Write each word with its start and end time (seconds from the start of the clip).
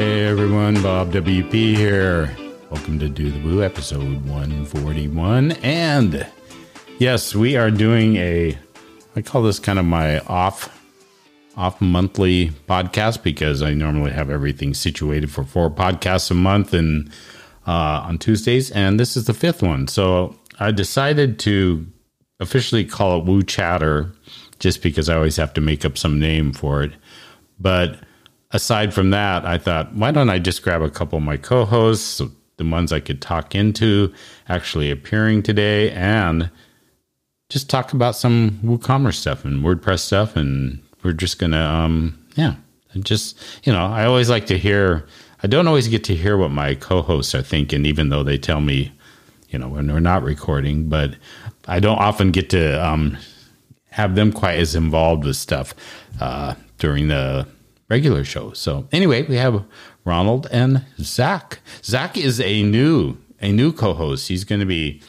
Hey 0.00 0.24
everyone, 0.24 0.82
Bob 0.82 1.12
WP 1.12 1.52
here. 1.76 2.34
Welcome 2.70 2.98
to 3.00 3.08
Do 3.10 3.30
the 3.30 3.38
Woo 3.40 3.62
episode 3.62 4.24
141. 4.24 5.52
And 5.62 6.26
yes, 6.98 7.34
we 7.34 7.54
are 7.58 7.70
doing 7.70 8.16
a 8.16 8.56
I 9.14 9.20
call 9.20 9.42
this 9.42 9.58
kind 9.58 9.78
of 9.78 9.84
my 9.84 10.20
off 10.20 10.74
off 11.54 11.82
monthly 11.82 12.48
podcast 12.66 13.22
because 13.22 13.60
I 13.60 13.74
normally 13.74 14.10
have 14.12 14.30
everything 14.30 14.72
situated 14.72 15.30
for 15.30 15.44
four 15.44 15.70
podcasts 15.70 16.30
a 16.30 16.34
month 16.34 16.72
and 16.72 17.10
uh, 17.66 18.00
on 18.06 18.16
Tuesdays, 18.16 18.70
and 18.70 18.98
this 18.98 19.18
is 19.18 19.26
the 19.26 19.34
fifth 19.34 19.62
one. 19.62 19.86
So 19.86 20.34
I 20.58 20.70
decided 20.70 21.38
to 21.40 21.86
officially 22.40 22.86
call 22.86 23.18
it 23.18 23.26
Woo 23.26 23.42
Chatter 23.42 24.10
just 24.60 24.82
because 24.82 25.10
I 25.10 25.16
always 25.16 25.36
have 25.36 25.52
to 25.52 25.60
make 25.60 25.84
up 25.84 25.98
some 25.98 26.18
name 26.18 26.54
for 26.54 26.82
it. 26.82 26.92
But 27.58 27.98
aside 28.52 28.92
from 28.92 29.10
that, 29.10 29.44
I 29.44 29.58
thought, 29.58 29.94
why 29.94 30.10
don't 30.10 30.30
I 30.30 30.38
just 30.38 30.62
grab 30.62 30.82
a 30.82 30.90
couple 30.90 31.18
of 31.18 31.24
my 31.24 31.36
co 31.36 31.64
hosts, 31.64 32.20
the 32.56 32.64
ones 32.64 32.92
I 32.92 33.00
could 33.00 33.22
talk 33.22 33.54
into, 33.54 34.12
actually 34.48 34.90
appearing 34.90 35.42
today, 35.42 35.90
and 35.92 36.50
just 37.48 37.70
talk 37.70 37.92
about 37.92 38.16
some 38.16 38.60
WooCommerce 38.62 39.14
stuff 39.14 39.44
and 39.44 39.64
WordPress 39.64 40.00
stuff. 40.00 40.36
And 40.36 40.82
we're 41.02 41.12
just 41.12 41.38
going 41.38 41.52
to, 41.52 41.58
um, 41.58 42.18
yeah, 42.34 42.56
just, 43.00 43.38
you 43.64 43.72
know, 43.72 43.86
I 43.86 44.04
always 44.04 44.28
like 44.28 44.46
to 44.46 44.58
hear, 44.58 45.06
I 45.42 45.46
don't 45.46 45.66
always 45.66 45.88
get 45.88 46.04
to 46.04 46.14
hear 46.14 46.36
what 46.36 46.50
my 46.50 46.74
co 46.74 47.02
hosts 47.02 47.34
are 47.34 47.42
thinking, 47.42 47.86
even 47.86 48.08
though 48.08 48.22
they 48.22 48.38
tell 48.38 48.60
me, 48.60 48.92
you 49.48 49.58
know, 49.58 49.68
when 49.68 49.92
we're 49.92 50.00
not 50.00 50.22
recording, 50.22 50.88
but 50.88 51.14
I 51.66 51.80
don't 51.80 51.98
often 51.98 52.30
get 52.30 52.50
to 52.50 52.84
um, 52.84 53.16
have 53.90 54.14
them 54.14 54.32
quite 54.32 54.58
as 54.58 54.74
involved 54.74 55.24
with 55.24 55.36
stuff 55.36 55.74
uh, 56.20 56.54
during 56.78 57.08
the 57.08 57.46
regular 57.90 58.24
show. 58.24 58.52
So 58.52 58.88
anyway, 58.92 59.22
we 59.22 59.36
have 59.36 59.64
Ronald 60.04 60.46
and 60.50 60.84
Zach. 60.98 61.58
Zach 61.82 62.16
is 62.16 62.40
a 62.40 62.62
new 62.62 63.18
a 63.42 63.52
new 63.52 63.72
co-host. 63.72 64.28
He's 64.28 64.44
going 64.44 64.60
to 64.60 64.66
be, 64.66 65.00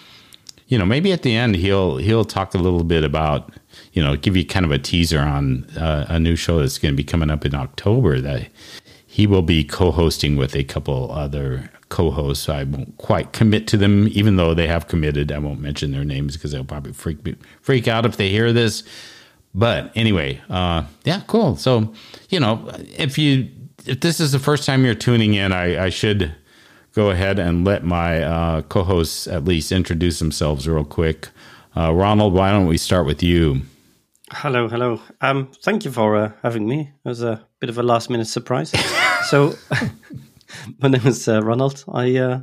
you 0.68 0.78
know, 0.78 0.86
maybe 0.86 1.12
at 1.12 1.22
the 1.22 1.36
end 1.36 1.56
he'll 1.56 1.98
he'll 1.98 2.26
talk 2.26 2.54
a 2.54 2.58
little 2.58 2.84
bit 2.84 3.04
about, 3.04 3.54
you 3.94 4.04
know, 4.04 4.16
give 4.16 4.36
you 4.36 4.46
kind 4.46 4.66
of 4.66 4.72
a 4.72 4.80
teaser 4.80 5.20
on 5.20 5.66
uh, 5.78 6.06
a 6.10 6.20
new 6.20 6.36
show 6.36 6.60
that's 6.60 6.78
going 6.78 6.94
to 6.94 6.98
be 6.98 7.04
coming 7.04 7.30
up 7.30 7.46
in 7.46 7.56
October 7.56 8.20
that 8.20 8.50
he 9.06 9.28
will 9.28 9.42
be 9.42 9.64
co-hosting 9.64 10.38
with 10.38 10.56
a 10.56 10.64
couple 10.64 11.12
other 11.12 11.70
co-hosts. 11.90 12.48
I 12.48 12.64
won't 12.64 12.98
quite 12.98 13.34
commit 13.34 13.68
to 13.68 13.78
them, 13.78 14.08
even 14.14 14.38
though 14.38 14.54
they 14.54 14.68
have 14.68 14.88
committed. 14.88 15.32
I 15.32 15.40
won't 15.40 15.60
mention 15.60 15.92
their 15.92 16.06
names 16.06 16.38
because 16.38 16.54
they'll 16.54 16.64
probably 16.64 16.94
freak 16.94 17.20
freak 17.62 17.88
out 17.88 18.06
if 18.06 18.18
they 18.18 18.30
hear 18.30 18.52
this. 18.54 18.84
But 19.54 19.92
anyway, 19.96 20.42
uh, 20.50 20.84
yeah, 21.04 21.22
cool. 21.28 21.56
So 21.56 21.94
you 22.30 22.40
know, 22.40 22.72
if 22.98 23.18
you 23.18 23.50
if 23.86 24.00
this 24.00 24.20
is 24.20 24.32
the 24.32 24.40
first 24.40 24.66
time 24.66 24.86
you're 24.86 24.96
tuning 24.96 25.34
in, 25.34 25.52
I, 25.52 25.86
I 25.86 25.90
should 25.90 26.34
go 26.94 27.10
ahead 27.10 27.40
and 27.40 27.66
let 27.66 27.84
my 27.84 28.22
uh, 28.22 28.62
co-hosts 28.64 29.28
at 29.28 29.46
least 29.46 29.72
introduce 29.72 30.20
themselves 30.20 30.68
real 30.68 30.86
quick. 30.86 31.30
Uh, 31.76 31.94
Ronald, 31.94 32.34
why 32.34 32.52
don't 32.52 32.68
we 32.68 32.78
start 32.78 33.06
with 33.06 33.24
you? 33.24 33.62
Hello, 34.32 34.68
hello. 34.68 35.02
Um, 35.22 35.52
thank 35.62 35.86
you 35.86 35.92
for 35.92 36.16
uh, 36.16 36.32
having 36.44 36.68
me. 36.68 36.92
It 37.04 37.08
was 37.08 37.22
a 37.22 37.46
bit 37.60 37.70
of 37.70 37.78
a 37.78 37.84
last 37.84 38.10
minute 38.10 38.28
surprise. 38.28 38.72
so, 39.30 39.56
my 40.80 40.90
name 40.90 41.06
is 41.06 41.28
uh, 41.28 41.42
Ronald. 41.42 41.84
I 41.92 42.18
uh, 42.18 42.40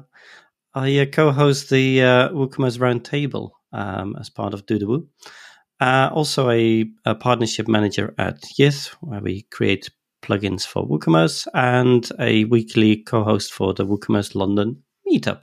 I 0.74 0.98
uh, 0.98 1.06
co-host 1.06 1.70
the 1.70 2.02
uh, 2.02 2.28
WooCommerce 2.30 2.78
Roundtable 2.78 3.50
um, 3.72 4.16
as 4.18 4.30
part 4.30 4.54
of 4.54 4.66
Do 4.66 4.78
the 4.78 4.86
Woo. 4.86 5.08
Uh, 5.80 6.10
also, 6.12 6.50
a, 6.50 6.84
a, 7.04 7.14
partnership 7.14 7.68
manager 7.68 8.14
at 8.18 8.42
Yith, 8.58 8.88
where 9.00 9.20
we 9.20 9.42
create 9.42 9.90
plugins 10.22 10.66
for 10.66 10.86
WooCommerce, 10.86 11.46
and 11.54 12.10
a 12.18 12.44
weekly 12.46 12.96
co-host 12.96 13.52
for 13.52 13.72
the 13.74 13.86
WooCommerce 13.86 14.34
London 14.34 14.82
meetup. 15.08 15.42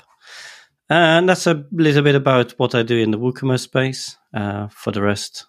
And 0.90 1.30
that's 1.30 1.48
a 1.48 1.66
little 1.72 2.04
bit 2.04 2.16
about 2.16 2.52
what 2.60 2.76
I 2.76 2.84
do 2.84 2.98
in 2.98 3.12
the 3.12 3.20
WooCommerce 3.20 3.62
space. 3.62 4.18
Uh, 4.34 4.68
for 4.68 4.92
the 4.92 5.02
rest, 5.02 5.46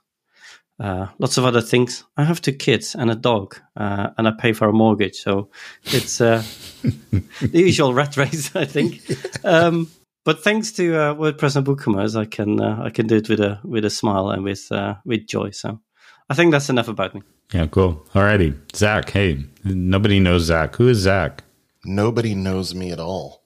uh, 0.79 1.07
lots 1.19 1.39
of 1.39 1.45
other 1.45 1.61
things. 1.61 2.05
I 2.17 2.25
have 2.25 2.41
two 2.41 2.53
kids 2.53 2.95
and 2.95 3.11
a 3.11 3.17
dog, 3.17 3.57
uh, 3.77 4.11
and 4.17 4.29
I 4.29 4.33
pay 4.33 4.53
for 4.53 4.69
a 4.69 4.73
mortgage, 4.73 5.17
so 5.17 5.51
it's 5.85 6.21
uh, 6.21 6.43
the 6.83 7.61
usual 7.61 7.95
rat 7.95 8.17
race, 8.17 8.55
I 8.55 8.65
think. 8.65 9.03
Um, 9.45 9.89
but 10.27 10.43
thanks 10.43 10.73
to 10.73 10.97
uh, 10.97 11.15
WordPress 11.15 11.55
and 11.55 11.65
WooCommerce, 11.65 12.21
I 12.21 12.25
can 12.25 12.61
uh, 12.61 12.83
I 12.83 12.91
can 12.91 13.07
do 13.07 13.17
it 13.17 13.29
with 13.29 13.41
a 13.41 13.61
with 13.63 13.85
a 13.85 13.91
smile 13.91 14.29
and 14.31 14.43
with 14.43 14.71
uh, 14.73 14.97
with 15.05 15.29
joy. 15.29 15.51
So 15.51 15.81
I 16.29 16.35
think 16.35 16.51
that's 16.51 16.69
enough 16.69 16.89
about 16.89 17.15
me. 17.15 17.23
Yeah, 17.55 17.67
cool. 17.67 18.05
Alrighty, 18.13 18.59
Zach. 18.75 19.09
Hey, 19.09 19.45
nobody 19.63 20.19
knows 20.19 20.43
Zach. 20.43 20.75
Who 20.75 20.89
is 20.89 20.99
Zach? 20.99 21.45
Nobody 21.85 22.35
knows 22.35 22.75
me 22.75 22.91
at 22.91 22.99
all. 22.99 23.45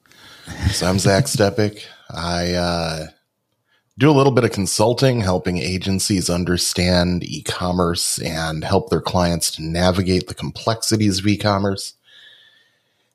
So 0.71 0.87
I'm 0.87 0.97
Zach 0.97 1.25
Stepek. 1.27 1.85
I 2.09 2.53
uh, 2.53 3.05
do 3.99 4.09
a 4.09 4.17
little 4.17 4.33
bit 4.33 4.43
of 4.43 4.51
consulting, 4.51 5.21
helping 5.21 5.59
agencies 5.59 6.31
understand 6.31 7.23
e-commerce 7.23 8.17
and 8.19 8.63
help 8.63 8.89
their 8.89 9.01
clients 9.01 9.51
to 9.51 9.63
navigate 9.63 10.27
the 10.27 10.33
complexities 10.33 11.19
of 11.19 11.27
e-commerce. 11.27 11.93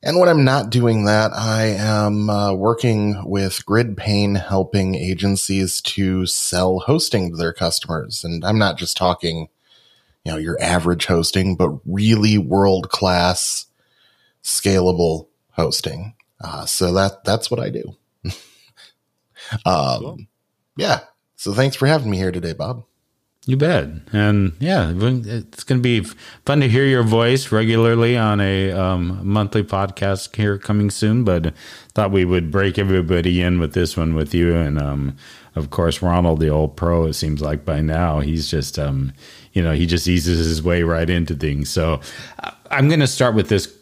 And 0.06 0.21
when 0.21 0.28
I'm 0.28 0.44
not 0.44 0.71
doing 0.71 1.06
that, 1.06 1.33
I 1.34 1.65
am 1.65 2.31
uh, 2.31 2.53
working 2.55 3.25
with 3.25 3.67
GridPane, 3.67 4.41
helping 4.41 4.94
agencies 4.94 5.81
to 5.81 6.27
sell 6.27 6.78
hosting 6.78 7.33
to 7.33 7.37
their 7.37 7.53
customers. 7.53 8.22
And 8.22 8.44
I'm 8.44 8.56
not 8.56 8.78
just 8.78 8.97
talking, 8.97 9.49
you 10.25 10.31
know, 10.31 10.39
your 10.39 10.62
average 10.62 11.06
hosting, 11.06 11.56
but 11.56 11.71
really 11.84 12.39
world 12.39 12.89
class, 12.89 13.67
scalable 14.44 15.27
hosting. 15.50 16.15
Uh, 16.41 16.67
so 16.67 16.93
that 16.93 17.25
that's 17.25 17.50
what 17.50 17.59
I 17.59 17.71
do. 17.71 17.97
um, 19.67 19.99
cool 19.99 20.19
yeah. 20.77 21.00
So 21.34 21.53
thanks 21.53 21.75
for 21.75 21.87
having 21.87 22.11
me 22.11 22.17
here 22.17 22.31
today, 22.31 22.53
Bob. 22.53 22.84
You 23.49 23.57
bet. 23.57 23.89
And 24.12 24.55
yeah, 24.59 24.93
it's 24.93 25.62
going 25.62 25.81
to 25.81 25.83
be 25.83 26.01
fun 26.45 26.61
to 26.61 26.69
hear 26.69 26.84
your 26.84 27.05
voice 27.05 27.53
regularly 27.53 28.17
on 28.17 28.41
a 28.41 28.73
um, 28.73 29.21
monthly 29.23 29.62
podcast 29.62 30.34
here 30.34 30.59
coming 30.59 30.91
soon. 30.91 31.23
But 31.23 31.55
thought 31.95 32.11
we 32.11 32.25
would 32.25 32.51
break 32.51 32.77
everybody 32.77 33.41
in 33.41 33.61
with 33.61 33.73
this 33.73 33.97
one 33.97 34.17
with 34.17 34.35
you. 34.35 34.56
And 34.56 34.81
um, 34.81 35.17
of 35.55 35.71
course, 35.71 36.03
Ronald, 36.03 36.41
the 36.41 36.49
old 36.49 36.77
pro, 36.77 37.06
it 37.06 37.12
seems 37.12 37.41
like 37.41 37.65
by 37.65 37.81
now, 37.81 38.19
he's 38.19 38.51
just, 38.51 38.81
um, 38.81 39.12
you 39.53 39.62
know, 39.62 39.73
he 39.73 39.87
just 39.87 40.09
eases 40.09 40.45
his 40.45 40.61
way 40.61 40.83
right 40.83 41.09
into 41.09 41.37
things. 41.37 41.71
So 41.71 42.01
uh, 42.43 42.51
I'm 42.73 42.89
going 42.89 43.01
to 43.01 43.06
start 43.06 43.37
with 43.37 43.49
this 43.49 43.73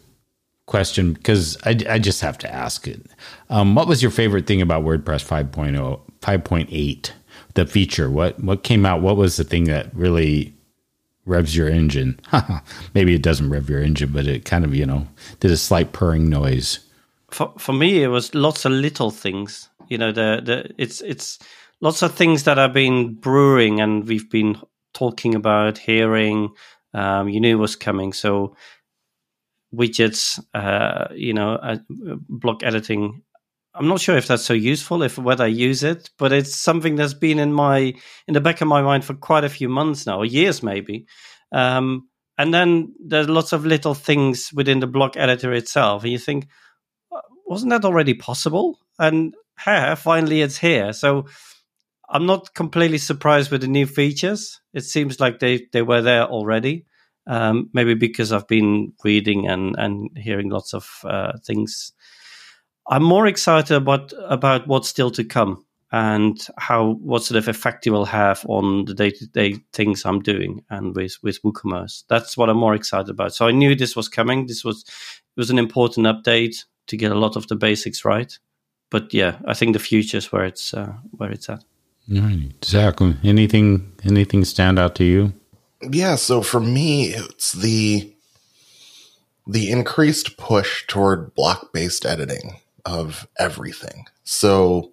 question 0.67 1.13
because 1.13 1.57
I, 1.63 1.75
I 1.89 1.97
just 1.97 2.21
have 2.21 2.37
to 2.39 2.53
ask 2.53 2.87
it. 2.87 3.01
Um, 3.49 3.73
what 3.73 3.87
was 3.87 4.03
your 4.03 4.11
favorite 4.11 4.45
thing 4.45 4.61
about 4.61 4.83
WordPress 4.83 5.25
5.0? 5.25 6.01
5.8, 6.21 7.11
the 7.55 7.65
feature. 7.65 8.09
What 8.09 8.41
what 8.43 8.63
came 8.63 8.85
out? 8.85 9.01
What 9.01 9.17
was 9.17 9.37
the 9.37 9.43
thing 9.43 9.65
that 9.65 9.93
really 9.95 10.53
revs 11.25 11.55
your 11.55 11.67
engine? 11.67 12.19
Maybe 12.93 13.15
it 13.15 13.23
doesn't 13.23 13.49
rev 13.49 13.69
your 13.69 13.81
engine, 13.81 14.11
but 14.13 14.27
it 14.27 14.45
kind 14.45 14.63
of 14.63 14.75
you 14.75 14.85
know 14.85 15.07
did 15.39 15.51
a 15.51 15.57
slight 15.57 15.91
purring 15.91 16.29
noise. 16.29 16.79
For 17.31 17.53
for 17.57 17.73
me, 17.73 18.03
it 18.03 18.07
was 18.07 18.35
lots 18.35 18.65
of 18.65 18.71
little 18.71 19.11
things. 19.11 19.69
You 19.89 19.97
know, 19.97 20.11
the 20.11 20.41
the 20.43 20.73
it's 20.77 21.01
it's 21.01 21.39
lots 21.81 22.01
of 22.01 22.13
things 22.13 22.43
that 22.43 22.57
have 22.57 22.73
been 22.73 23.15
brewing 23.15 23.81
and 23.81 24.07
we've 24.07 24.29
been 24.29 24.57
talking 24.93 25.35
about, 25.35 25.77
hearing. 25.77 26.49
Um, 26.93 27.27
you 27.27 27.41
knew 27.41 27.57
it 27.57 27.59
was 27.59 27.75
coming, 27.75 28.13
so 28.13 28.55
widgets, 29.73 30.39
uh, 30.53 31.13
you 31.13 31.33
know, 31.33 31.55
uh, 31.55 31.77
block 32.29 32.63
editing 32.63 33.21
I'm 33.77 33.87
not 33.87 33.99
sure 33.99 34.15
if 34.17 34.27
that's 34.27 34.45
so 34.45 34.53
useful, 34.53 35.03
if 35.03 35.17
whether 35.17 35.43
I 35.43 35.47
use 35.47 35.83
it, 35.83 36.09
but 36.17 36.31
it's 36.31 36.55
something 36.55 36.95
that's 36.95 37.13
been 37.13 37.39
in 37.39 37.51
my 37.51 37.93
in 38.27 38.33
the 38.33 38.41
back 38.41 38.61
of 38.61 38.67
my 38.67 38.81
mind 38.81 39.03
for 39.03 39.13
quite 39.13 39.43
a 39.43 39.49
few 39.49 39.67
months 39.67 40.05
now, 40.05 40.19
or 40.19 40.25
years 40.25 40.63
maybe. 40.63 41.07
Um, 41.51 42.07
and 42.37 42.53
then 42.53 42.93
there's 43.05 43.29
lots 43.29 43.53
of 43.53 43.65
little 43.65 43.93
things 43.93 44.51
within 44.53 44.79
the 44.79 44.87
block 44.87 45.17
editor 45.17 45.53
itself, 45.53 46.03
and 46.03 46.11
you 46.11 46.19
think, 46.19 46.47
wasn't 47.45 47.71
that 47.71 47.85
already 47.85 48.13
possible? 48.13 48.79
And 48.97 49.35
hey, 49.59 49.93
finally 49.97 50.41
it's 50.41 50.57
here. 50.57 50.93
So 50.93 51.25
I'm 52.09 52.25
not 52.25 52.53
completely 52.53 52.97
surprised 52.97 53.51
with 53.51 53.61
the 53.61 53.67
new 53.67 53.85
features. 53.85 54.61
It 54.73 54.81
seems 54.81 55.19
like 55.19 55.39
they 55.39 55.67
they 55.73 55.81
were 55.81 56.01
there 56.01 56.25
already. 56.25 56.85
Um, 57.27 57.71
maybe 57.73 57.95
because 57.95 58.31
I've 58.31 58.47
been 58.47 58.93
reading 59.03 59.47
and 59.47 59.75
and 59.77 60.09
hearing 60.15 60.49
lots 60.49 60.73
of 60.73 60.87
uh, 61.03 61.33
things 61.43 61.91
I'm 62.87 63.03
more 63.03 63.27
excited 63.27 63.75
about 63.75 64.13
about 64.27 64.67
what's 64.67 64.89
still 64.89 65.11
to 65.11 65.23
come 65.23 65.65
and 65.91 66.45
how 66.57 66.93
what 67.01 67.23
sort 67.23 67.37
of 67.37 67.47
effect 67.47 67.87
it 67.87 67.91
will 67.91 68.05
have 68.05 68.45
on 68.47 68.85
the 68.85 68.93
day 68.93 69.11
to 69.11 69.27
day 69.27 69.55
things 69.73 70.05
I'm 70.05 70.19
doing 70.19 70.63
and 70.69 70.95
with 70.95 71.17
with 71.23 71.41
WooCommerce. 71.41 72.03
That's 72.07 72.37
what 72.37 72.49
I'm 72.49 72.57
more 72.57 72.75
excited 72.75 73.09
about. 73.09 73.33
So 73.33 73.47
I 73.47 73.51
knew 73.51 73.75
this 73.75 73.95
was 73.95 74.09
coming. 74.09 74.47
This 74.47 74.63
was 74.63 74.83
it 74.83 75.39
was 75.39 75.49
an 75.49 75.59
important 75.59 76.05
update 76.05 76.65
to 76.87 76.97
get 76.97 77.11
a 77.11 77.19
lot 77.19 77.35
of 77.35 77.47
the 77.47 77.55
basics 77.55 78.05
right. 78.05 78.37
But 78.91 79.13
yeah, 79.13 79.37
I 79.45 79.53
think 79.53 79.73
the 79.73 79.79
future 79.79 80.17
is 80.17 80.31
where 80.31 80.45
it's 80.45 80.73
uh, 80.73 80.93
where 81.11 81.31
it's 81.31 81.49
at. 81.49 81.63
All 82.13 82.21
right, 82.21 82.53
Zach. 82.63 83.01
Anything 83.23 83.93
anything 84.03 84.45
stand 84.45 84.77
out 84.77 84.95
to 84.95 85.03
you? 85.03 85.33
Yeah. 85.81 86.15
So 86.15 86.41
for 86.41 86.59
me, 86.59 87.07
it's 87.07 87.53
the 87.53 88.13
the 89.47 89.71
increased 89.71 90.37
push 90.37 90.85
toward 90.87 91.33
block 91.35 91.73
based 91.73 92.05
editing 92.05 92.57
of 92.85 93.27
everything. 93.37 94.05
So, 94.23 94.91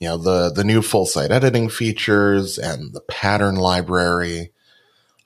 you 0.00 0.08
know, 0.08 0.16
the, 0.16 0.50
the 0.50 0.64
new 0.64 0.82
full 0.82 1.06
site 1.06 1.30
editing 1.30 1.68
features 1.68 2.58
and 2.58 2.92
the 2.92 3.00
pattern 3.02 3.56
library, 3.56 4.52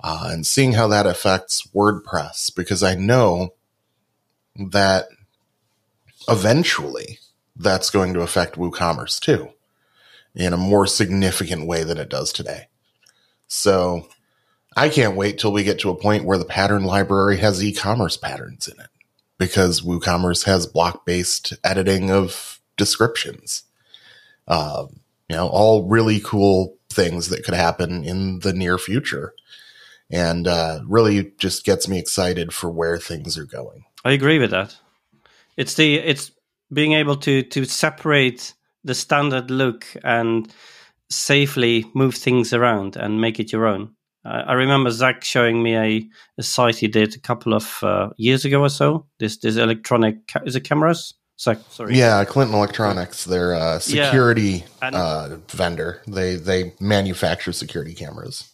uh, 0.02 0.28
and 0.30 0.46
seeing 0.46 0.72
how 0.72 0.88
that 0.88 1.06
affects 1.06 1.66
WordPress, 1.74 2.54
because 2.54 2.82
I 2.82 2.94
know 2.94 3.54
that 4.56 5.06
eventually 6.28 7.18
that's 7.56 7.90
going 7.90 8.14
to 8.14 8.20
affect 8.20 8.56
WooCommerce 8.56 9.20
too 9.20 9.50
in 10.34 10.52
a 10.52 10.58
more 10.58 10.86
significant 10.86 11.66
way 11.66 11.84
than 11.84 11.98
it 11.98 12.08
does 12.08 12.32
today. 12.32 12.68
So 13.46 14.08
I 14.76 14.88
can't 14.88 15.16
wait 15.16 15.38
till 15.38 15.52
we 15.52 15.62
get 15.62 15.78
to 15.80 15.90
a 15.90 15.96
point 15.96 16.24
where 16.24 16.38
the 16.38 16.44
pattern 16.44 16.84
library 16.84 17.36
has 17.38 17.62
e-commerce 17.62 18.16
patterns 18.16 18.66
in 18.66 18.78
it 18.80 18.90
because 19.38 19.82
WooCommerce 19.82 20.44
has 20.44 20.66
block-based 20.66 21.54
editing 21.64 22.10
of 22.10 22.60
descriptions. 22.76 23.64
Um, 24.46 25.00
you 25.28 25.36
know, 25.36 25.48
all 25.48 25.88
really 25.88 26.20
cool 26.20 26.76
things 26.90 27.28
that 27.28 27.44
could 27.44 27.54
happen 27.54 28.04
in 28.04 28.40
the 28.40 28.52
near 28.52 28.78
future. 28.78 29.34
And 30.10 30.46
uh, 30.46 30.80
really 30.86 31.32
just 31.38 31.64
gets 31.64 31.88
me 31.88 31.98
excited 31.98 32.52
for 32.52 32.70
where 32.70 32.98
things 32.98 33.38
are 33.38 33.46
going. 33.46 33.84
I 34.04 34.12
agree 34.12 34.38
with 34.38 34.50
that. 34.50 34.76
It's 35.56 35.74
the 35.74 35.96
it's 35.96 36.30
being 36.72 36.92
able 36.92 37.16
to 37.16 37.42
to 37.42 37.64
separate 37.64 38.52
the 38.84 38.94
standard 38.94 39.50
look 39.50 39.86
and 40.04 40.52
safely 41.10 41.86
move 41.94 42.14
things 42.14 42.52
around 42.52 42.96
and 42.96 43.20
make 43.20 43.40
it 43.40 43.52
your 43.52 43.66
own. 43.66 43.94
I 44.24 44.54
remember 44.54 44.90
Zach 44.90 45.22
showing 45.22 45.62
me 45.62 45.76
a, 45.76 46.08
a 46.38 46.42
site 46.42 46.76
he 46.76 46.88
did 46.88 47.14
a 47.14 47.18
couple 47.18 47.52
of 47.52 47.78
uh, 47.82 48.10
years 48.16 48.44
ago 48.44 48.62
or 48.62 48.70
so. 48.70 49.06
This 49.18 49.36
this 49.38 49.56
electronic 49.56 50.26
ca- 50.28 50.42
is 50.46 50.56
it 50.56 50.62
cameras? 50.62 51.14
Zach, 51.38 51.58
sorry. 51.68 51.96
Yeah, 51.96 52.24
Clinton 52.24 52.56
Electronics. 52.56 53.24
They're 53.24 53.52
a 53.52 53.80
security 53.80 54.64
yeah. 54.80 54.90
uh, 54.90 55.36
vendor. 55.48 56.00
They 56.06 56.36
they 56.36 56.74
manufacture 56.80 57.52
security 57.52 57.92
cameras. 57.94 58.50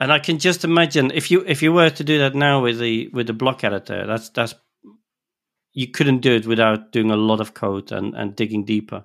And 0.00 0.12
I 0.12 0.18
can 0.18 0.38
just 0.38 0.64
imagine 0.64 1.12
if 1.12 1.30
you 1.30 1.44
if 1.46 1.62
you 1.62 1.72
were 1.72 1.90
to 1.90 2.04
do 2.04 2.18
that 2.18 2.34
now 2.34 2.62
with 2.62 2.80
the 2.80 3.08
with 3.12 3.28
the 3.28 3.32
block 3.32 3.62
editor, 3.62 4.06
that's 4.06 4.30
that's 4.30 4.54
you 5.74 5.88
couldn't 5.88 6.20
do 6.20 6.34
it 6.34 6.46
without 6.46 6.92
doing 6.92 7.10
a 7.10 7.16
lot 7.16 7.40
of 7.40 7.54
code 7.54 7.92
and, 7.92 8.14
and 8.14 8.34
digging 8.34 8.64
deeper. 8.64 9.04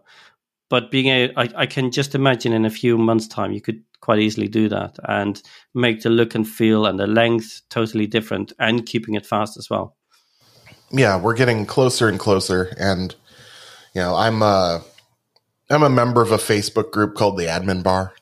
But 0.69 0.91
being 0.91 1.07
a, 1.07 1.33
I, 1.35 1.49
I 1.55 1.65
can 1.65 1.91
just 1.91 2.13
imagine 2.13 2.53
in 2.53 2.63
a 2.63 2.69
few 2.69 2.97
months' 2.97 3.27
time 3.27 3.51
you 3.51 3.61
could 3.61 3.83
quite 4.09 4.17
easily 4.17 4.47
do 4.47 4.67
that 4.67 4.97
and 5.07 5.39
make 5.75 6.01
the 6.01 6.09
look 6.09 6.33
and 6.33 6.47
feel 6.47 6.87
and 6.87 6.99
the 6.99 7.05
length 7.05 7.61
totally 7.69 8.07
different 8.07 8.51
and 8.57 8.87
keeping 8.87 9.13
it 9.13 9.23
fast 9.23 9.55
as 9.55 9.69
well. 9.69 9.95
Yeah, 10.89 11.21
we're 11.21 11.35
getting 11.35 11.67
closer 11.67 12.09
and 12.09 12.17
closer, 12.17 12.73
and 12.79 13.13
you 13.93 14.01
know, 14.01 14.15
I'm 14.15 14.41
a 14.41 14.81
I'm 15.69 15.83
a 15.83 15.91
member 15.91 16.23
of 16.23 16.31
a 16.31 16.37
Facebook 16.37 16.89
group 16.89 17.13
called 17.13 17.37
the 17.37 17.45
Admin 17.45 17.83
Bar, 17.83 18.13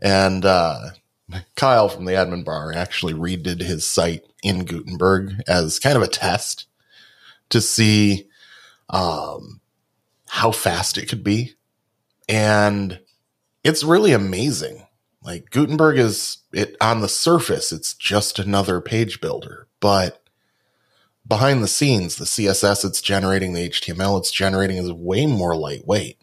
and 0.00 0.44
uh, 0.44 0.90
Kyle 1.56 1.88
from 1.88 2.04
the 2.04 2.12
Admin 2.12 2.44
Bar 2.44 2.72
actually 2.72 3.14
redid 3.14 3.60
his 3.60 3.84
site 3.84 4.22
in 4.44 4.64
Gutenberg 4.64 5.42
as 5.48 5.80
kind 5.80 5.96
of 5.96 6.02
a 6.02 6.06
test 6.06 6.66
to 7.48 7.60
see 7.60 8.28
um, 8.88 9.60
how 10.28 10.52
fast 10.52 10.96
it 10.96 11.08
could 11.08 11.24
be, 11.24 11.54
and 12.28 13.00
it's 13.64 13.84
really 13.84 14.12
amazing. 14.12 14.86
Like 15.22 15.50
Gutenberg 15.50 15.98
is 15.98 16.38
it 16.52 16.76
on 16.80 17.00
the 17.00 17.08
surface, 17.08 17.72
it's 17.72 17.94
just 17.94 18.38
another 18.38 18.80
page 18.80 19.20
builder, 19.20 19.68
but 19.80 20.22
behind 21.26 21.62
the 21.62 21.68
scenes, 21.68 22.16
the 22.16 22.24
CSS 22.24 22.84
it's 22.84 23.00
generating, 23.00 23.52
the 23.52 23.68
HTML 23.68 24.18
it's 24.18 24.30
generating 24.30 24.78
is 24.78 24.92
way 24.92 25.26
more 25.26 25.56
lightweight. 25.56 26.18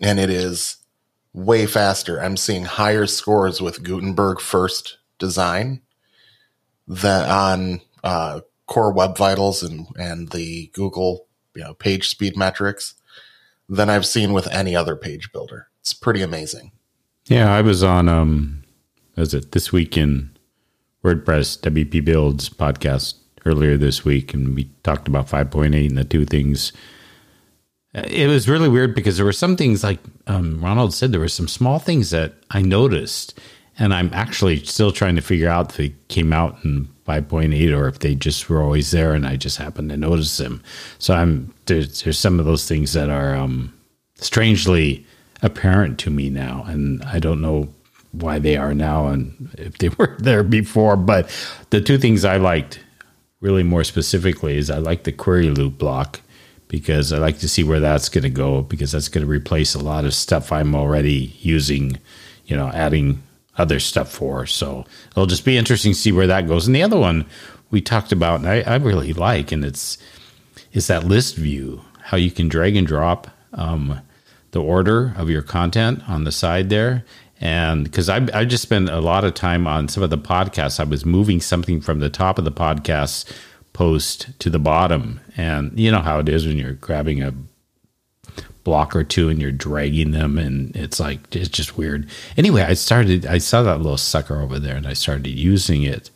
And 0.00 0.20
it 0.20 0.30
is 0.30 0.76
way 1.32 1.66
faster. 1.66 2.20
I'm 2.20 2.36
seeing 2.36 2.64
higher 2.64 3.06
scores 3.06 3.60
with 3.60 3.82
Gutenberg 3.82 4.40
first 4.40 4.98
design 5.18 5.82
than 6.86 7.28
on 7.28 7.80
uh, 8.02 8.40
Core 8.66 8.92
Web 8.92 9.16
Vitals 9.16 9.62
and, 9.62 9.86
and 9.98 10.30
the 10.30 10.70
Google 10.72 11.26
you 11.54 11.62
know, 11.62 11.74
page 11.74 12.08
speed 12.08 12.36
metrics 12.36 12.94
than 13.68 13.90
I've 13.90 14.06
seen 14.06 14.32
with 14.32 14.46
any 14.48 14.74
other 14.74 14.96
page 14.96 15.30
builder. 15.32 15.67
It's 15.80 15.94
pretty 15.94 16.22
amazing. 16.22 16.72
Yeah, 17.26 17.52
I 17.52 17.60
was 17.62 17.82
on 17.82 18.08
um 18.08 18.64
was 19.16 19.34
it 19.34 19.52
this 19.52 19.72
week 19.72 19.96
in 19.96 20.30
WordPress 21.04 21.58
WP 21.60 22.04
Builds 22.04 22.48
podcast 22.48 23.14
earlier 23.44 23.76
this 23.76 24.04
week 24.04 24.34
and 24.34 24.54
we 24.54 24.64
talked 24.82 25.08
about 25.08 25.28
5.8 25.28 25.88
and 25.88 25.96
the 25.96 26.04
two 26.04 26.24
things 26.24 26.72
it 27.94 28.28
was 28.28 28.48
really 28.48 28.68
weird 28.68 28.94
because 28.94 29.16
there 29.16 29.24
were 29.24 29.32
some 29.32 29.56
things 29.56 29.82
like 29.82 29.98
um, 30.26 30.62
Ronald 30.62 30.92
said 30.92 31.10
there 31.10 31.20
were 31.20 31.28
some 31.28 31.48
small 31.48 31.78
things 31.78 32.10
that 32.10 32.34
I 32.50 32.62
noticed 32.62 33.38
and 33.78 33.94
I'm 33.94 34.10
actually 34.12 34.64
still 34.64 34.92
trying 34.92 35.16
to 35.16 35.22
figure 35.22 35.48
out 35.48 35.70
if 35.70 35.76
they 35.76 35.94
came 36.08 36.32
out 36.32 36.64
in 36.64 36.88
5.8 37.06 37.76
or 37.76 37.88
if 37.88 38.00
they 38.00 38.14
just 38.14 38.48
were 38.50 38.62
always 38.62 38.90
there 38.90 39.14
and 39.14 39.26
I 39.26 39.36
just 39.36 39.56
happened 39.56 39.90
to 39.90 39.96
notice 39.96 40.36
them. 40.36 40.62
So 40.98 41.14
I'm 41.14 41.54
there's 41.66 42.02
there's 42.02 42.18
some 42.18 42.38
of 42.38 42.46
those 42.46 42.68
things 42.68 42.92
that 42.92 43.08
are 43.08 43.34
um, 43.34 43.72
strangely 44.16 45.06
apparent 45.42 45.98
to 46.00 46.10
me 46.10 46.30
now, 46.30 46.64
and 46.66 47.02
I 47.04 47.18
don't 47.18 47.40
know 47.40 47.68
why 48.12 48.38
they 48.38 48.56
are 48.56 48.74
now 48.74 49.08
and 49.08 49.50
if 49.58 49.78
they 49.78 49.88
were 49.98 50.16
there 50.18 50.42
before. 50.42 50.96
But 50.96 51.30
the 51.70 51.80
two 51.80 51.98
things 51.98 52.24
I 52.24 52.36
liked 52.36 52.80
really 53.40 53.62
more 53.62 53.84
specifically 53.84 54.56
is 54.56 54.70
I 54.70 54.78
like 54.78 55.04
the 55.04 55.12
query 55.12 55.50
loop 55.50 55.78
block 55.78 56.20
because 56.68 57.12
I 57.12 57.18
like 57.18 57.38
to 57.38 57.48
see 57.48 57.64
where 57.64 57.80
that's 57.80 58.08
going 58.08 58.24
to 58.24 58.30
go 58.30 58.62
because 58.62 58.92
that's 58.92 59.08
going 59.08 59.24
to 59.24 59.30
replace 59.30 59.74
a 59.74 59.78
lot 59.78 60.04
of 60.04 60.14
stuff 60.14 60.52
I'm 60.52 60.74
already 60.74 61.34
using, 61.40 61.98
you 62.46 62.56
know, 62.56 62.68
adding 62.68 63.22
other 63.56 63.80
stuff 63.80 64.10
for. 64.10 64.46
So 64.46 64.84
it'll 65.10 65.26
just 65.26 65.44
be 65.44 65.56
interesting 65.56 65.92
to 65.92 65.98
see 65.98 66.12
where 66.12 66.26
that 66.26 66.46
goes. 66.46 66.66
And 66.66 66.76
the 66.76 66.82
other 66.82 66.98
one 66.98 67.24
we 67.70 67.80
talked 67.80 68.12
about, 68.12 68.40
and 68.40 68.48
I, 68.48 68.60
I 68.60 68.76
really 68.76 69.12
like, 69.12 69.52
and 69.52 69.64
it's 69.64 69.98
is 70.72 70.86
that 70.88 71.04
list 71.04 71.36
view, 71.36 71.82
how 72.02 72.16
you 72.16 72.30
can 72.30 72.48
drag 72.48 72.76
and 72.76 72.86
drop 72.86 73.28
um, 73.54 74.00
the 74.50 74.62
order 74.62 75.14
of 75.16 75.28
your 75.30 75.42
content 75.42 76.02
on 76.08 76.24
the 76.24 76.32
side 76.32 76.70
there. 76.70 77.04
And 77.40 77.84
because 77.84 78.08
I, 78.08 78.26
I 78.34 78.44
just 78.44 78.62
spent 78.62 78.88
a 78.88 79.00
lot 79.00 79.24
of 79.24 79.34
time 79.34 79.66
on 79.66 79.88
some 79.88 80.02
of 80.02 80.10
the 80.10 80.18
podcasts, 80.18 80.80
I 80.80 80.84
was 80.84 81.06
moving 81.06 81.40
something 81.40 81.80
from 81.80 82.00
the 82.00 82.10
top 82.10 82.38
of 82.38 82.44
the 82.44 82.52
podcast 82.52 83.32
post 83.72 84.38
to 84.40 84.50
the 84.50 84.58
bottom. 84.58 85.20
And 85.36 85.78
you 85.78 85.90
know 85.90 86.00
how 86.00 86.18
it 86.18 86.28
is 86.28 86.46
when 86.46 86.58
you're 86.58 86.72
grabbing 86.72 87.22
a 87.22 87.32
block 88.68 88.94
or 88.94 89.02
two 89.02 89.30
and 89.30 89.40
you're 89.40 89.50
dragging 89.50 90.10
them 90.10 90.36
and 90.36 90.76
it's 90.76 91.00
like 91.00 91.34
it's 91.34 91.48
just 91.48 91.78
weird 91.78 92.06
anyway 92.36 92.60
i 92.60 92.74
started 92.74 93.24
i 93.24 93.38
saw 93.38 93.62
that 93.62 93.78
little 93.78 93.96
sucker 93.96 94.42
over 94.42 94.58
there 94.58 94.76
and 94.76 94.86
i 94.86 94.92
started 94.92 95.26
using 95.26 95.84
it 95.84 96.10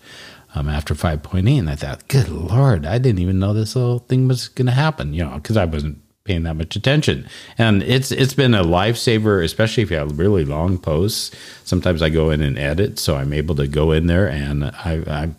um, 0.55 0.69
after 0.69 0.93
5.8 0.93 1.59
and 1.59 1.71
i 1.71 1.75
thought 1.75 2.07
good 2.09 2.29
lord 2.29 2.85
i 2.85 2.99
didn't 2.99 3.21
even 3.21 3.39
know 3.39 3.55
this 3.55 3.75
little 3.75 4.01
thing 4.01 4.29
was 4.29 4.49
going 4.49 4.67
to 4.67 4.73
happen 4.73 5.15
you 5.15 5.25
know 5.25 5.37
because 5.37 5.57
i 5.57 5.65
wasn't 5.65 6.02
paying 6.25 6.45
that 6.45 6.55
much 6.55 6.77
attention. 6.77 7.27
And 7.59 7.83
it's 7.83 8.13
it's 8.13 8.35
been 8.35 8.55
a 8.55 8.65
lifesaver, 8.65 9.45
especially 9.45 9.83
if 9.83 9.91
you 9.91 9.97
have 9.97 10.19
really 10.19 10.45
long 10.45 10.79
posts. 10.79 11.35
Sometimes 11.65 12.03
I 12.03 12.11
go 12.11 12.31
in 12.31 12.43
and 12.43 12.59
edit, 12.59 12.99
so 12.99 13.17
I'm 13.17 13.33
able 13.33 13.55
to 13.57 13.67
go 13.67 13.93
in 13.93 14.07
there 14.07 14.29
and 14.29 14.65
I 14.65 15.03
I 15.07 15.31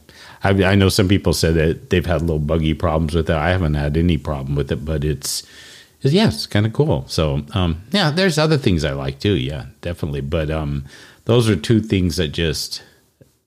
I, 0.44 0.76
know 0.76 0.90
some 0.90 1.08
people 1.08 1.32
said 1.32 1.56
that 1.56 1.90
they've 1.90 2.06
had 2.06 2.22
little 2.22 2.40
buggy 2.40 2.74
problems 2.74 3.16
with 3.16 3.30
it. 3.30 3.36
I 3.36 3.52
haven't 3.52 3.76
had 3.76 3.96
any 3.96 4.18
problem 4.18 4.56
with 4.56 4.74
it, 4.74 4.84
but 4.84 5.06
it's 5.06 5.44
yeah, 6.02 6.28
it's 6.28 6.48
kind 6.48 6.66
of 6.66 6.74
cool. 6.74 7.06
So 7.08 7.44
um, 7.54 7.82
yeah, 7.92 8.12
there's 8.12 8.38
other 8.38 8.58
things 8.58 8.84
I 8.84 8.92
like 8.92 9.20
too. 9.20 9.36
Yeah, 9.36 9.68
definitely. 9.80 10.20
But 10.20 10.52
um, 10.52 10.84
those 11.26 11.48
are 11.48 11.56
two 11.56 11.80
things 11.80 12.18
that 12.18 12.30
just, 12.30 12.84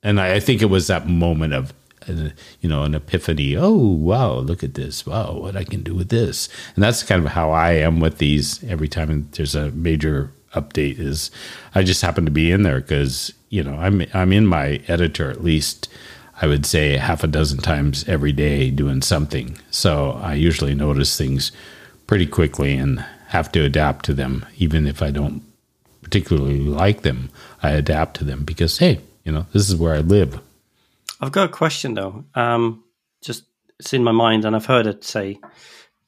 and 0.03 0.19
I, 0.19 0.37
I 0.37 0.41
think 0.41 0.63
it 0.63 0.67
was 0.67 0.87
that 0.87 1.07
moment 1.07 1.53
of 1.53 1.75
you 2.09 2.69
know, 2.69 2.85
an 2.85 2.95
epiphany. 2.95 3.57
Oh, 3.57 3.77
wow, 3.77 4.35
look 4.35 4.63
at 4.63 4.75
this. 4.75 5.07
Wow, 5.07 5.35
what 5.35 5.57
I 5.57 5.65
can 5.65 5.83
do 5.83 5.95
with 5.95 6.09
this. 6.09 6.49
And 6.75 6.83
that's 6.85 7.03
kind 7.03 7.25
of 7.25 7.33
how 7.33 7.51
I 7.51 7.73
am 7.73 8.01
with 8.01 8.19
these 8.19 8.63
every 8.65 8.89
time 8.89 9.29
there's 9.33 9.55
a 9.55 9.71
major 9.73 10.31
update 10.55 10.99
is 10.99 11.31
I 11.75 11.83
just 11.83 12.03
happen 12.03 12.25
to 12.25 12.31
be 12.31 12.51
in 12.51 12.63
there 12.63 12.81
because, 12.81 13.33
you 13.51 13.63
know, 13.63 13.75
I'm 13.75 14.07
I'm 14.15 14.33
in 14.33 14.47
my 14.47 14.81
editor 14.89 15.31
at 15.31 15.45
least 15.45 15.89
I 16.41 16.47
would 16.47 16.67
say 16.67 16.97
half 16.97 17.25
a 17.25 17.29
dozen 17.29 17.59
times 17.59 18.07
every 18.09 18.33
day 18.33 18.71
doing 18.71 19.03
something. 19.03 19.59
So 19.71 20.19
I 20.23 20.35
usually 20.35 20.75
notice 20.75 21.17
things 21.17 21.53
pretty 22.07 22.27
quickly 22.27 22.77
and 22.77 23.05
have 23.29 23.51
to 23.53 23.65
adapt 23.65 24.05
to 24.07 24.15
them 24.15 24.47
even 24.57 24.87
if 24.87 25.03
I 25.03 25.11
don't 25.11 25.43
particularly 26.03 26.61
like 26.61 27.03
them. 27.03 27.31
I 27.63 27.71
adapt 27.71 28.17
to 28.17 28.25
them 28.25 28.45
because 28.45 28.79
hey, 28.79 29.01
you 29.25 29.33
know, 29.33 29.47
this 29.53 29.69
is 29.69 29.77
where 29.77 29.95
I 29.95 30.01
live. 30.01 30.41
I've 31.21 31.33
got 31.33 31.49
a 31.49 31.53
question 31.53 31.95
though. 31.95 32.25
Um, 32.35 32.85
just 33.23 33.45
it's 33.79 33.93
in 33.93 34.05
my 34.05 34.13
mind, 34.13 34.45
and 34.45 34.57
I've 34.57 34.67
heard 34.67 34.87
it 34.87 35.05
say 35.05 35.39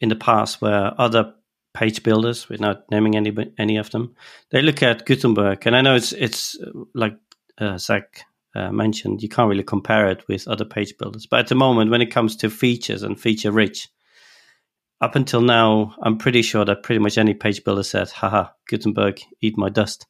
in 0.00 0.08
the 0.08 0.16
past 0.16 0.60
where 0.60 0.92
other 1.00 1.34
page 1.74 2.02
builders, 2.02 2.48
we're 2.48 2.58
not 2.58 2.84
naming 2.90 3.16
any 3.16 3.32
any 3.58 3.76
of 3.76 3.90
them, 3.90 4.14
they 4.50 4.62
look 4.62 4.82
at 4.82 5.06
Gutenberg, 5.06 5.66
and 5.66 5.76
I 5.76 5.80
know 5.80 5.94
it's 5.94 6.12
it's 6.12 6.58
uh, 6.60 6.70
like 6.94 7.16
uh, 7.58 7.78
Zach 7.78 8.22
uh, 8.54 8.72
mentioned, 8.72 9.22
you 9.22 9.28
can't 9.28 9.48
really 9.48 9.62
compare 9.62 10.08
it 10.08 10.26
with 10.28 10.48
other 10.48 10.64
page 10.64 10.96
builders. 10.98 11.26
But 11.26 11.40
at 11.40 11.46
the 11.48 11.54
moment, 11.54 11.90
when 11.90 12.02
it 12.02 12.10
comes 12.10 12.36
to 12.36 12.50
features 12.50 13.02
and 13.02 13.20
feature 13.20 13.52
rich, 13.52 13.88
up 15.00 15.14
until 15.14 15.40
now, 15.40 15.94
I'm 16.02 16.18
pretty 16.18 16.42
sure 16.42 16.64
that 16.64 16.82
pretty 16.82 16.98
much 16.98 17.18
any 17.18 17.34
page 17.34 17.62
builder 17.62 17.82
said, 17.82 18.10
haha, 18.10 18.48
Gutenberg, 18.68 19.20
eat 19.40 19.56
my 19.56 19.68
dust. 19.68 20.06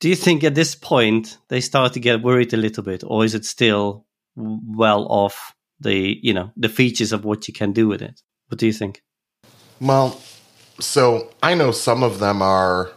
Do 0.00 0.08
you 0.08 0.16
think 0.16 0.42
at 0.44 0.54
this 0.54 0.74
point 0.74 1.36
they 1.48 1.60
start 1.60 1.92
to 1.92 2.00
get 2.00 2.22
worried 2.22 2.52
a 2.54 2.56
little 2.56 2.82
bit, 2.82 3.04
or 3.06 3.24
is 3.24 3.34
it 3.34 3.44
still 3.44 4.06
well 4.34 5.06
off 5.10 5.54
the 5.78 6.18
you 6.22 6.32
know 6.32 6.50
the 6.56 6.68
features 6.68 7.12
of 7.12 7.24
what 7.24 7.46
you 7.46 7.54
can 7.54 7.72
do 7.72 7.86
with 7.86 8.02
it? 8.02 8.22
What 8.48 8.58
do 8.58 8.66
you 8.66 8.72
think? 8.72 9.02
Well, 9.80 10.20
so 10.78 11.30
I 11.42 11.54
know 11.54 11.70
some 11.70 12.02
of 12.02 12.18
them 12.18 12.40
are 12.40 12.90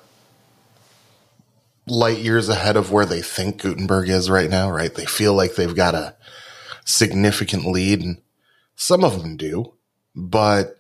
light 1.86 2.20
years 2.20 2.48
ahead 2.48 2.78
of 2.78 2.92
where 2.92 3.06
they 3.06 3.22
think 3.22 3.62
Gutenberg 3.62 4.08
is 4.08 4.30
right 4.30 4.50
now, 4.50 4.72
right? 4.72 4.94
They 4.94 5.06
feel 5.06 5.34
like 5.34 5.56
they've 5.56 5.76
got 5.76 5.96
a 5.96 6.16
significant 6.86 7.66
lead, 7.66 8.02
and 8.02 8.22
some 8.76 9.04
of 9.04 9.22
them 9.22 9.36
do, 9.36 9.74
but 10.16 10.78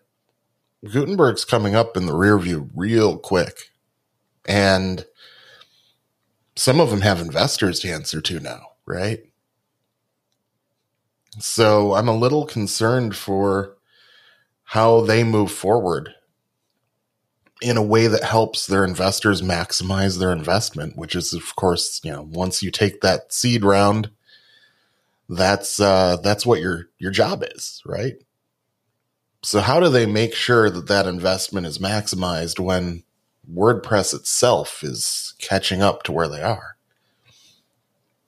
Gutenberg's 0.83 1.43
coming 1.43 1.75
up 1.75 1.97
in 1.97 2.05
the 2.05 2.15
rear 2.15 2.37
view 2.39 2.69
real 2.73 3.17
quick. 3.17 3.71
And 4.45 5.05
some 6.55 6.79
of 6.79 6.89
them 6.89 7.01
have 7.01 7.19
investors 7.19 7.79
to 7.81 7.89
answer 7.89 8.21
to 8.21 8.39
now, 8.39 8.67
right? 8.85 9.19
So 11.39 11.93
I'm 11.93 12.07
a 12.07 12.15
little 12.15 12.45
concerned 12.45 13.15
for 13.15 13.75
how 14.63 15.01
they 15.01 15.23
move 15.23 15.51
forward 15.51 16.13
in 17.61 17.77
a 17.77 17.83
way 17.83 18.07
that 18.07 18.23
helps 18.23 18.67
their 18.67 18.83
investors 18.83 19.41
maximize 19.41 20.19
their 20.19 20.31
investment, 20.31 20.97
which 20.97 21.15
is 21.15 21.33
of 21.33 21.55
course, 21.55 22.01
you 22.03 22.11
know, 22.11 22.27
once 22.29 22.61
you 22.61 22.69
take 22.69 23.01
that 23.01 23.31
seed 23.33 23.63
round, 23.63 24.11
that's 25.29 25.79
uh 25.79 26.17
that's 26.17 26.45
what 26.45 26.59
your 26.59 26.89
your 26.99 27.11
job 27.11 27.43
is, 27.55 27.81
right? 27.85 28.15
So 29.43 29.59
how 29.59 29.79
do 29.79 29.89
they 29.89 30.05
make 30.05 30.35
sure 30.35 30.69
that 30.69 30.87
that 30.87 31.07
investment 31.07 31.65
is 31.65 31.79
maximized 31.79 32.59
when 32.59 33.03
WordPress 33.51 34.13
itself 34.13 34.83
is 34.83 35.33
catching 35.39 35.81
up 35.81 36.03
to 36.03 36.11
where 36.11 36.27
they 36.27 36.41
are? 36.41 36.77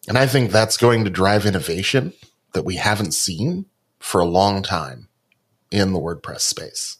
And 0.08 0.18
I 0.18 0.28
think 0.28 0.52
that's 0.52 0.78
going 0.78 1.04
to 1.04 1.10
drive 1.10 1.46
innovation 1.46 2.14
that 2.54 2.66
we 2.66 2.76
haven't 2.76 3.14
seen 3.14 3.66
for 4.00 4.22
a 4.22 4.26
long 4.26 4.62
time 4.62 5.08
in 5.72 5.94
the 5.94 6.00
WordPress 6.00 6.42
space. 6.42 6.98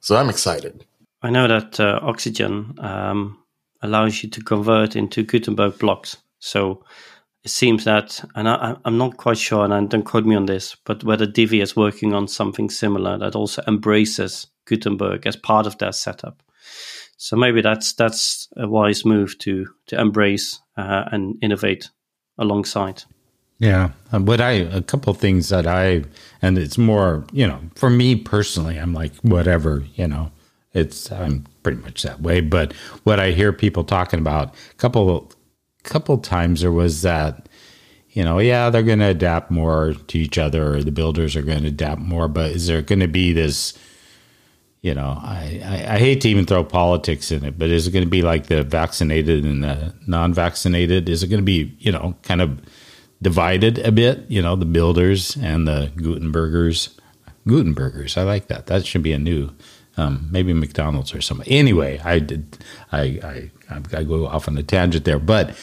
So 0.00 0.16
I'm 0.16 0.30
excited. 0.30 0.84
I 1.22 1.30
know 1.30 1.48
that 1.48 1.80
uh, 1.80 1.98
Oxygen 2.02 2.74
um, 2.78 3.38
allows 3.82 4.22
you 4.22 4.30
to 4.30 4.40
convert 4.40 4.94
into 4.94 5.24
Gutenberg 5.24 5.78
blocks. 5.78 6.16
So 6.38 6.84
it 7.44 7.50
seems 7.50 7.84
that, 7.84 8.24
and 8.34 8.48
I, 8.48 8.76
am 8.84 8.98
not 8.98 9.16
quite 9.16 9.38
sure, 9.38 9.64
and 9.64 9.90
don't 9.90 10.04
quote 10.04 10.24
me 10.24 10.36
on 10.36 10.46
this, 10.46 10.76
but 10.84 11.02
whether 11.02 11.26
Divi 11.26 11.60
is 11.60 11.76
working 11.76 12.14
on 12.14 12.28
something 12.28 12.70
similar 12.70 13.18
that 13.18 13.34
also 13.34 13.62
embraces 13.66 14.46
Gutenberg 14.64 15.26
as 15.26 15.36
part 15.36 15.66
of 15.66 15.78
their 15.78 15.92
setup. 15.92 16.42
So 17.18 17.36
maybe 17.36 17.60
that's 17.60 17.92
that's 17.92 18.48
a 18.56 18.66
wise 18.68 19.04
move 19.04 19.36
to 19.38 19.66
to 19.88 20.00
embrace 20.00 20.60
uh, 20.76 21.04
and 21.12 21.36
innovate 21.42 21.90
alongside. 22.38 23.02
Yeah, 23.58 23.90
but 24.12 24.40
I 24.40 24.52
a 24.52 24.82
couple 24.82 25.12
things 25.14 25.48
that 25.48 25.66
I 25.66 26.04
and 26.40 26.56
it's 26.56 26.78
more 26.78 27.24
you 27.32 27.46
know 27.46 27.60
for 27.74 27.90
me 27.90 28.14
personally, 28.16 28.78
I'm 28.78 28.94
like 28.94 29.14
whatever 29.16 29.84
you 29.96 30.06
know 30.06 30.30
it's 30.72 31.10
I'm 31.10 31.44
pretty 31.64 31.82
much 31.82 32.02
that 32.02 32.20
way. 32.20 32.40
But 32.40 32.72
what 33.02 33.18
I 33.18 33.32
hear 33.32 33.52
people 33.52 33.82
talking 33.82 34.20
about 34.20 34.54
a 34.54 34.74
couple 34.76 35.32
couple 35.82 36.18
times 36.18 36.60
there 36.60 36.70
was 36.70 37.02
that 37.02 37.48
you 38.10 38.22
know 38.22 38.38
yeah 38.38 38.70
they're 38.70 38.82
going 38.82 38.98
to 38.98 39.06
adapt 39.06 39.50
more 39.50 39.94
to 40.06 40.18
each 40.18 40.38
other 40.38 40.74
or 40.74 40.82
the 40.82 40.92
builders 40.92 41.34
are 41.34 41.42
going 41.42 41.62
to 41.62 41.68
adapt 41.68 42.00
more 42.00 42.28
but 42.28 42.50
is 42.50 42.66
there 42.66 42.82
going 42.82 43.00
to 43.00 43.08
be 43.08 43.32
this 43.32 43.78
you 44.82 44.94
know 44.94 45.18
I, 45.20 45.60
I, 45.64 45.94
I 45.94 45.98
hate 45.98 46.20
to 46.22 46.28
even 46.28 46.46
throw 46.46 46.64
politics 46.64 47.30
in 47.30 47.44
it 47.44 47.58
but 47.58 47.70
is 47.70 47.86
it 47.86 47.92
going 47.92 48.04
to 48.04 48.10
be 48.10 48.22
like 48.22 48.46
the 48.46 48.62
vaccinated 48.62 49.44
and 49.44 49.62
the 49.62 49.94
non-vaccinated 50.06 51.08
is 51.08 51.22
it 51.22 51.28
going 51.28 51.40
to 51.40 51.44
be 51.44 51.76
you 51.78 51.92
know 51.92 52.16
kind 52.22 52.40
of 52.40 52.60
divided 53.20 53.78
a 53.80 53.92
bit 53.92 54.24
you 54.28 54.40
know 54.40 54.56
the 54.56 54.64
builders 54.64 55.36
and 55.36 55.66
the 55.66 55.90
gutenbergers 55.96 56.96
gutenbergers 57.46 58.16
i 58.16 58.22
like 58.22 58.46
that 58.48 58.66
that 58.66 58.86
should 58.86 59.02
be 59.02 59.12
a 59.12 59.18
new 59.18 59.50
um, 59.98 60.28
maybe 60.30 60.52
McDonald's 60.52 61.12
or 61.12 61.20
something. 61.20 61.48
Anyway, 61.52 62.00
I 62.04 62.20
did. 62.20 62.56
I, 62.92 63.50
I 63.70 63.80
I 63.92 64.04
go 64.04 64.26
off 64.26 64.48
on 64.48 64.56
a 64.56 64.62
tangent 64.62 65.04
there, 65.04 65.18
but 65.18 65.56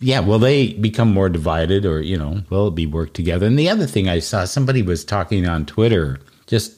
yeah, 0.00 0.20
will 0.20 0.38
they 0.38 0.74
become 0.74 1.12
more 1.12 1.28
divided, 1.28 1.84
or 1.84 2.00
you 2.00 2.16
know, 2.16 2.42
will 2.50 2.68
it 2.68 2.74
be 2.74 2.86
work 2.86 3.12
together? 3.14 3.46
And 3.46 3.58
the 3.58 3.68
other 3.68 3.86
thing 3.86 4.08
I 4.08 4.20
saw, 4.20 4.44
somebody 4.44 4.82
was 4.82 5.04
talking 5.04 5.46
on 5.46 5.66
Twitter, 5.66 6.20
just 6.46 6.72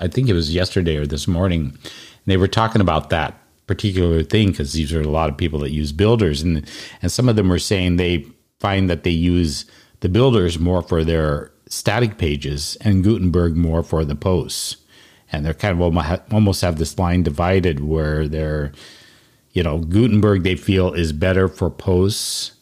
I 0.00 0.08
think 0.08 0.28
it 0.28 0.34
was 0.34 0.54
yesterday 0.54 0.96
or 0.96 1.06
this 1.06 1.28
morning. 1.28 1.78
they 2.26 2.36
were 2.36 2.48
talking 2.48 2.80
about 2.80 3.10
that 3.10 3.34
particular 3.66 4.22
thing 4.22 4.50
because 4.50 4.72
these 4.72 4.92
are 4.92 5.00
a 5.00 5.08
lot 5.08 5.30
of 5.30 5.36
people 5.36 5.60
that 5.60 5.70
use 5.70 5.92
builders, 5.92 6.42
and 6.42 6.68
and 7.02 7.12
some 7.12 7.28
of 7.28 7.36
them 7.36 7.48
were 7.48 7.58
saying 7.58 7.96
they 7.96 8.26
find 8.58 8.90
that 8.90 9.04
they 9.04 9.10
use 9.10 9.64
the 10.00 10.08
builders 10.08 10.58
more 10.58 10.82
for 10.82 11.04
their 11.04 11.52
static 11.68 12.18
pages 12.18 12.76
and 12.80 13.04
Gutenberg 13.04 13.56
more 13.56 13.82
for 13.82 14.04
the 14.04 14.16
posts 14.16 14.76
and 15.32 15.44
they're 15.44 15.54
kind 15.54 15.80
of 15.80 16.32
almost 16.32 16.62
have 16.62 16.76
this 16.76 16.98
line 16.98 17.22
divided 17.22 17.80
where 17.80 18.26
they're, 18.26 18.72
you 19.52 19.62
know, 19.62 19.78
Gutenberg 19.78 20.42
they 20.42 20.56
feel 20.56 20.92
is 20.92 21.12
better 21.12 21.48
for 21.48 21.70
posts, 21.70 22.52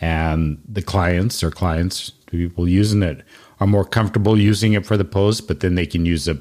and 0.00 0.60
the 0.68 0.82
clients 0.82 1.42
or 1.42 1.50
clients, 1.50 2.10
people 2.26 2.68
using 2.68 3.02
it, 3.02 3.22
are 3.60 3.66
more 3.66 3.84
comfortable 3.84 4.38
using 4.38 4.74
it 4.74 4.86
for 4.86 4.96
the 4.96 5.04
post, 5.04 5.48
but 5.48 5.60
then 5.60 5.74
they 5.74 5.86
can 5.86 6.06
use 6.06 6.28
a 6.28 6.38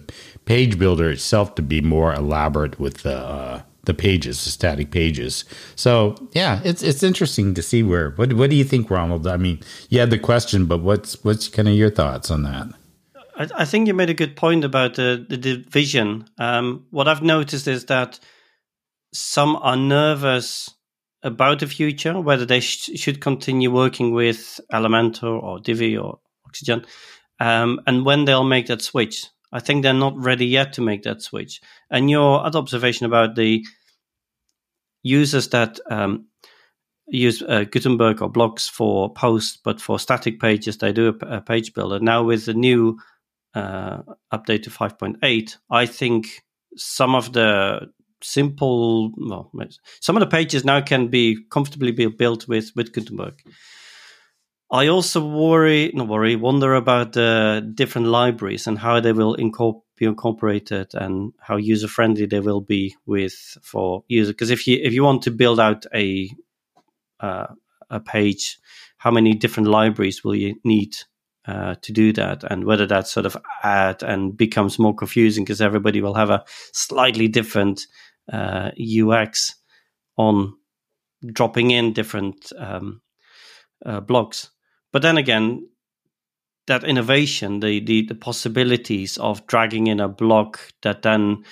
page 0.48 0.80
builder 0.80 1.12
itself 1.12 1.54
to 1.56 1.62
be 1.62 1.82
more 1.82 2.14
elaborate 2.14 2.80
with 2.80 3.04
the 3.04 3.18
uh, 3.18 3.62
the 3.84 3.94
pages, 3.94 4.44
the 4.44 4.50
static 4.50 4.92
pages. 4.92 5.46
So 5.76 6.16
yeah, 6.34 6.62
it's 6.64 6.82
it's 6.82 7.04
interesting 7.04 7.54
to 7.54 7.62
see 7.62 7.84
where. 7.84 8.12
What 8.12 8.34
what 8.34 8.50
do 8.50 8.56
you 8.56 8.64
think, 8.64 8.90
Ronald? 8.90 9.28
I 9.28 9.38
mean, 9.38 9.60
you 9.90 10.00
had 10.00 10.10
the 10.10 10.20
question, 10.20 10.66
but 10.66 10.80
what's 10.80 11.24
what's 11.24 11.48
kind 11.50 11.68
of 11.68 11.76
your 11.76 11.92
thoughts 11.92 12.32
on 12.32 12.44
that? 12.44 12.68
I, 13.38 13.48
I 13.62 13.66
think 13.66 13.88
you 13.88 13.94
made 13.94 14.10
a 14.10 14.16
good 14.16 14.36
point 14.36 14.64
about 14.64 14.96
the, 14.96 15.26
the 15.30 15.38
division. 15.38 16.26
Um, 16.40 16.86
what 16.92 17.08
I've 17.08 17.22
noticed 17.22 17.68
is 17.68 17.86
that 17.86 18.20
some 19.14 19.56
are 19.58 19.78
nervous 19.78 20.70
about 21.24 21.60
the 21.60 21.68
future, 21.68 22.20
whether 22.22 22.46
they 22.46 22.62
sh- 22.62 22.92
should 22.96 23.20
continue 23.20 23.72
working 23.72 24.14
with 24.14 24.60
Elementor 24.72 25.44
or 25.44 25.60
Divi 25.60 25.98
or 25.98 26.20
Oxygen, 26.46 26.86
um, 27.40 27.82
and 27.86 28.06
when 28.06 28.26
they'll 28.26 28.44
make 28.44 28.68
that 28.68 28.82
switch. 28.82 29.26
I 29.52 29.60
think 29.60 29.84
they're 29.84 29.94
not 29.94 30.18
ready 30.18 30.46
yet 30.46 30.74
to 30.74 30.82
make 30.82 31.04
that 31.04 31.22
switch. 31.22 31.62
And 31.90 32.10
your 32.10 32.46
other 32.46 32.60
observation 32.60 33.06
about 33.06 33.36
the 33.36 33.66
users 35.04 35.50
that 35.50 35.80
um, 35.90 36.28
use 37.08 37.42
uh, 37.42 37.64
Gutenberg 37.64 38.22
or 38.22 38.30
blocks 38.30 38.68
for 38.68 39.14
posts, 39.14 39.58
but 39.64 39.80
for 39.80 40.00
static 40.00 40.40
pages, 40.40 40.78
they 40.78 40.92
do 40.92 41.18
a, 41.22 41.38
a 41.38 41.42
page 41.42 41.74
builder. 41.74 42.00
Now, 42.00 42.24
with 42.24 42.46
the 42.46 42.54
new 42.54 43.00
uh, 43.54 44.00
update 44.34 44.64
to 44.64 44.70
5.8, 44.70 45.58
I 45.70 45.86
think 45.86 46.44
some 46.76 47.16
of 47.16 47.34
the 47.34 47.92
simple, 48.22 49.12
well, 49.18 49.52
some 50.02 50.18
of 50.18 50.22
the 50.22 50.28
pages 50.28 50.66
now 50.66 50.82
can 50.82 51.08
be 51.08 51.38
comfortably 51.50 51.92
be 51.92 52.08
built 52.08 52.48
with 52.48 52.72
with 52.76 52.92
Gutenberg. 52.94 53.42
I 54.70 54.88
also 54.88 55.26
worry, 55.26 55.92
not 55.94 56.08
worry, 56.10 56.36
wonder 56.36 56.76
about 56.76 57.14
the 57.14 57.70
different 57.74 58.08
libraries 58.08 58.68
and 58.68 58.78
how 58.78 59.00
they 59.00 59.14
will 59.14 59.36
incorporate 59.36 59.84
be 59.98 60.06
incorporated 60.06 60.94
and 60.94 61.34
how 61.40 61.58
user 61.58 61.88
friendly 61.88 62.26
they 62.26 62.40
will 62.40 62.62
be 62.62 62.96
with 63.06 63.58
for 63.62 64.04
user. 64.08 64.32
Because 64.32 64.52
if 64.52 64.68
you 64.68 64.80
if 64.82 64.94
you 64.94 65.04
want 65.04 65.24
to 65.24 65.32
build 65.32 65.60
out 65.60 65.86
a 65.94 66.30
uh, 67.20 67.48
a 67.90 68.00
page, 68.00 68.60
how 68.98 69.12
many 69.12 69.34
different 69.34 69.70
libraries 69.70 70.24
will 70.24 70.36
you 70.36 70.56
need 70.64 70.96
uh, 71.46 71.76
to 71.82 71.92
do 71.92 72.14
that 72.14 72.44
and 72.44 72.66
whether 72.66 72.86
that 72.86 73.08
sort 73.08 73.26
of 73.26 73.38
add 73.64 74.04
and 74.04 74.38
becomes 74.38 74.78
more 74.78 74.94
confusing 74.94 75.44
because 75.44 75.62
everybody 75.62 76.02
will 76.02 76.14
have 76.14 76.30
a 76.30 76.44
slightly 76.74 77.28
different 77.28 77.88
uh, 78.32 78.72
UX 78.78 79.56
on 80.18 80.54
dropping 81.34 81.72
in 81.72 81.94
different 81.94 82.52
um, 82.60 83.02
uh, 83.86 84.02
blocks. 84.02 84.52
But 84.94 85.02
then 85.02 85.18
again, 85.18 85.70
that 86.68 86.84
innovation, 86.84 87.60
the, 87.60 87.80
the, 87.80 88.06
the 88.08 88.16
possibilities 88.16 89.18
of 89.18 89.46
dragging 89.48 89.88
in 89.88 90.00
a 90.00 90.10
block 90.10 90.60
that 90.82 91.02
then 91.02 91.44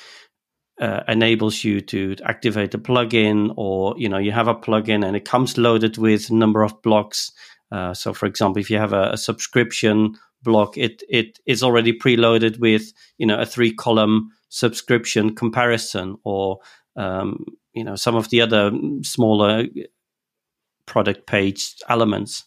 uh, 0.82 1.02
enables 1.08 1.64
you 1.64 1.80
to 1.80 2.16
activate 2.26 2.74
a 2.74 2.78
plugin, 2.78 3.54
or 3.56 3.96
you 3.98 4.10
know 4.10 4.18
you 4.18 4.34
have 4.34 4.50
a 4.50 4.56
plugin 4.56 5.06
and 5.06 5.16
it 5.16 5.24
comes 5.24 5.58
loaded 5.58 5.98
with 5.98 6.30
a 6.30 6.36
number 6.36 6.64
of 6.64 6.82
blocks 6.82 7.32
uh, 7.72 7.94
so, 7.94 8.14
for 8.14 8.26
example, 8.26 8.62
if 8.62 8.70
you 8.70 8.78
have 8.78 8.94
a, 8.94 9.12
a, 9.12 9.18
subscription 9.18 10.16
block, 10.44 10.78
it 10.78 11.04
it 11.10 11.40
is 11.46 11.64
already 11.64 11.98
preloaded 11.98 12.60
with 12.60 12.94
you 13.18 13.26
know 13.26 13.40
a 13.40 13.46
three 13.46 13.74
column 13.74 14.30
subscription 14.50 15.36
comparison, 15.36 16.16
or 16.24 16.60
um, 16.96 17.44
you 17.74 17.84
know 17.84 17.96
some 17.96 18.16
of 18.16 18.30
the 18.30 18.42
other 18.42 18.72
smaller 19.02 19.66
product 20.86 21.26
page 21.26 21.76
elements. 21.90 22.46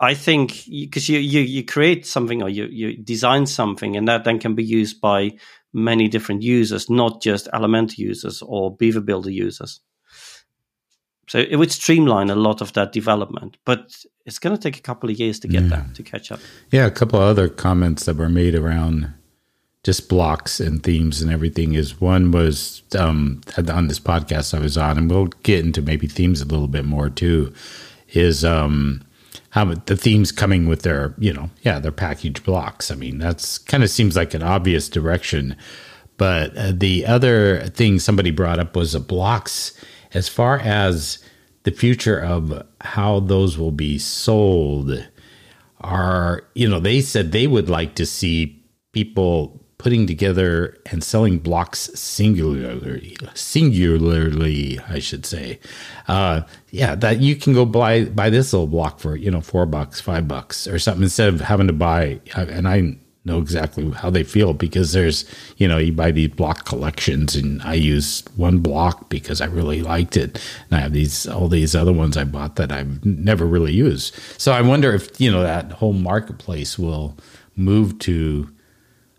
I 0.00 0.14
think 0.14 0.64
because 0.68 1.08
you, 1.08 1.18
you 1.18 1.40
you 1.40 1.64
create 1.64 2.06
something 2.06 2.42
or 2.42 2.48
you 2.48 2.66
you 2.66 2.96
design 2.96 3.46
something, 3.46 3.96
and 3.96 4.08
that 4.08 4.24
then 4.24 4.38
can 4.38 4.54
be 4.54 4.64
used 4.64 5.00
by 5.00 5.32
many 5.72 6.08
different 6.08 6.42
users, 6.42 6.90
not 6.90 7.22
just 7.22 7.48
Elementor 7.52 7.98
users 7.98 8.42
or 8.42 8.76
Beaver 8.76 9.00
Builder 9.00 9.30
users. 9.30 9.80
So 11.28 11.38
it 11.38 11.56
would 11.56 11.72
streamline 11.72 12.30
a 12.30 12.34
lot 12.34 12.60
of 12.60 12.72
that 12.74 12.92
development, 12.92 13.56
but 13.64 13.94
it's 14.26 14.38
going 14.38 14.54
to 14.54 14.60
take 14.60 14.76
a 14.76 14.82
couple 14.82 15.08
of 15.08 15.18
years 15.18 15.40
to 15.40 15.48
get 15.48 15.62
yeah. 15.62 15.68
that 15.68 15.94
to 15.94 16.02
catch 16.02 16.30
up. 16.30 16.40
Yeah, 16.70 16.86
a 16.86 16.90
couple 16.90 17.18
of 17.18 17.24
other 17.24 17.48
comments 17.48 18.04
that 18.04 18.16
were 18.16 18.28
made 18.28 18.54
around 18.54 19.12
just 19.84 20.08
blocks 20.08 20.60
and 20.60 20.82
themes 20.82 21.22
and 21.22 21.30
everything 21.30 21.74
is 21.74 22.00
one 22.00 22.30
was 22.30 22.82
um, 22.98 23.42
on 23.68 23.88
this 23.88 24.00
podcast 24.00 24.56
I 24.56 24.60
was 24.60 24.76
on, 24.76 24.98
and 24.98 25.10
we'll 25.10 25.26
get 25.42 25.64
into 25.64 25.80
maybe 25.80 26.06
themes 26.06 26.40
a 26.40 26.46
little 26.46 26.68
bit 26.68 26.84
more 26.84 27.08
too. 27.08 27.54
Is 28.08 28.44
um, 28.44 29.02
how 29.54 29.64
the 29.64 29.96
themes 29.96 30.32
coming 30.32 30.66
with 30.66 30.82
their 30.82 31.14
you 31.16 31.32
know 31.32 31.48
yeah 31.62 31.78
their 31.78 31.92
package 31.92 32.42
blocks. 32.42 32.90
I 32.90 32.96
mean 32.96 33.18
that's 33.18 33.56
kind 33.56 33.84
of 33.84 33.90
seems 33.90 34.16
like 34.16 34.34
an 34.34 34.42
obvious 34.42 34.88
direction, 34.88 35.56
but 36.16 36.56
uh, 36.56 36.72
the 36.74 37.06
other 37.06 37.68
thing 37.68 38.00
somebody 38.00 38.32
brought 38.32 38.58
up 38.58 38.74
was 38.74 38.92
the 38.92 39.00
blocks 39.00 39.72
as 40.12 40.28
far 40.28 40.58
as 40.58 41.18
the 41.62 41.70
future 41.70 42.18
of 42.18 42.66
how 42.80 43.20
those 43.20 43.56
will 43.56 43.70
be 43.70 43.96
sold 43.96 45.06
are 45.80 46.42
you 46.54 46.68
know 46.68 46.80
they 46.80 47.00
said 47.00 47.30
they 47.30 47.46
would 47.46 47.70
like 47.70 47.94
to 47.94 48.04
see 48.04 48.60
people 48.90 49.63
putting 49.84 50.06
together 50.06 50.78
and 50.86 51.04
selling 51.04 51.38
blocks 51.38 51.90
singularly 51.94 53.14
singularly 53.34 54.80
i 54.88 54.98
should 54.98 55.26
say. 55.26 55.60
Uh, 56.08 56.40
yeah 56.70 56.94
that 56.94 57.20
you 57.20 57.36
can 57.36 57.52
go 57.52 57.66
buy 57.66 58.06
buy 58.06 58.30
this 58.30 58.54
little 58.54 58.66
block 58.66 58.98
for 58.98 59.14
you 59.14 59.30
know 59.30 59.42
four 59.42 59.66
bucks 59.66 60.00
five 60.00 60.26
bucks 60.26 60.66
or 60.66 60.78
something 60.78 61.02
instead 61.02 61.28
of 61.28 61.42
having 61.42 61.66
to 61.66 61.72
buy 61.74 62.18
and 62.34 62.66
i 62.66 62.96
know 63.26 63.38
exactly 63.38 63.90
how 63.90 64.08
they 64.08 64.24
feel 64.24 64.54
because 64.54 64.94
there's 64.94 65.26
you 65.58 65.68
know 65.68 65.76
you 65.76 65.92
buy 65.92 66.10
these 66.10 66.28
block 66.28 66.64
collections 66.64 67.36
and 67.36 67.60
i 67.62 67.74
use 67.74 68.22
one 68.36 68.60
block 68.60 69.10
because 69.10 69.42
i 69.42 69.46
really 69.46 69.82
liked 69.82 70.16
it. 70.16 70.42
And 70.70 70.78
i 70.78 70.80
have 70.80 70.94
these 70.94 71.26
all 71.26 71.48
these 71.48 71.74
other 71.74 71.92
ones 71.92 72.16
i 72.16 72.24
bought 72.24 72.56
that 72.56 72.72
i've 72.72 73.04
never 73.04 73.44
really 73.44 73.74
used. 73.74 74.14
So 74.40 74.52
i 74.52 74.62
wonder 74.62 74.94
if 74.94 75.20
you 75.20 75.30
know 75.30 75.42
that 75.42 75.72
whole 75.72 75.92
marketplace 75.92 76.78
will 76.78 77.18
move 77.54 77.98
to 78.00 78.48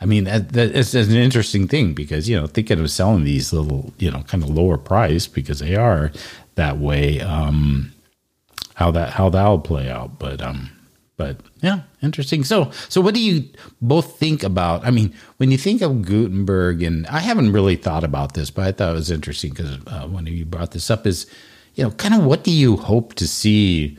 I 0.01 0.05
mean, 0.05 0.25
that, 0.25 0.55
is 0.55 0.93
an 0.93 1.15
interesting 1.15 1.67
thing 1.67 1.93
because 1.93 2.27
you 2.29 2.39
know, 2.39 2.47
thinking 2.47 2.79
of 2.79 2.91
selling 2.91 3.23
these 3.23 3.53
little, 3.53 3.93
you 3.97 4.11
know, 4.11 4.21
kind 4.23 4.43
of 4.43 4.49
lower 4.49 4.77
price 4.77 5.27
because 5.27 5.59
they 5.59 5.75
are 5.75 6.11
that 6.55 6.77
way. 6.77 7.21
Um, 7.21 7.93
how 8.75 8.91
that 8.91 9.11
how 9.11 9.29
that'll 9.29 9.59
play 9.59 9.89
out, 9.89 10.19
but 10.19 10.41
um, 10.41 10.69
but 11.17 11.37
yeah, 11.61 11.81
interesting. 12.03 12.43
So, 12.43 12.71
so 12.89 12.99
what 12.99 13.13
do 13.13 13.21
you 13.21 13.45
both 13.81 14.19
think 14.19 14.43
about? 14.43 14.85
I 14.85 14.91
mean, 14.91 15.13
when 15.37 15.49
you 15.49 15.57
think 15.57 15.81
of 15.81 16.01
Gutenberg, 16.01 16.83
and 16.83 17.07
I 17.07 17.19
haven't 17.19 17.53
really 17.53 17.77
thought 17.77 18.03
about 18.03 18.33
this, 18.33 18.51
but 18.51 18.67
I 18.67 18.71
thought 18.73 18.91
it 18.91 18.95
was 18.95 19.11
interesting 19.11 19.51
because 19.51 19.77
uh, 19.87 20.07
one 20.07 20.27
of 20.27 20.33
you 20.33 20.45
brought 20.45 20.71
this 20.71 20.91
up. 20.91 21.07
Is 21.07 21.25
you 21.75 21.83
know, 21.83 21.91
kind 21.91 22.13
of 22.13 22.23
what 22.25 22.43
do 22.43 22.51
you 22.51 22.77
hope 22.77 23.13
to 23.15 23.27
see 23.27 23.97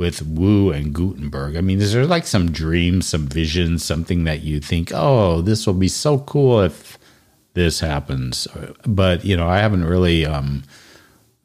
with 0.00 0.22
Woo 0.22 0.72
and 0.72 0.92
Gutenberg? 0.92 1.56
I 1.56 1.60
mean, 1.60 1.80
is 1.80 1.92
there 1.92 2.06
like 2.06 2.26
some 2.26 2.50
dream, 2.50 3.02
some 3.02 3.28
vision, 3.28 3.78
something 3.78 4.24
that 4.24 4.40
you 4.40 4.58
think, 4.58 4.90
oh, 4.92 5.42
this 5.42 5.66
will 5.66 5.74
be 5.74 5.88
so 5.88 6.18
cool 6.18 6.60
if 6.62 6.98
this 7.54 7.78
happens? 7.78 8.48
But 8.84 9.24
you 9.24 9.36
know, 9.36 9.48
I 9.48 9.58
haven't 9.58 9.84
really 9.84 10.26
um, 10.26 10.64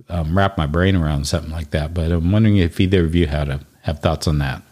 um, 0.10 0.36
wrapped 0.36 0.58
my 0.58 0.66
brain 0.66 0.96
around 0.96 1.28
something 1.28 1.52
like 1.52 1.70
that. 1.72 1.94
But 1.94 2.12
I'm 2.12 2.32
wondering 2.32 2.58
if 2.58 2.80
either 2.80 3.06
of 3.06 3.14
you 3.14 3.28
had 3.28 3.50
a, 3.50 3.60
have 3.82 4.00
thoughts 4.00 4.28
on 4.28 4.40
that 4.40 4.64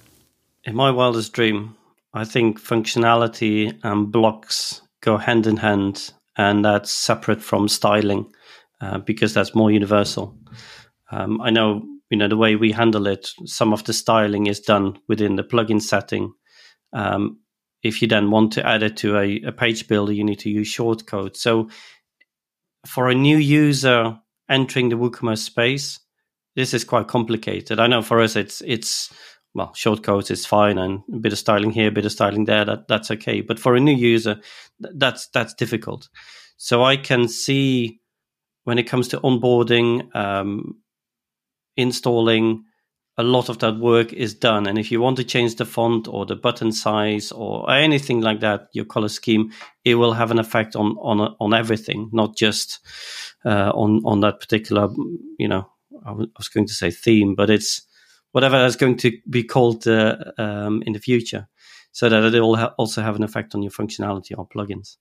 in 0.64 0.76
my 0.76 0.92
wildest 0.92 1.34
dream, 1.34 1.76
I 2.14 2.26
think 2.26 2.62
functionality 2.62 3.78
and 3.84 4.12
blocks 4.12 4.82
go 5.02 5.18
hand 5.18 5.48
in 5.48 5.58
hand, 5.58 6.14
and 6.38 6.64
that's 6.64 6.92
separate 6.92 7.42
from 7.42 7.68
styling 7.68 8.32
uh, 8.82 9.00
because 9.00 9.34
that's 9.34 9.56
more 9.56 9.72
universal. 9.72 10.38
Um, 11.12 11.42
I 11.42 11.50
know, 11.50 11.84
you 12.14 12.18
know, 12.18 12.28
the 12.28 12.38
way 12.38 12.56
we 12.56 12.72
handle 12.72 13.08
it, 13.08 13.32
some 13.46 13.74
of 13.74 13.86
the 13.86 13.92
styling 13.92 14.46
is 14.46 14.60
done 14.60 15.00
within 15.08 15.36
the 15.36 15.44
plugin 15.44 15.82
setting. 15.82 16.32
Um, 16.94 17.40
if 17.82 18.04
you 18.04 18.08
then 18.08 18.30
want 18.30 18.54
to 18.54 18.64
add 18.64 18.84
it 18.84 18.98
to 18.98 19.18
a, 19.18 19.42
a 19.48 19.52
page 19.52 19.88
builder, 19.88 20.14
you 20.14 20.24
need 20.24 20.38
to 20.42 20.50
use 20.52 20.72
shortcode. 20.72 21.36
So, 21.36 21.72
for 22.86 23.10
a 23.10 23.16
new 23.16 23.38
user 23.38 24.20
entering 24.48 24.90
the 24.90 24.96
WooCommerce 24.96 25.40
space, 25.40 26.02
this 26.56 26.76
is 26.76 26.84
quite 26.84 27.08
complicated. 27.08 27.80
I 27.80 27.88
know 27.88 28.04
for 28.04 28.22
us, 28.22 28.36
it's 28.36 28.62
it's 28.62 29.12
well, 29.56 29.74
shortcodes 29.76 30.30
is 30.30 30.46
fine, 30.46 30.78
and 30.78 31.02
a 31.12 31.18
bit 31.18 31.34
of 31.34 31.40
styling 31.40 31.72
here, 31.72 31.88
a 31.88 31.92
bit 31.92 32.06
of 32.06 32.12
styling 32.12 32.46
there. 32.46 32.64
That 32.64 32.88
that's 32.88 33.10
okay. 33.10 33.42
But 33.42 33.58
for 33.58 33.76
a 33.76 33.80
new 33.80 33.96
user, 33.96 34.40
that's 34.80 35.30
that's 35.30 35.56
difficult. 35.56 36.10
So 36.58 36.84
I 36.84 36.96
can 36.96 37.28
see 37.28 38.02
when 38.66 38.78
it 38.78 38.84
comes 38.84 39.08
to 39.08 39.20
onboarding, 39.22 40.16
um, 40.16 40.76
installing, 41.76 42.66
a 43.18 43.24
lot 43.24 43.50
of 43.50 43.60
that 43.60 43.78
work 43.78 44.12
is 44.12 44.34
done. 44.34 44.68
And 44.68 44.78
if 44.78 44.92
you 44.92 45.00
want 45.00 45.18
to 45.18 45.24
change 45.24 45.56
the 45.56 45.66
font 45.66 46.08
or 46.08 46.26
the 46.26 46.36
button 46.36 46.72
size 46.72 47.32
or 47.32 47.70
anything 47.70 48.22
like 48.22 48.40
that, 48.40 48.70
your 48.74 48.86
color 48.86 49.10
scheme, 49.10 49.52
it 49.86 49.96
will 49.96 50.14
have 50.14 50.32
an 50.32 50.40
effect 50.40 50.76
on 50.76 50.98
on 51.00 51.36
on 51.40 51.54
everything, 51.54 52.10
not 52.12 52.36
just 52.36 52.80
uh, 53.46 53.72
on 53.74 54.02
on 54.06 54.22
that 54.22 54.40
particular. 54.40 54.90
You 55.38 55.48
know, 55.48 55.70
I 56.06 56.12
was 56.12 56.50
going 56.50 56.68
to 56.68 56.74
say 56.74 56.90
theme, 56.90 57.36
but 57.36 57.50
it's 57.50 57.84
whatever 58.32 58.58
that's 58.58 58.76
going 58.76 58.98
to 58.98 59.12
be 59.30 59.44
called 59.44 59.88
uh, 59.88 60.16
um, 60.38 60.82
in 60.86 60.94
the 60.94 61.00
future, 61.00 61.48
so 61.92 62.10
that 62.10 62.34
it 62.34 62.42
will 62.42 62.56
ha- 62.56 62.74
also 62.78 63.02
have 63.02 63.16
an 63.16 63.24
effect 63.24 63.54
on 63.54 63.62
your 63.62 63.72
functionality 63.72 64.36
or 64.38 64.48
plugins. 64.48 64.98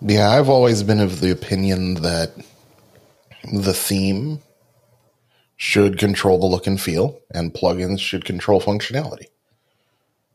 Yeah, 0.00 0.30
I've 0.30 0.48
always 0.48 0.82
been 0.82 1.00
of 1.00 1.20
the 1.20 1.30
opinion 1.30 1.94
that 2.02 2.32
the 3.52 3.74
theme 3.74 4.40
should 5.56 5.98
control 5.98 6.38
the 6.38 6.46
look 6.46 6.66
and 6.66 6.80
feel, 6.80 7.20
and 7.32 7.54
plugins 7.54 8.00
should 8.00 8.24
control 8.24 8.60
functionality. 8.60 9.26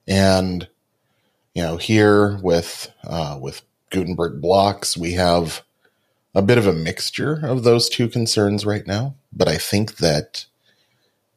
And 0.07 0.67
you 1.53 1.63
know, 1.63 1.77
here 1.77 2.37
with 2.41 2.91
uh, 3.03 3.37
with 3.41 3.61
Gutenberg 3.89 4.41
blocks, 4.41 4.95
we 4.95 5.13
have 5.13 5.63
a 6.35 6.41
bit 6.41 6.57
of 6.57 6.67
a 6.67 6.73
mixture 6.73 7.39
of 7.43 7.63
those 7.63 7.89
two 7.89 8.07
concerns 8.07 8.65
right 8.65 8.85
now. 8.85 9.15
But 9.33 9.47
I 9.47 9.57
think 9.57 9.97
that 9.97 10.45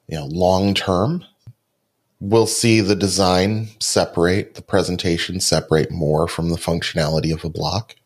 you 0.07 0.17
know, 0.17 0.27
long 0.27 0.75
term, 0.75 1.25
we'll 2.21 2.47
see 2.47 2.81
the 2.81 2.97
design 2.97 3.69
separate, 3.81 4.55
the 4.55 4.63
presentation 4.63 5.41
separate 5.41 5.91
more 5.91 6.29
from 6.29 6.51
the 6.51 6.57
functionality 6.57 7.33
of 7.33 7.45
a 7.45 7.51
block. 7.51 7.97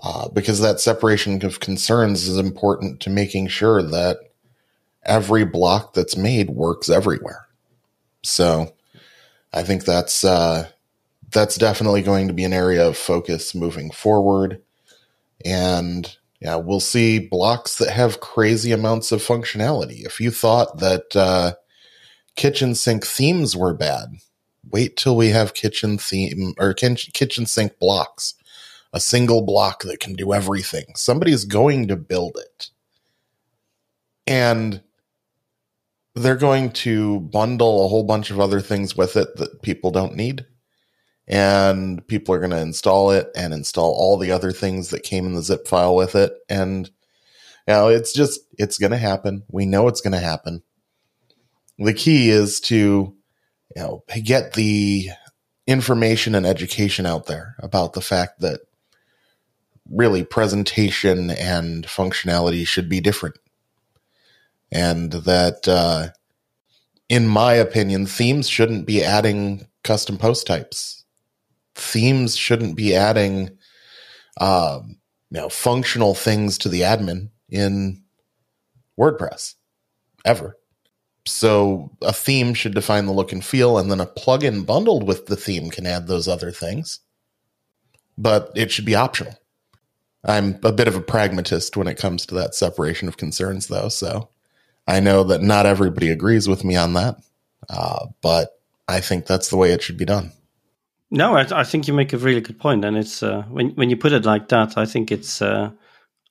Uh, 0.00 0.28
because 0.28 0.60
that 0.60 0.78
separation 0.78 1.44
of 1.44 1.58
concerns 1.58 2.28
is 2.28 2.38
important 2.38 3.00
to 3.00 3.10
making 3.10 3.48
sure 3.48 3.82
that 3.82 4.27
every 5.08 5.44
block 5.44 5.94
that's 5.94 6.16
made 6.16 6.50
works 6.50 6.88
everywhere. 6.88 7.46
So 8.22 8.72
I 9.52 9.62
think 9.62 9.84
that's 9.84 10.22
uh, 10.22 10.68
that's 11.32 11.56
definitely 11.56 12.02
going 12.02 12.28
to 12.28 12.34
be 12.34 12.44
an 12.44 12.52
area 12.52 12.86
of 12.86 12.96
focus 12.96 13.54
moving 13.54 13.90
forward. 13.90 14.62
And 15.44 16.16
yeah, 16.40 16.56
we'll 16.56 16.80
see 16.80 17.18
blocks 17.18 17.76
that 17.76 17.90
have 17.90 18.20
crazy 18.20 18.70
amounts 18.70 19.10
of 19.10 19.22
functionality. 19.22 20.04
If 20.06 20.20
you 20.20 20.30
thought 20.30 20.78
that 20.78 21.16
uh, 21.16 21.54
kitchen 22.36 22.74
sink 22.74 23.04
themes 23.04 23.56
were 23.56 23.74
bad, 23.74 24.14
wait 24.70 24.96
till 24.96 25.16
we 25.16 25.28
have 25.30 25.54
kitchen 25.54 25.98
theme 25.98 26.54
or 26.58 26.74
kitchen 26.74 27.46
sink 27.46 27.78
blocks. 27.78 28.34
A 28.94 29.00
single 29.00 29.42
block 29.42 29.82
that 29.82 30.00
can 30.00 30.14
do 30.14 30.32
everything. 30.32 30.86
Somebody's 30.96 31.44
going 31.44 31.88
to 31.88 31.96
build 31.96 32.38
it. 32.38 32.70
And 34.26 34.80
they're 36.18 36.36
going 36.36 36.70
to 36.70 37.20
bundle 37.20 37.84
a 37.84 37.88
whole 37.88 38.04
bunch 38.04 38.30
of 38.30 38.40
other 38.40 38.60
things 38.60 38.96
with 38.96 39.16
it 39.16 39.36
that 39.36 39.62
people 39.62 39.90
don't 39.90 40.16
need. 40.16 40.46
And 41.26 42.06
people 42.08 42.34
are 42.34 42.38
going 42.38 42.52
to 42.52 42.60
install 42.60 43.10
it 43.10 43.28
and 43.36 43.52
install 43.52 43.92
all 43.92 44.16
the 44.16 44.32
other 44.32 44.50
things 44.50 44.90
that 44.90 45.02
came 45.02 45.26
in 45.26 45.34
the 45.34 45.42
zip 45.42 45.68
file 45.68 45.94
with 45.94 46.14
it. 46.14 46.32
And 46.48 46.90
you 47.66 47.74
know 47.74 47.88
it's 47.88 48.14
just 48.14 48.40
it's 48.58 48.78
going 48.78 48.92
to 48.92 48.98
happen. 48.98 49.44
We 49.50 49.66
know 49.66 49.88
it's 49.88 50.00
going 50.00 50.14
to 50.14 50.18
happen. 50.18 50.62
The 51.78 51.92
key 51.92 52.30
is 52.30 52.60
to 52.60 52.74
you 53.76 53.82
know 53.82 54.04
get 54.24 54.54
the 54.54 55.10
information 55.66 56.34
and 56.34 56.46
education 56.46 57.04
out 57.04 57.26
there 57.26 57.56
about 57.58 57.92
the 57.92 58.00
fact 58.00 58.40
that 58.40 58.60
really 59.90 60.24
presentation 60.24 61.30
and 61.30 61.86
functionality 61.86 62.66
should 62.66 62.88
be 62.88 63.00
different 63.00 63.36
and 64.70 65.12
that 65.12 65.66
uh, 65.68 66.08
in 67.08 67.26
my 67.26 67.54
opinion 67.54 68.06
themes 68.06 68.48
shouldn't 68.48 68.86
be 68.86 69.02
adding 69.02 69.66
custom 69.82 70.18
post 70.18 70.46
types 70.46 70.98
themes 71.74 72.36
shouldn't 72.36 72.76
be 72.76 72.94
adding 72.94 73.56
um, 74.40 74.98
you 75.30 75.40
know 75.40 75.48
functional 75.48 76.14
things 76.14 76.58
to 76.58 76.68
the 76.68 76.82
admin 76.82 77.30
in 77.48 78.02
WordPress 78.98 79.54
ever. 80.24 80.56
so 81.24 81.90
a 82.02 82.12
theme 82.12 82.54
should 82.54 82.74
define 82.74 83.06
the 83.06 83.12
look 83.12 83.32
and 83.32 83.44
feel, 83.44 83.78
and 83.78 83.90
then 83.90 84.00
a 84.00 84.06
plugin 84.06 84.66
bundled 84.66 85.06
with 85.06 85.26
the 85.26 85.36
theme 85.36 85.70
can 85.70 85.86
add 85.86 86.06
those 86.06 86.26
other 86.26 86.50
things. 86.50 87.00
But 88.16 88.50
it 88.56 88.72
should 88.72 88.84
be 88.84 88.96
optional. 88.96 89.34
I'm 90.24 90.58
a 90.64 90.72
bit 90.72 90.88
of 90.88 90.96
a 90.96 91.00
pragmatist 91.00 91.76
when 91.76 91.86
it 91.86 91.98
comes 91.98 92.26
to 92.26 92.34
that 92.34 92.54
separation 92.54 93.06
of 93.06 93.16
concerns, 93.16 93.68
though. 93.68 93.88
So 93.88 94.28
I 94.88 95.00
know 95.00 95.22
that 95.24 95.42
not 95.42 95.66
everybody 95.66 96.10
agrees 96.10 96.48
with 96.48 96.64
me 96.64 96.74
on 96.74 96.94
that, 96.94 97.16
uh, 97.68 98.06
but 98.22 98.58
I 98.88 99.00
think 99.00 99.26
that's 99.26 99.50
the 99.50 99.56
way 99.56 99.72
it 99.72 99.82
should 99.82 99.98
be 99.98 100.06
done. 100.06 100.32
No, 101.10 101.36
I, 101.36 101.60
I 101.60 101.64
think 101.64 101.86
you 101.86 101.94
make 101.94 102.14
a 102.14 102.18
really 102.18 102.40
good 102.40 102.58
point, 102.58 102.84
and 102.84 102.96
it's 102.96 103.22
uh, 103.22 103.42
when 103.50 103.70
when 103.70 103.90
you 103.90 103.96
put 103.96 104.12
it 104.12 104.24
like 104.24 104.48
that, 104.48 104.76
I 104.76 104.86
think 104.86 105.12
it's 105.12 105.42
uh, 105.42 105.70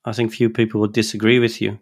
I 0.04 0.12
think 0.12 0.32
few 0.32 0.50
people 0.50 0.80
would 0.80 0.92
disagree 0.92 1.38
with 1.38 1.60
you. 1.60 1.78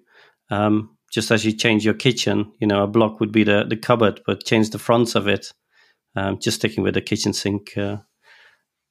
Um, 0.51 0.97
just 1.11 1.31
as 1.31 1.45
you 1.45 1.53
change 1.53 1.85
your 1.85 1.95
kitchen, 1.95 2.53
you 2.59 2.67
know, 2.67 2.83
a 2.83 2.87
block 2.87 3.21
would 3.21 3.33
be 3.33 3.45
the 3.45 3.65
the 3.69 3.77
cupboard, 3.77 4.21
but 4.27 4.45
change 4.45 4.71
the 4.71 4.79
fronts 4.79 5.15
of 5.15 5.27
it. 5.29 5.53
Um, 6.15 6.39
just 6.39 6.59
sticking 6.59 6.83
with 6.85 6.95
the 6.95 7.03
kitchen 7.03 7.33
sink 7.33 7.77
uh, 7.77 7.99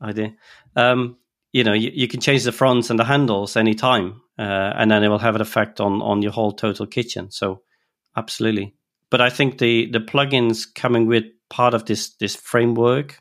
idea. 0.02 0.34
Um, 0.76 1.18
you 1.52 1.64
know, 1.64 1.74
you, 1.74 1.90
you, 1.94 2.08
can 2.08 2.20
change 2.20 2.44
the 2.44 2.52
fronts 2.52 2.90
and 2.90 3.00
the 3.00 3.06
handles 3.06 3.56
anytime, 3.56 4.22
uh, 4.38 4.74
and 4.76 4.92
then 4.92 5.04
it 5.04 5.08
will 5.08 5.20
have 5.20 5.36
an 5.36 5.42
effect 5.42 5.80
on 5.80 6.02
on 6.02 6.22
your 6.22 6.32
whole 6.32 6.52
total 6.52 6.86
kitchen. 6.86 7.32
So, 7.32 7.62
absolutely. 8.16 8.76
But 9.10 9.22
I 9.22 9.30
think 9.30 9.60
the 9.60 9.90
the 9.92 10.00
plugins 10.00 10.66
coming 10.74 11.08
with 11.08 11.26
part 11.50 11.74
of 11.74 11.86
this 11.86 12.16
this 12.16 12.36
framework 12.36 13.20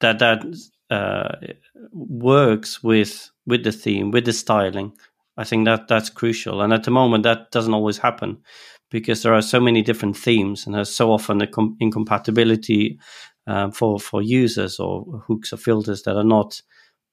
that 0.00 0.18
that 0.18 0.44
uh, 0.90 1.36
works 1.92 2.82
with 2.82 3.30
with 3.46 3.64
the 3.64 3.72
theme, 3.72 4.10
with 4.10 4.24
the 4.24 4.32
styling. 4.32 4.92
I 5.36 5.44
think 5.44 5.66
that 5.66 5.88
that's 5.88 6.10
crucial. 6.10 6.62
And 6.62 6.72
at 6.72 6.84
the 6.84 6.90
moment, 6.90 7.24
that 7.24 7.50
doesn't 7.50 7.74
always 7.74 7.98
happen 7.98 8.38
because 8.90 9.22
there 9.22 9.34
are 9.34 9.42
so 9.42 9.60
many 9.60 9.82
different 9.82 10.16
themes, 10.16 10.66
and 10.66 10.74
there's 10.74 10.94
so 10.94 11.12
often 11.12 11.42
a 11.42 11.46
com- 11.46 11.76
incompatibility 11.80 12.98
um, 13.46 13.72
for 13.72 13.98
for 13.98 14.22
users 14.22 14.78
or 14.78 15.22
hooks 15.26 15.52
or 15.52 15.56
filters 15.56 16.02
that 16.02 16.16
are 16.16 16.24
not 16.24 16.60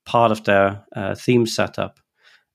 part 0.06 0.32
of 0.32 0.43
their 0.43 0.86
uh, 0.96 1.15
theme 1.15 1.46
setup. 1.46 2.00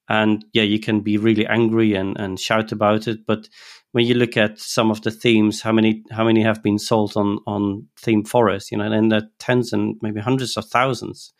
And 0.08 0.44
yeah, 0.52 0.62
you 0.62 0.80
can 0.80 1.00
be 1.00 1.18
really 1.18 1.46
angry 1.46 1.94
and, 1.94 2.18
and 2.18 2.40
shout 2.40 2.72
about 2.72 3.06
it, 3.06 3.26
but 3.26 3.48
when 3.92 4.06
you 4.06 4.14
look 4.14 4.36
at 4.36 4.58
some 4.58 4.90
of 4.90 5.02
the 5.02 5.10
themes, 5.10 5.62
how 5.62 5.72
many 5.72 6.02
how 6.10 6.24
many 6.24 6.42
have 6.42 6.62
been 6.62 6.78
sold 6.78 7.16
on 7.16 7.38
on 7.46 7.86
ThemeForest? 8.00 8.70
You 8.70 8.78
know, 8.78 8.90
and 8.90 9.10
the 9.10 9.30
tens 9.38 9.72
and 9.72 9.96
maybe 10.02 10.20
hundreds 10.20 10.56
of 10.56 10.66
thousands. 10.66 11.32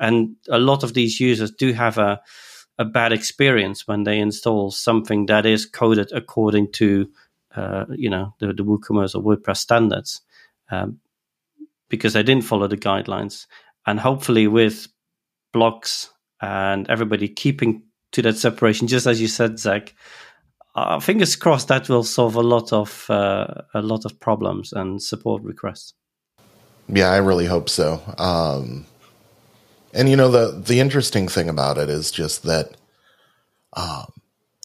And 0.00 0.36
a 0.50 0.58
lot 0.58 0.82
of 0.82 0.94
these 0.94 1.20
users 1.20 1.50
do 1.50 1.72
have 1.72 1.98
a 1.98 2.20
a 2.78 2.84
bad 2.84 3.12
experience 3.12 3.86
when 3.86 4.02
they 4.02 4.18
install 4.18 4.70
something 4.70 5.26
that 5.26 5.46
is 5.46 5.64
coded 5.64 6.10
according 6.12 6.72
to 6.72 7.08
uh, 7.54 7.84
you 7.90 8.10
know 8.10 8.34
the, 8.40 8.52
the 8.52 8.64
WooCommerce 8.64 9.14
or 9.14 9.22
WordPress 9.22 9.58
standards 9.58 10.20
um, 10.70 10.98
because 11.88 12.12
they 12.12 12.22
didn't 12.22 12.44
follow 12.44 12.66
the 12.66 12.76
guidelines. 12.76 13.46
And 13.86 14.00
hopefully, 14.00 14.48
with 14.48 14.88
blocks 15.52 16.10
and 16.40 16.88
everybody 16.90 17.28
keeping 17.28 17.82
to 18.14 18.22
that 18.22 18.36
separation, 18.36 18.88
just 18.88 19.06
as 19.06 19.20
you 19.20 19.28
said, 19.28 19.58
Zach, 19.58 19.94
uh, 20.74 20.98
fingers 20.98 21.36
crossed 21.36 21.68
that 21.68 21.88
will 21.88 22.02
solve 22.02 22.34
a 22.34 22.42
lot 22.42 22.72
of 22.72 23.08
uh, 23.08 23.62
a 23.74 23.82
lot 23.82 24.04
of 24.04 24.18
problems 24.18 24.72
and 24.72 25.02
support 25.02 25.42
requests. 25.42 25.94
Yeah, 26.88 27.10
I 27.10 27.18
really 27.18 27.46
hope 27.46 27.68
so. 27.68 28.00
Um, 28.18 28.86
and 29.92 30.08
you 30.08 30.16
know 30.16 30.30
the 30.30 30.60
the 30.60 30.80
interesting 30.80 31.28
thing 31.28 31.48
about 31.48 31.78
it 31.78 31.88
is 31.88 32.10
just 32.10 32.42
that 32.42 32.76
um, 33.74 34.12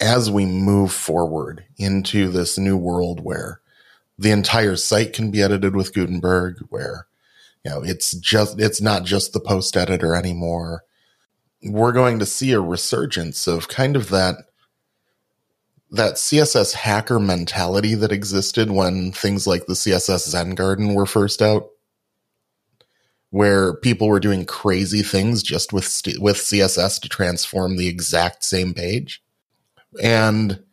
as 0.02 0.32
we 0.32 0.46
move 0.46 0.92
forward 0.92 1.66
into 1.78 2.30
this 2.30 2.58
new 2.58 2.78
world 2.78 3.24
where 3.24 3.62
the 4.18 4.32
entire 4.32 4.76
site 4.76 5.14
can 5.14 5.32
be 5.32 5.42
edited 5.42 5.76
with 5.76 5.94
Gutenberg, 5.94 6.58
where 6.70 7.08
you 7.64 7.72
know 7.72 7.84
it's 7.84 8.14
just 8.14 8.60
it's 8.60 8.82
not 8.82 9.06
just 9.06 9.34
the 9.34 9.40
post 9.40 9.78
editor 9.78 10.16
anymore. 10.16 10.84
We're 11.64 11.92
going 11.92 12.20
to 12.20 12.26
see 12.26 12.52
a 12.52 12.62
resurgence 12.62 13.48
of 13.48 13.68
kind 13.68 13.96
of 13.96 14.10
that 14.10 14.36
that 15.92 16.16
CSS 16.16 16.74
hacker 16.74 17.20
mentality 17.20 17.96
that 17.96 18.12
existed 18.12 18.70
when 18.70 19.12
things 19.12 19.48
like 19.48 19.66
the 19.66 19.74
CSS 19.74 20.30
Zen 20.30 20.52
Garden 20.52 20.94
were 20.94 21.08
first 21.08 21.42
out, 21.42 21.68
where 23.32 23.74
people 23.74 24.08
were 24.08 24.20
doing 24.20 24.46
crazy 24.46 25.02
things 25.02 25.42
just 25.42 25.74
with 25.74 25.86
with 26.20 26.38
CSS 26.38 27.02
to 27.02 27.10
transform 27.10 27.76
the 27.78 27.88
exact 27.88 28.44
same 28.44 28.74
page. 28.74 29.22
And 30.02 30.64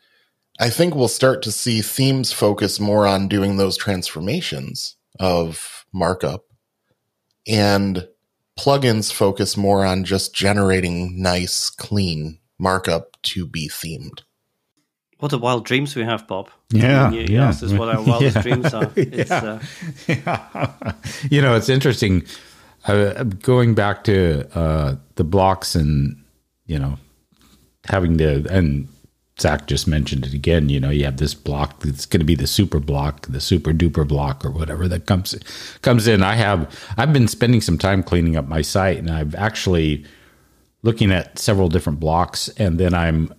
I 0.60 0.70
think 0.70 0.94
we'll 0.94 1.08
start 1.08 1.42
to 1.42 1.52
see 1.52 1.82
themes 1.82 2.32
focus 2.32 2.78
more 2.78 3.06
on 3.06 3.28
doing 3.28 3.56
those 3.56 3.76
transformations 3.76 4.96
of 5.18 5.86
markup 5.92 6.44
and 7.46 8.08
plugins 8.58 9.12
focus 9.12 9.56
more 9.56 9.84
on 9.84 10.04
just 10.04 10.34
generating 10.34 11.20
nice, 11.20 11.70
clean 11.70 12.38
markup 12.58 13.16
to 13.22 13.46
be 13.46 13.68
themed. 13.68 14.22
What 15.18 15.32
a 15.32 15.38
wild 15.38 15.64
dreams 15.64 15.96
we 15.96 16.04
have, 16.04 16.26
Bob. 16.26 16.50
Yeah, 16.70 17.10
you, 17.10 17.20
you 17.20 17.36
yeah. 17.36 17.48
asked 17.48 17.62
us 17.62 17.72
what 17.72 17.88
our 17.88 18.02
wildest 18.02 18.36
yeah. 18.36 18.42
dreams 18.42 18.74
are. 18.74 18.92
It's, 18.96 19.30
yeah. 19.30 19.44
uh, 19.44 19.60
yeah. 20.08 20.92
you 21.30 21.40
know, 21.40 21.56
it's 21.56 21.68
interesting. 21.68 22.24
Uh, 22.86 23.24
going 23.24 23.74
back 23.74 24.04
to 24.04 24.46
uh, 24.56 24.96
the 25.16 25.24
blocks 25.24 25.74
and 25.74 26.22
you 26.66 26.78
know 26.78 26.98
having 27.88 28.18
to 28.18 28.46
and 28.50 28.88
Zach 29.38 29.66
just 29.66 29.86
mentioned 29.86 30.24
it 30.24 30.32
again. 30.32 30.68
You 30.68 30.80
know, 30.80 30.90
you 30.90 31.04
have 31.04 31.18
this 31.18 31.34
block 31.34 31.80
that's 31.80 32.06
going 32.06 32.20
to 32.20 32.26
be 32.26 32.34
the 32.34 32.46
super 32.46 32.80
block, 32.80 33.26
the 33.26 33.40
super 33.40 33.72
duper 33.72 34.06
block, 34.08 34.44
or 34.44 34.50
whatever 34.50 34.88
that 34.88 35.06
comes 35.06 35.34
comes 35.82 36.06
in. 36.08 36.22
I 36.22 36.34
have 36.34 36.74
I've 36.96 37.12
been 37.12 37.28
spending 37.28 37.60
some 37.60 37.76
time 37.76 38.02
cleaning 38.02 38.36
up 38.36 38.48
my 38.48 38.62
site, 38.62 38.98
and 38.98 39.10
I've 39.10 39.34
actually 39.34 40.04
looking 40.82 41.12
at 41.12 41.38
several 41.38 41.68
different 41.68 42.00
blocks, 42.00 42.48
and 42.56 42.78
then 42.78 42.94
I'm 42.94 43.32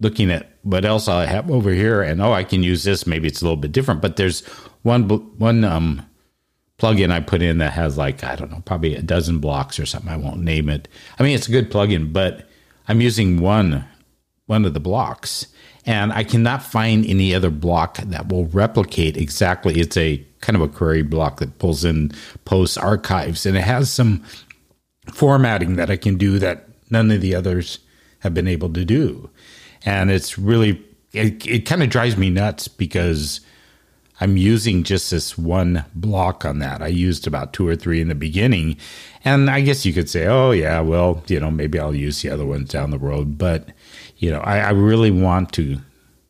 looking 0.00 0.30
at 0.30 0.50
what 0.62 0.84
else 0.84 1.08
I 1.08 1.26
have 1.26 1.50
over 1.50 1.70
here, 1.72 2.00
and 2.00 2.22
oh, 2.22 2.32
I 2.32 2.44
can 2.44 2.62
use 2.62 2.84
this. 2.84 3.06
Maybe 3.06 3.28
it's 3.28 3.42
a 3.42 3.44
little 3.44 3.56
bit 3.56 3.72
different, 3.72 4.00
but 4.00 4.16
there's 4.16 4.46
one 4.82 5.08
one 5.08 5.62
um, 5.64 6.06
plugin 6.78 7.10
I 7.10 7.20
put 7.20 7.42
in 7.42 7.58
that 7.58 7.72
has 7.72 7.98
like 7.98 8.24
I 8.24 8.34
don't 8.34 8.50
know, 8.50 8.62
probably 8.64 8.94
a 8.94 9.02
dozen 9.02 9.40
blocks 9.40 9.78
or 9.78 9.84
something. 9.84 10.10
I 10.10 10.16
won't 10.16 10.40
name 10.40 10.70
it. 10.70 10.88
I 11.18 11.22
mean, 11.22 11.34
it's 11.34 11.48
a 11.48 11.52
good 11.52 11.70
plugin, 11.70 12.14
but 12.14 12.48
I'm 12.88 13.02
using 13.02 13.40
one 13.40 13.84
one 14.46 14.64
of 14.64 14.74
the 14.74 14.80
blocks, 14.80 15.46
and 15.86 16.12
I 16.12 16.24
cannot 16.24 16.62
find 16.62 17.04
any 17.06 17.34
other 17.34 17.50
block 17.50 17.98
that 17.98 18.28
will 18.28 18.46
replicate 18.46 19.16
exactly. 19.16 19.80
It's 19.80 19.96
a 19.96 20.24
kind 20.40 20.56
of 20.56 20.62
a 20.62 20.68
query 20.68 21.02
block 21.02 21.40
that 21.40 21.58
pulls 21.58 21.84
in 21.84 22.12
posts 22.44 22.76
archives, 22.76 23.46
and 23.46 23.56
it 23.56 23.62
has 23.62 23.90
some 23.90 24.22
formatting 25.12 25.76
that 25.76 25.90
I 25.90 25.96
can 25.96 26.16
do 26.16 26.38
that 26.38 26.68
none 26.90 27.10
of 27.10 27.20
the 27.20 27.34
others 27.34 27.78
have 28.20 28.32
been 28.32 28.48
able 28.48 28.72
to 28.72 28.84
do 28.84 29.28
and 29.84 30.10
it's 30.10 30.38
really 30.38 30.82
it, 31.12 31.46
it 31.46 31.66
kind 31.66 31.82
of 31.82 31.90
drives 31.90 32.16
me 32.16 32.30
nuts 32.30 32.66
because 32.66 33.40
I'm 34.20 34.36
using 34.36 34.82
just 34.82 35.10
this 35.10 35.36
one 35.36 35.84
block 35.94 36.44
on 36.44 36.60
that. 36.60 36.82
I 36.82 36.86
used 36.88 37.26
about 37.26 37.52
two 37.52 37.68
or 37.68 37.76
three 37.76 38.00
in 38.00 38.08
the 38.08 38.14
beginning, 38.14 38.76
and 39.24 39.50
I 39.50 39.60
guess 39.60 39.84
you 39.84 39.92
could 39.92 40.08
say, 40.08 40.26
oh 40.26 40.52
yeah, 40.52 40.80
well 40.80 41.22
you 41.28 41.38
know 41.38 41.50
maybe 41.50 41.78
I'll 41.78 41.94
use 41.94 42.22
the 42.22 42.30
other 42.30 42.46
ones 42.46 42.70
down 42.70 42.90
the 42.90 42.98
road, 42.98 43.38
but 43.38 43.68
you 44.18 44.30
know 44.30 44.40
I, 44.40 44.58
I 44.58 44.70
really 44.70 45.10
want 45.10 45.52
to 45.54 45.78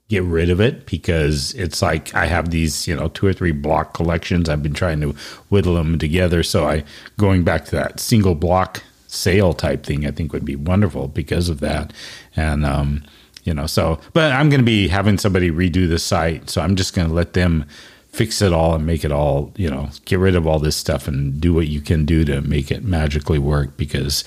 get 0.09 0.23
rid 0.23 0.51
of 0.51 0.61
it 0.61 0.87
because 0.87 1.55
it's 1.55 1.81
like 1.81 2.15
I 2.15 2.27
have 2.27 2.51
these, 2.51 2.87
you 2.87 2.95
know, 2.95 3.09
two 3.09 3.27
or 3.27 3.33
three 3.33 3.53
block 3.53 3.95
collections. 3.95 4.49
I've 4.49 4.63
been 4.63 4.75
trying 4.75 5.01
to 5.01 5.13
whittle 5.49 5.75
them 5.75 5.99
together. 5.99 6.43
So 6.43 6.69
I 6.69 6.85
going 7.17 7.43
back 7.43 7.65
to 7.67 7.71
that 7.73 8.01
single 8.01 8.35
block 8.35 8.83
sale 9.07 9.55
type 9.55 9.85
thing, 9.85 10.07
I 10.07 10.11
think 10.11 10.33
would 10.33 10.45
be 10.45 10.57
wonderful 10.57 11.09
because 11.09 11.49
of 11.49 11.61
that. 11.61 11.93
And 12.37 12.67
um, 12.67 13.03
you 13.45 13.55
know, 13.55 13.67
so 13.67 13.99
but 14.13 14.33
I'm 14.33 14.51
gonna 14.51 14.63
be 14.63 14.89
having 14.89 15.19
somebody 15.19 15.51
redo 15.51 15.89
the 15.89 15.99
site, 15.99 16.51
so 16.51 16.61
I'm 16.61 16.77
just 16.77 16.95
gonna 16.95 17.13
let 17.13 17.33
them 17.33 17.65
fix 18.09 18.41
it 18.41 18.53
all 18.53 18.75
and 18.75 18.87
make 18.87 19.05
it 19.05 19.11
all, 19.11 19.53
you 19.57 19.69
know, 19.69 19.89
get 20.05 20.21
rid 20.21 20.37
of 20.37 20.47
all 20.47 20.61
this 20.61 20.77
stuff 20.77 21.09
and 21.09 21.41
do 21.41 21.53
what 21.53 21.67
you 21.67 21.81
can 21.81 22.05
do 22.05 22.25
to 22.25 22.41
make 22.43 22.71
it 22.71 22.85
magically 22.85 23.41
work 23.41 23.77
because 23.77 24.23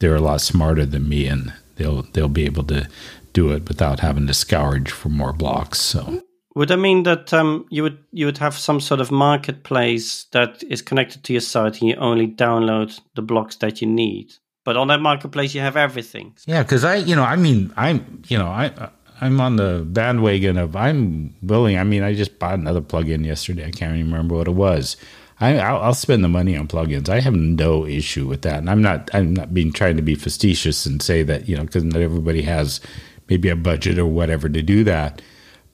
they're 0.00 0.16
a 0.16 0.20
lot 0.20 0.42
smarter 0.42 0.84
than 0.84 1.08
me 1.08 1.26
and 1.26 1.54
they'll 1.76 2.02
they'll 2.12 2.28
be 2.28 2.44
able 2.44 2.64
to 2.64 2.88
do 3.32 3.50
it 3.52 3.68
without 3.68 4.00
having 4.00 4.26
to 4.26 4.34
scourge 4.34 4.90
for 4.90 5.08
more 5.08 5.32
blocks. 5.32 5.80
So 5.80 6.22
would 6.54 6.68
that 6.68 6.76
mean 6.76 7.04
that 7.04 7.32
um, 7.32 7.66
you 7.70 7.82
would 7.82 7.98
you 8.10 8.26
would 8.26 8.38
have 8.38 8.54
some 8.54 8.80
sort 8.80 9.00
of 9.00 9.10
marketplace 9.10 10.24
that 10.32 10.62
is 10.64 10.82
connected 10.82 11.24
to 11.24 11.32
your 11.32 11.40
site 11.40 11.80
and 11.80 11.90
you 11.90 11.96
only 11.96 12.28
download 12.28 13.00
the 13.14 13.22
blocks 13.22 13.56
that 13.56 13.80
you 13.80 13.86
need? 13.86 14.32
But 14.64 14.76
on 14.76 14.88
that 14.88 15.00
marketplace, 15.00 15.54
you 15.54 15.60
have 15.60 15.76
everything. 15.76 16.36
Yeah, 16.46 16.62
because 16.62 16.84
I, 16.84 16.96
you 16.96 17.16
know, 17.16 17.24
I 17.24 17.34
mean, 17.34 17.72
I'm, 17.76 18.22
you 18.28 18.38
know, 18.38 18.46
I, 18.46 18.90
I'm 19.20 19.40
on 19.40 19.56
the 19.56 19.84
bandwagon 19.84 20.56
of 20.56 20.76
I'm 20.76 21.34
willing. 21.42 21.78
I 21.78 21.84
mean, 21.84 22.02
I 22.02 22.14
just 22.14 22.38
bought 22.38 22.54
another 22.58 22.80
plugin 22.80 23.26
yesterday. 23.26 23.66
I 23.66 23.70
can't 23.70 23.96
even 23.96 24.12
remember 24.12 24.36
what 24.36 24.46
it 24.46 24.52
was. 24.52 24.96
I, 25.42 25.58
I'll, 25.58 25.82
I'll 25.82 25.94
spend 25.94 26.22
the 26.22 26.28
money 26.28 26.56
on 26.56 26.68
plugins. 26.68 27.08
I 27.08 27.18
have 27.18 27.34
no 27.34 27.84
issue 27.84 28.28
with 28.28 28.42
that, 28.42 28.58
and 28.58 28.70
I'm 28.70 28.80
not. 28.80 29.10
I'm 29.12 29.34
not 29.34 29.52
being 29.52 29.72
trying 29.72 29.96
to 29.96 30.02
be 30.02 30.14
facetious 30.14 30.86
and 30.86 31.02
say 31.02 31.24
that 31.24 31.48
you 31.48 31.56
know 31.56 31.64
because 31.64 31.82
not 31.82 32.00
everybody 32.00 32.42
has 32.42 32.80
maybe 33.28 33.48
a 33.48 33.56
budget 33.56 33.98
or 33.98 34.06
whatever 34.06 34.48
to 34.48 34.62
do 34.62 34.84
that. 34.84 35.20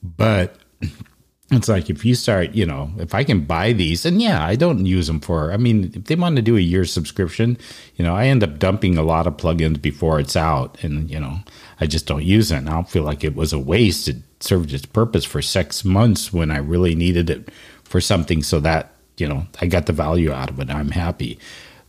But 0.01 0.55
it's 1.51 1.69
like 1.69 1.87
if 1.91 2.03
you 2.03 2.15
start, 2.15 2.55
you 2.55 2.65
know, 2.65 2.91
if 2.97 3.13
I 3.13 3.23
can 3.23 3.45
buy 3.45 3.73
these, 3.73 4.07
and 4.07 4.19
yeah, 4.19 4.43
I 4.43 4.55
don't 4.55 4.87
use 4.87 5.05
them 5.05 5.19
for. 5.19 5.53
I 5.53 5.57
mean, 5.57 5.91
if 5.93 6.05
they 6.05 6.15
want 6.15 6.37
to 6.37 6.41
do 6.41 6.57
a 6.57 6.61
year 6.61 6.83
subscription, 6.83 7.55
you 7.95 8.03
know, 8.03 8.15
I 8.15 8.25
end 8.25 8.43
up 8.43 8.57
dumping 8.57 8.97
a 8.97 9.03
lot 9.03 9.27
of 9.27 9.37
plugins 9.37 9.79
before 9.79 10.19
it's 10.19 10.35
out, 10.35 10.83
and 10.83 11.11
you 11.11 11.19
know, 11.19 11.41
I 11.79 11.85
just 11.85 12.07
don't 12.07 12.25
use 12.25 12.51
it. 12.51 12.57
And 12.57 12.69
I 12.69 12.73
don't 12.73 12.89
feel 12.89 13.03
like 13.03 13.23
it 13.23 13.35
was 13.35 13.53
a 13.53 13.59
waste. 13.59 14.07
It 14.07 14.17
served 14.39 14.73
its 14.73 14.87
purpose 14.87 15.25
for 15.25 15.43
six 15.43 15.85
months 15.85 16.33
when 16.33 16.49
I 16.49 16.57
really 16.57 16.95
needed 16.95 17.29
it 17.29 17.49
for 17.83 18.01
something, 18.01 18.41
so 18.41 18.59
that 18.61 18.95
you 19.19 19.27
know, 19.27 19.45
I 19.61 19.67
got 19.67 19.85
the 19.85 19.93
value 19.93 20.31
out 20.31 20.49
of 20.49 20.59
it. 20.59 20.69
I'm 20.69 20.91
happy. 20.91 21.39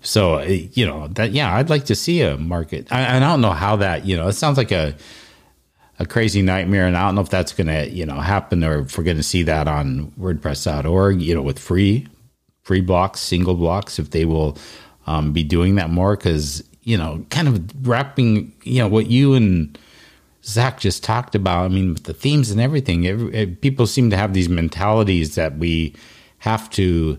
So 0.02 0.36
eh, 0.36 0.68
you 0.72 0.86
know 0.86 1.08
that 1.08 1.32
yeah, 1.32 1.54
I'd 1.54 1.70
like 1.70 1.84
to 1.86 1.94
see 1.94 2.22
a 2.22 2.36
market. 2.36 2.90
I, 2.90 3.16
I 3.16 3.18
don't 3.20 3.40
know 3.40 3.52
how 3.52 3.76
that 3.76 4.06
you 4.06 4.16
know. 4.16 4.28
It 4.28 4.34
sounds 4.34 4.56
like 4.56 4.72
a 4.72 4.94
a 6.00 6.06
crazy 6.06 6.40
nightmare. 6.40 6.86
And 6.86 6.96
I 6.96 7.06
don't 7.06 7.14
know 7.14 7.20
if 7.20 7.28
that's 7.28 7.52
going 7.52 7.66
to, 7.66 7.88
you 7.88 8.06
know, 8.06 8.18
happen 8.18 8.64
or 8.64 8.80
if 8.80 8.96
we're 8.96 9.04
going 9.04 9.18
to 9.18 9.22
see 9.22 9.42
that 9.44 9.68
on 9.68 10.10
WordPress.org, 10.18 11.20
you 11.20 11.34
know, 11.34 11.42
with 11.42 11.58
free, 11.58 12.08
free 12.62 12.80
blocks, 12.80 13.20
single 13.20 13.54
blocks, 13.54 13.98
if 13.98 14.10
they 14.10 14.24
will 14.24 14.56
um, 15.06 15.32
be 15.32 15.44
doing 15.44 15.74
that 15.74 15.90
more. 15.90 16.16
Cause, 16.16 16.64
you 16.82 16.96
know, 16.96 17.24
kind 17.28 17.46
of 17.46 17.86
wrapping, 17.86 18.50
you 18.62 18.78
know, 18.78 18.88
what 18.88 19.08
you 19.08 19.34
and 19.34 19.78
Zach 20.42 20.80
just 20.80 21.04
talked 21.04 21.34
about. 21.34 21.66
I 21.66 21.68
mean, 21.68 21.92
with 21.92 22.04
the 22.04 22.14
themes 22.14 22.50
and 22.50 22.62
everything, 22.62 23.06
every, 23.06 23.46
people 23.46 23.86
seem 23.86 24.08
to 24.08 24.16
have 24.16 24.32
these 24.32 24.48
mentalities 24.48 25.34
that 25.34 25.58
we 25.58 25.94
have 26.40 26.68
to, 26.70 27.18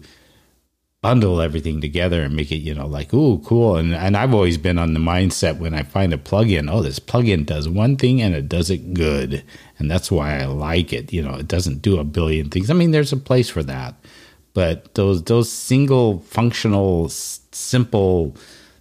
bundle 1.01 1.41
everything 1.41 1.81
together 1.81 2.21
and 2.21 2.35
make 2.35 2.51
it, 2.51 2.57
you 2.57 2.75
know, 2.75 2.85
like, 2.85 3.13
ooh, 3.13 3.39
cool. 3.39 3.75
And 3.75 3.93
and 3.93 4.15
I've 4.15 4.33
always 4.33 4.57
been 4.57 4.77
on 4.77 4.93
the 4.93 4.99
mindset 4.99 5.57
when 5.57 5.73
I 5.73 5.83
find 5.83 6.13
a 6.13 6.17
plugin, 6.17 6.71
oh, 6.71 6.83
this 6.83 6.99
plugin 6.99 7.45
does 7.45 7.67
one 7.67 7.97
thing 7.97 8.21
and 8.21 8.35
it 8.35 8.47
does 8.47 8.69
it 8.69 8.93
good. 8.93 9.43
And 9.79 9.89
that's 9.89 10.11
why 10.11 10.39
I 10.39 10.45
like 10.45 10.93
it. 10.93 11.11
You 11.11 11.23
know, 11.23 11.35
it 11.35 11.47
doesn't 11.47 11.81
do 11.81 11.99
a 11.99 12.03
billion 12.03 12.49
things. 12.49 12.69
I 12.69 12.75
mean, 12.75 12.91
there's 12.91 13.13
a 13.13 13.17
place 13.17 13.49
for 13.49 13.63
that. 13.63 13.95
But 14.53 14.93
those 14.93 15.23
those 15.23 15.51
single 15.51 16.19
functional 16.19 17.09
simple 17.09 18.35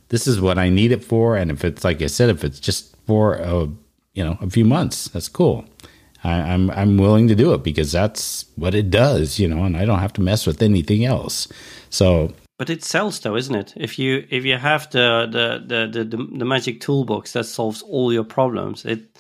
this 0.08 0.26
is 0.26 0.40
what 0.40 0.58
I 0.58 0.68
need 0.68 0.90
it 0.92 1.04
for 1.04 1.36
and 1.36 1.50
if 1.50 1.64
it's 1.64 1.84
like 1.84 2.02
I 2.02 2.06
said 2.06 2.28
if 2.28 2.42
it's 2.44 2.58
just 2.60 2.96
for 3.06 3.34
a 3.36 3.68
you 4.12 4.24
know, 4.24 4.36
a 4.40 4.50
few 4.50 4.64
months, 4.64 5.08
that's 5.08 5.28
cool. 5.28 5.64
I, 6.24 6.32
I'm 6.32 6.70
I'm 6.70 6.96
willing 6.98 7.28
to 7.28 7.34
do 7.34 7.54
it 7.54 7.62
because 7.62 7.92
that's 7.92 8.44
what 8.56 8.74
it 8.74 8.90
does, 8.90 9.38
you 9.38 9.48
know, 9.48 9.64
and 9.64 9.76
I 9.76 9.84
don't 9.84 10.00
have 10.00 10.12
to 10.14 10.20
mess 10.20 10.46
with 10.46 10.62
anything 10.62 11.04
else. 11.04 11.48
So 11.88 12.32
but 12.58 12.68
it 12.68 12.84
sells 12.84 13.18
though, 13.20 13.36
isn't 13.36 13.54
it? 13.54 13.72
If 13.76 13.98
you 13.98 14.26
if 14.28 14.44
you 14.44 14.58
have 14.58 14.90
the 14.90 15.26
the 15.30 15.64
the 15.66 16.04
the, 16.04 16.16
the 16.38 16.44
magic 16.44 16.80
toolbox 16.80 17.32
that 17.32 17.44
solves 17.44 17.80
all 17.80 18.12
your 18.12 18.24
problems, 18.24 18.84
it 18.84 19.18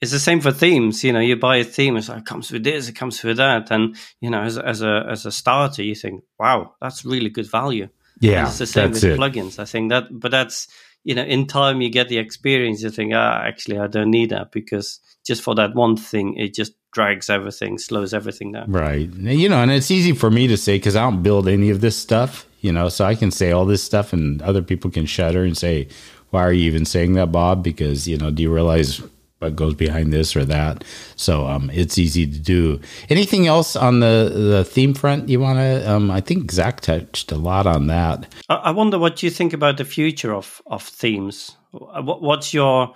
it's 0.00 0.12
the 0.12 0.20
same 0.20 0.40
for 0.40 0.52
themes. 0.52 1.02
You 1.02 1.12
know, 1.12 1.20
you 1.20 1.34
buy 1.34 1.56
a 1.56 1.64
theme, 1.64 1.96
it's 1.96 2.08
like, 2.08 2.18
it 2.18 2.26
comes 2.26 2.52
with 2.52 2.62
this, 2.62 2.88
it 2.88 2.92
comes 2.92 3.22
with 3.24 3.38
that, 3.38 3.70
and 3.72 3.96
you 4.20 4.30
know, 4.30 4.42
as 4.42 4.56
as 4.56 4.82
a 4.82 5.04
as 5.10 5.26
a 5.26 5.32
starter, 5.32 5.82
you 5.82 5.96
think, 5.96 6.22
wow, 6.38 6.74
that's 6.80 7.04
really 7.04 7.28
good 7.28 7.50
value. 7.50 7.88
Yeah, 8.20 8.38
and 8.38 8.48
it's 8.48 8.58
the 8.58 8.66
same 8.66 8.92
with 8.92 9.02
it. 9.02 9.18
plugins. 9.18 9.58
I 9.58 9.64
think 9.64 9.90
that, 9.90 10.04
but 10.10 10.30
that's 10.30 10.68
you 11.02 11.14
know, 11.14 11.24
in 11.24 11.46
time 11.46 11.80
you 11.80 11.90
get 11.90 12.08
the 12.08 12.18
experience. 12.18 12.82
You 12.82 12.90
think, 12.90 13.12
ah, 13.14 13.42
actually, 13.42 13.78
I 13.78 13.88
don't 13.88 14.10
need 14.10 14.30
that 14.30 14.52
because 14.52 15.00
just 15.26 15.42
for 15.42 15.54
that 15.56 15.74
one 15.74 15.96
thing, 15.96 16.34
it 16.36 16.54
just 16.54 16.72
drags 16.92 17.28
everything, 17.28 17.78
slows 17.78 18.14
everything 18.14 18.52
down. 18.52 18.70
Right. 18.70 19.12
You 19.12 19.48
know, 19.48 19.60
and 19.60 19.70
it's 19.70 19.90
easy 19.90 20.12
for 20.12 20.30
me 20.30 20.46
to 20.46 20.56
say 20.56 20.76
because 20.76 20.96
I 20.96 21.02
don't 21.02 21.22
build 21.22 21.48
any 21.48 21.70
of 21.70 21.80
this 21.80 21.96
stuff, 21.96 22.46
you 22.60 22.72
know, 22.72 22.88
so 22.88 23.04
I 23.04 23.14
can 23.14 23.30
say 23.30 23.50
all 23.50 23.66
this 23.66 23.82
stuff 23.82 24.12
and 24.12 24.40
other 24.42 24.62
people 24.62 24.90
can 24.90 25.04
shudder 25.04 25.44
and 25.44 25.56
say, 25.56 25.88
why 26.30 26.42
are 26.42 26.52
you 26.52 26.64
even 26.64 26.84
saying 26.84 27.14
that, 27.14 27.32
Bob? 27.32 27.62
Because, 27.62 28.06
you 28.06 28.16
know, 28.16 28.30
do 28.30 28.42
you 28.42 28.52
realize 28.52 29.02
what 29.38 29.54
goes 29.54 29.74
behind 29.74 30.12
this 30.12 30.34
or 30.34 30.44
that? 30.44 30.84
So 31.16 31.46
um, 31.46 31.70
it's 31.70 31.98
easy 31.98 32.26
to 32.26 32.38
do. 32.38 32.80
Anything 33.10 33.46
else 33.46 33.76
on 33.76 34.00
the, 34.00 34.32
the 34.34 34.64
theme 34.64 34.94
front 34.94 35.28
you 35.28 35.40
want 35.40 35.58
to? 35.58 35.90
Um, 35.90 36.10
I 36.10 36.20
think 36.20 36.50
Zach 36.50 36.80
touched 36.80 37.32
a 37.32 37.36
lot 37.36 37.66
on 37.66 37.88
that. 37.88 38.32
I 38.48 38.70
wonder 38.70 38.98
what 38.98 39.22
you 39.22 39.30
think 39.30 39.52
about 39.52 39.76
the 39.76 39.84
future 39.84 40.34
of, 40.34 40.62
of 40.66 40.82
themes. 40.82 41.56
What's 41.72 42.54
your 42.54 42.94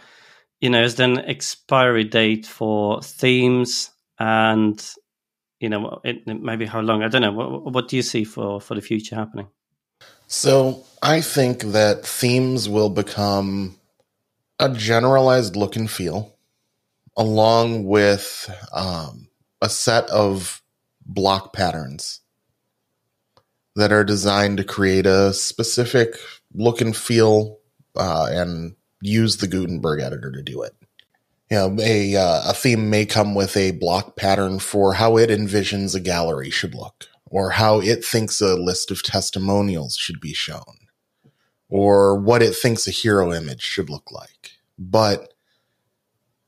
you 0.61 0.71
know, 0.71 0.83
is 0.83 0.97
there 0.97 1.09
an 1.09 1.19
expiry 1.21 2.05
date 2.05 2.47
for 2.47 3.03
themes 3.03 3.91
and 4.19 4.95
you 5.59 5.69
know 5.69 6.01
it, 6.05 6.27
maybe 6.27 6.67
how 6.67 6.81
long? 6.81 7.03
I 7.03 7.09
don't 7.09 7.23
know. 7.23 7.33
What, 7.33 7.73
what 7.73 7.89
do 7.89 7.97
you 7.97 8.03
see 8.03 8.25
for 8.25 8.61
for 8.61 8.75
the 8.75 8.83
future 8.83 9.17
happening? 9.17 9.49
So 10.27 10.85
I 11.03 11.21
think 11.21 11.61
that 11.63 12.07
themes 12.07 12.69
will 12.69 12.91
become 12.91 13.77
a 14.59 14.69
generalized 14.69 15.57
look 15.57 15.77
and 15.77 15.91
feel, 15.91 16.37
along 17.17 17.85
with 17.87 18.49
um, 18.73 19.29
a 19.61 19.69
set 19.69 20.09
of 20.11 20.63
block 21.05 21.53
patterns 21.53 22.21
that 23.77 23.93
are 23.93 24.05
designed 24.05 24.59
to 24.59 24.65
create 24.65 25.07
a 25.07 25.33
specific 25.33 26.17
look 26.55 26.81
and 26.81 26.97
feel 26.97 27.59
uh, 27.97 28.29
and 28.31 28.77
use 29.01 29.39
the 29.39 29.47
Gutenberg 29.47 30.01
editor 30.01 30.31
to 30.31 30.43
do 30.43 30.63
it. 30.63 30.75
You 31.51 31.57
know, 31.57 31.77
a, 31.81 32.17
uh, 32.17 32.51
a 32.51 32.55
theme 32.55 32.91
may 32.91 33.07
come 33.07 33.35
with 33.35 33.57
a 33.57 33.73
block 33.73 34.17
pattern 34.17 34.61
for 34.61 34.95
how 34.95 35.17
it 35.17 35.31
envisions 35.31 35.95
a 35.95 36.01
gallery 36.01 36.51
should 36.51 36.75
look, 36.75 37.07
or 37.27 37.51
how 37.51 37.81
it 37.81 38.05
thinks 38.05 38.41
a 38.41 38.55
list 38.55 38.91
of 38.91 39.03
testimonials 39.03 39.97
should 39.97 40.21
be 40.21 40.33
shown, 40.33 40.87
or 41.69 42.15
what 42.15 42.43
it 42.43 42.55
thinks 42.55 42.87
a 42.87 42.93
hero 42.93 43.33
image 43.33 43.63
should 43.63 43.91
look 43.91 44.13
like. 44.13 44.53
But 44.79 45.35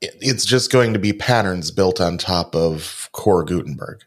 it's 0.00 0.44
just 0.44 0.70
going 0.70 0.92
to 0.92 0.98
be 0.98 1.12
patterns 1.12 1.70
built 1.70 2.00
on 2.00 2.18
top 2.18 2.54
of 2.54 3.08
core 3.12 3.44
Gutenberg. 3.44 4.02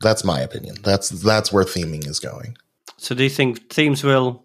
That's 0.00 0.24
my 0.24 0.40
opinion. 0.40 0.76
That's 0.82 1.08
that's 1.10 1.52
where 1.52 1.64
theming 1.64 2.06
is 2.06 2.18
going. 2.18 2.56
So 2.96 3.14
do 3.14 3.22
you 3.22 3.30
think 3.30 3.70
themes 3.70 4.02
will 4.02 4.42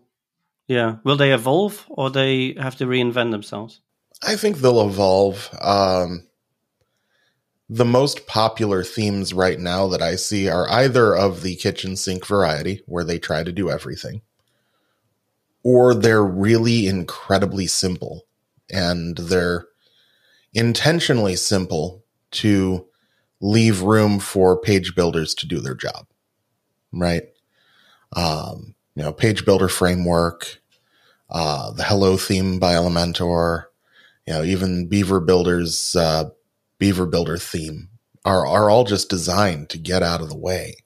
yeah. 0.68 0.98
Will 1.04 1.18
they 1.18 1.34
evolve 1.34 1.86
or 1.90 2.10
they 2.10 2.56
have 2.60 2.76
to 2.78 2.86
reinvent 2.86 3.32
themselves? 3.32 3.82
I 4.26 4.36
think 4.36 4.58
they'll 4.58 4.88
evolve. 4.88 5.50
Um, 5.62 6.28
the 7.70 7.86
most 7.86 8.28
popular 8.28 8.84
themes 8.84 9.34
right 9.34 9.60
now 9.60 9.88
that 9.88 10.02
I 10.02 10.16
see 10.16 10.48
are 10.48 10.70
either 10.70 11.16
of 11.16 11.42
the 11.42 11.56
kitchen 11.56 11.96
sink 11.96 12.26
variety, 12.26 12.82
where 12.86 13.04
they 13.04 13.20
try 13.20 13.44
to 13.44 13.52
do 13.52 13.70
everything, 13.70 14.22
or 15.64 15.94
they're 15.94 16.24
really 16.24 16.88
incredibly 16.88 17.68
simple 17.68 18.26
and 18.70 19.18
they're 19.18 19.68
intentionally 20.54 21.36
simple 21.36 22.04
to 22.32 22.88
leave 23.40 23.82
room 23.82 24.20
for 24.20 24.60
page 24.60 24.96
builders 24.96 25.36
to 25.36 25.48
do 25.48 25.60
their 25.60 25.76
job. 25.76 26.08
Right. 26.92 27.24
Um, 28.16 28.76
you 28.98 29.04
know, 29.04 29.14
page 29.14 29.46
builder 29.46 29.70
framework, 29.70 30.60
uh, 31.30 31.72
the 31.74 31.84
Hello 31.84 32.18
theme 32.18 32.58
by 32.58 32.74
Elementor, 32.74 33.66
you 34.26 34.34
know, 34.34 34.44
even 34.44 34.88
Beaver 34.88 35.20
Builder's 35.20 35.96
uh, 35.96 36.32
Beaver 36.80 37.06
Builder 37.06 37.38
theme 37.38 37.90
are 38.26 38.48
are 38.48 38.72
all 38.72 38.86
just 38.86 39.08
designed 39.08 39.70
to 39.70 39.78
get 39.78 40.02
out 40.02 40.22
of 40.22 40.30
the 40.30 40.38
way. 40.38 40.78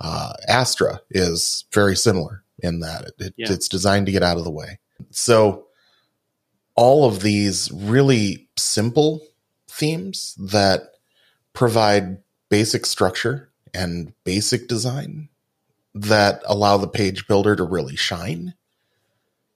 Uh, 0.00 0.32
Astra 0.48 1.00
is 1.10 1.64
very 1.72 1.94
similar 1.94 2.42
in 2.58 2.80
that 2.80 3.04
it, 3.04 3.14
it, 3.20 3.34
yeah. 3.36 3.52
it's 3.52 3.68
designed 3.68 4.06
to 4.06 4.12
get 4.12 4.24
out 4.24 4.36
of 4.36 4.42
the 4.44 4.50
way. 4.50 4.80
So 5.10 5.66
all 6.74 7.04
of 7.04 7.20
these 7.20 7.70
really 7.72 8.48
simple 8.56 9.24
themes 9.68 10.34
that 10.40 10.90
provide 11.52 12.18
basic 12.48 12.84
structure 12.84 13.52
and 13.72 14.12
basic 14.24 14.66
design 14.66 15.28
that 16.02 16.42
allow 16.46 16.76
the 16.76 16.88
page 16.88 17.26
builder 17.26 17.56
to 17.56 17.64
really 17.64 17.96
shine. 17.96 18.54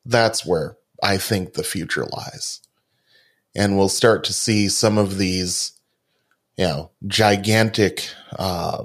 That's 0.04 0.44
where 0.44 0.76
I 1.02 1.18
think 1.18 1.54
the 1.54 1.64
future 1.64 2.04
lies. 2.04 2.60
And 3.54 3.76
we'll 3.76 3.88
start 3.88 4.24
to 4.24 4.32
see 4.32 4.68
some 4.68 4.98
of 4.98 5.18
these, 5.18 5.72
you 6.56 6.66
know, 6.66 6.90
gigantic, 7.06 8.08
uh, 8.38 8.84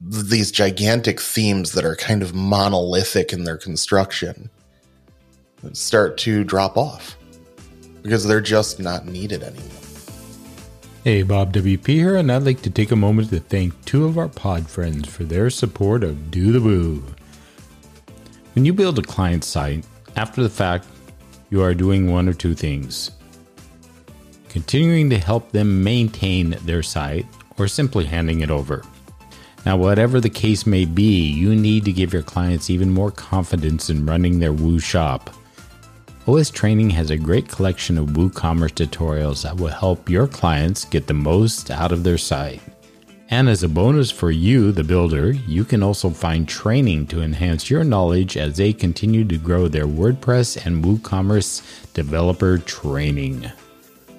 these 0.00 0.52
gigantic 0.52 1.20
themes 1.20 1.72
that 1.72 1.84
are 1.84 1.96
kind 1.96 2.22
of 2.22 2.34
monolithic 2.34 3.32
in 3.32 3.44
their 3.44 3.56
construction 3.56 4.48
start 5.72 6.16
to 6.18 6.44
drop 6.44 6.76
off 6.76 7.16
because 8.02 8.24
they're 8.24 8.40
just 8.40 8.78
not 8.78 9.06
needed 9.06 9.42
anymore. 9.42 9.77
Hey, 11.04 11.22
Bob 11.22 11.52
WP 11.52 11.86
here, 11.86 12.16
and 12.16 12.30
I'd 12.30 12.42
like 12.42 12.60
to 12.62 12.70
take 12.70 12.90
a 12.90 12.96
moment 12.96 13.30
to 13.30 13.38
thank 13.38 13.84
two 13.84 14.04
of 14.04 14.18
our 14.18 14.28
pod 14.28 14.68
friends 14.68 15.08
for 15.08 15.22
their 15.22 15.48
support 15.48 16.02
of 16.02 16.30
Do 16.32 16.50
the 16.50 16.60
Woo. 16.60 17.04
When 18.54 18.64
you 18.64 18.72
build 18.72 18.98
a 18.98 19.02
client 19.02 19.44
site, 19.44 19.86
after 20.16 20.42
the 20.42 20.50
fact, 20.50 20.86
you 21.50 21.62
are 21.62 21.72
doing 21.72 22.10
one 22.10 22.28
or 22.28 22.32
two 22.32 22.54
things 22.54 23.12
continuing 24.48 25.10
to 25.10 25.18
help 25.18 25.52
them 25.52 25.84
maintain 25.84 26.56
their 26.64 26.82
site 26.82 27.26
or 27.58 27.68
simply 27.68 28.04
handing 28.04 28.40
it 28.40 28.50
over. 28.50 28.84
Now, 29.64 29.76
whatever 29.76 30.20
the 30.20 30.30
case 30.30 30.66
may 30.66 30.84
be, 30.84 31.28
you 31.28 31.54
need 31.54 31.84
to 31.84 31.92
give 31.92 32.12
your 32.12 32.22
clients 32.22 32.70
even 32.70 32.90
more 32.90 33.10
confidence 33.10 33.90
in 33.90 34.06
running 34.06 34.38
their 34.38 34.52
Woo 34.52 34.80
shop. 34.80 35.30
OS 36.28 36.50
Training 36.50 36.90
has 36.90 37.10
a 37.10 37.16
great 37.16 37.48
collection 37.48 37.96
of 37.96 38.08
WooCommerce 38.08 38.74
tutorials 38.74 39.44
that 39.44 39.56
will 39.56 39.68
help 39.68 40.10
your 40.10 40.26
clients 40.26 40.84
get 40.84 41.06
the 41.06 41.14
most 41.14 41.70
out 41.70 41.90
of 41.90 42.04
their 42.04 42.18
site. 42.18 42.60
And 43.30 43.48
as 43.48 43.62
a 43.62 43.68
bonus 43.68 44.10
for 44.10 44.30
you, 44.30 44.70
the 44.70 44.84
builder, 44.84 45.32
you 45.32 45.64
can 45.64 45.82
also 45.82 46.10
find 46.10 46.46
training 46.46 47.06
to 47.06 47.22
enhance 47.22 47.70
your 47.70 47.82
knowledge 47.82 48.36
as 48.36 48.58
they 48.58 48.74
continue 48.74 49.24
to 49.24 49.38
grow 49.38 49.68
their 49.68 49.86
WordPress 49.86 50.66
and 50.66 50.84
WooCommerce 50.84 51.94
developer 51.94 52.58
training. 52.58 53.50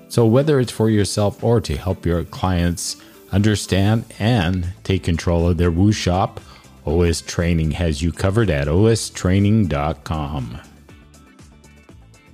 So, 0.08 0.26
whether 0.26 0.60
it's 0.60 0.72
for 0.72 0.89
yourself 0.89 1.43
or 1.43 1.62
to 1.62 1.78
help 1.78 2.08
your 2.08 2.24
clients 2.24 2.95
understand 3.32 4.06
and 4.17 4.69
take 4.84 5.04
control 5.04 5.48
of 5.48 5.58
their 5.58 5.69
Woo 5.69 5.91
shop, 5.91 6.39
OS 6.88 7.22
Training 7.22 7.69
has 7.69 8.02
you 8.02 8.12
covered 8.12 8.50
at 8.50 8.67
ostraining.com. 8.67 10.62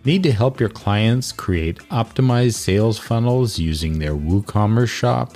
Need 0.06 0.22
to 0.22 0.32
help 0.32 0.60
your 0.60 0.70
clients 0.70 1.32
create 1.32 1.80
optimized 1.90 2.54
sales 2.54 3.00
funnels 3.00 3.58
using 3.58 3.98
their 3.98 4.14
WooCommerce 4.14 4.88
shop? 4.88 5.36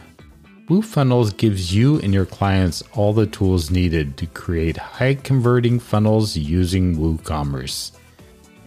WooFunnels 0.67 1.35
gives 1.35 1.73
you 1.73 1.99
and 2.01 2.13
your 2.13 2.27
clients 2.27 2.83
all 2.93 3.11
the 3.11 3.25
tools 3.25 3.71
needed 3.71 4.15
to 4.17 4.27
create 4.27 4.77
high 4.77 5.15
converting 5.15 5.79
funnels 5.79 6.37
using 6.37 6.97
WooCommerce. 6.97 7.93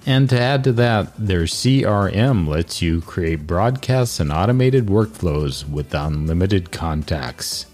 And 0.04 0.28
to 0.30 0.40
add 0.40 0.64
to 0.64 0.72
that, 0.72 1.14
their 1.16 1.44
CRM 1.44 2.48
lets 2.48 2.82
you 2.82 3.00
create 3.02 3.46
broadcasts 3.46 4.18
and 4.18 4.32
automated 4.32 4.86
workflows 4.86 5.68
with 5.70 5.94
unlimited 5.94 6.72
contacts. 6.72 7.66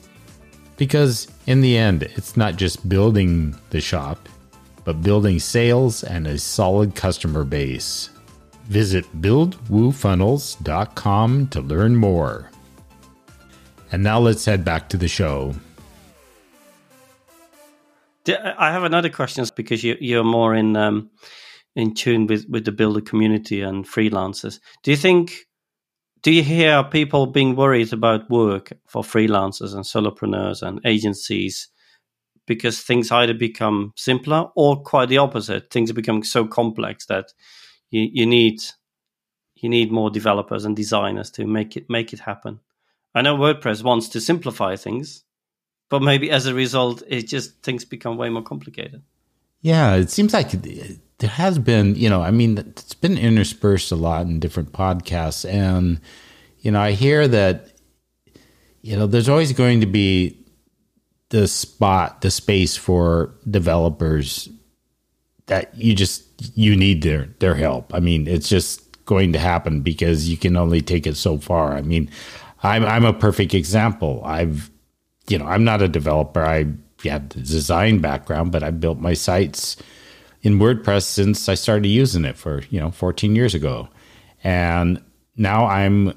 Because 0.76 1.28
in 1.46 1.62
the 1.62 1.78
end, 1.78 2.02
it's 2.02 2.36
not 2.36 2.56
just 2.56 2.90
building 2.90 3.56
the 3.70 3.80
shop, 3.80 4.28
but 4.84 5.00
building 5.00 5.38
sales 5.38 6.04
and 6.04 6.26
a 6.26 6.36
solid 6.36 6.94
customer 6.94 7.44
base. 7.44 8.10
Visit 8.68 9.04
buildwoofunnels.com 9.20 11.48
to 11.48 11.60
learn 11.60 11.96
more. 11.96 12.50
And 13.90 14.02
now 14.02 14.18
let's 14.18 14.44
head 14.44 14.64
back 14.64 14.88
to 14.90 14.96
the 14.96 15.08
show. 15.08 15.54
I 18.58 18.70
have 18.70 18.84
another 18.84 19.08
question 19.08 19.46
because 19.56 19.82
you, 19.82 19.96
you're 20.00 20.22
more 20.22 20.54
in 20.54 20.76
um, 20.76 21.10
in 21.78 21.94
tune 21.94 22.26
with, 22.26 22.44
with 22.48 22.64
the 22.64 22.72
builder 22.72 23.00
community 23.00 23.62
and 23.62 23.86
freelancers. 23.86 24.58
Do 24.82 24.90
you 24.90 24.96
think, 24.96 25.46
do 26.22 26.32
you 26.32 26.42
hear 26.42 26.82
people 26.82 27.26
being 27.26 27.54
worried 27.54 27.92
about 27.92 28.28
work 28.28 28.72
for 28.88 29.02
freelancers 29.02 29.74
and 29.74 29.84
solopreneurs 29.84 30.60
and 30.60 30.80
agencies 30.84 31.68
because 32.46 32.80
things 32.80 33.12
either 33.12 33.32
become 33.32 33.92
simpler 33.96 34.48
or 34.56 34.82
quite 34.82 35.08
the 35.08 35.18
opposite? 35.18 35.70
Things 35.70 35.88
are 35.88 35.94
becoming 35.94 36.24
so 36.24 36.46
complex 36.46 37.06
that 37.06 37.26
you, 37.90 38.08
you 38.12 38.26
need 38.26 38.62
you 39.56 39.68
need 39.68 39.90
more 39.90 40.10
developers 40.10 40.64
and 40.64 40.76
designers 40.76 41.30
to 41.32 41.46
make 41.46 41.76
it 41.76 41.88
make 41.88 42.12
it 42.12 42.20
happen. 42.20 42.60
I 43.14 43.22
know 43.22 43.36
WordPress 43.36 43.82
wants 43.82 44.08
to 44.10 44.20
simplify 44.20 44.76
things, 44.76 45.24
but 45.88 46.02
maybe 46.02 46.30
as 46.30 46.46
a 46.46 46.54
result, 46.54 47.02
it 47.08 47.26
just 47.26 47.62
things 47.62 47.84
become 47.84 48.16
way 48.16 48.28
more 48.28 48.42
complicated. 48.42 49.02
Yeah, 49.60 49.96
it 49.96 50.10
seems 50.10 50.32
like 50.32 50.50
there 50.52 51.30
has 51.30 51.58
been, 51.58 51.96
you 51.96 52.08
know, 52.08 52.22
I 52.22 52.30
mean, 52.30 52.58
it's 52.58 52.94
been 52.94 53.18
interspersed 53.18 53.90
a 53.90 53.96
lot 53.96 54.26
in 54.26 54.38
different 54.38 54.72
podcasts, 54.72 55.48
and 55.48 56.00
you 56.60 56.70
know, 56.70 56.80
I 56.80 56.92
hear 56.92 57.26
that, 57.26 57.72
you 58.82 58.96
know, 58.96 59.06
there's 59.06 59.28
always 59.28 59.52
going 59.52 59.80
to 59.80 59.86
be 59.86 60.46
the 61.30 61.48
spot, 61.48 62.20
the 62.20 62.30
space 62.30 62.76
for 62.76 63.34
developers 63.48 64.48
that 65.46 65.76
you 65.76 65.94
just 65.94 66.27
you 66.54 66.76
need 66.76 67.02
their 67.02 67.28
their 67.38 67.54
help. 67.54 67.94
I 67.94 68.00
mean, 68.00 68.26
it's 68.26 68.48
just 68.48 68.84
going 69.04 69.32
to 69.32 69.38
happen 69.38 69.80
because 69.80 70.28
you 70.28 70.36
can 70.36 70.56
only 70.56 70.82
take 70.82 71.06
it 71.06 71.16
so 71.16 71.38
far. 71.38 71.72
I 71.72 71.82
mean, 71.82 72.10
I'm 72.62 72.84
I'm 72.84 73.04
a 73.04 73.12
perfect 73.12 73.54
example. 73.54 74.22
I've 74.24 74.70
you 75.28 75.38
know, 75.38 75.46
I'm 75.46 75.64
not 75.64 75.82
a 75.82 75.88
developer. 75.88 76.44
I 76.44 76.66
have 77.04 77.28
the 77.28 77.40
design 77.40 78.00
background, 78.00 78.52
but 78.52 78.62
I 78.62 78.70
built 78.70 78.98
my 78.98 79.14
sites 79.14 79.76
in 80.42 80.58
WordPress 80.58 81.02
since 81.02 81.48
I 81.48 81.54
started 81.54 81.88
using 81.88 82.24
it 82.24 82.36
for, 82.36 82.62
you 82.70 82.80
know, 82.80 82.90
14 82.90 83.36
years 83.36 83.54
ago. 83.54 83.88
And 84.42 85.02
now 85.36 85.66
I'm 85.66 86.14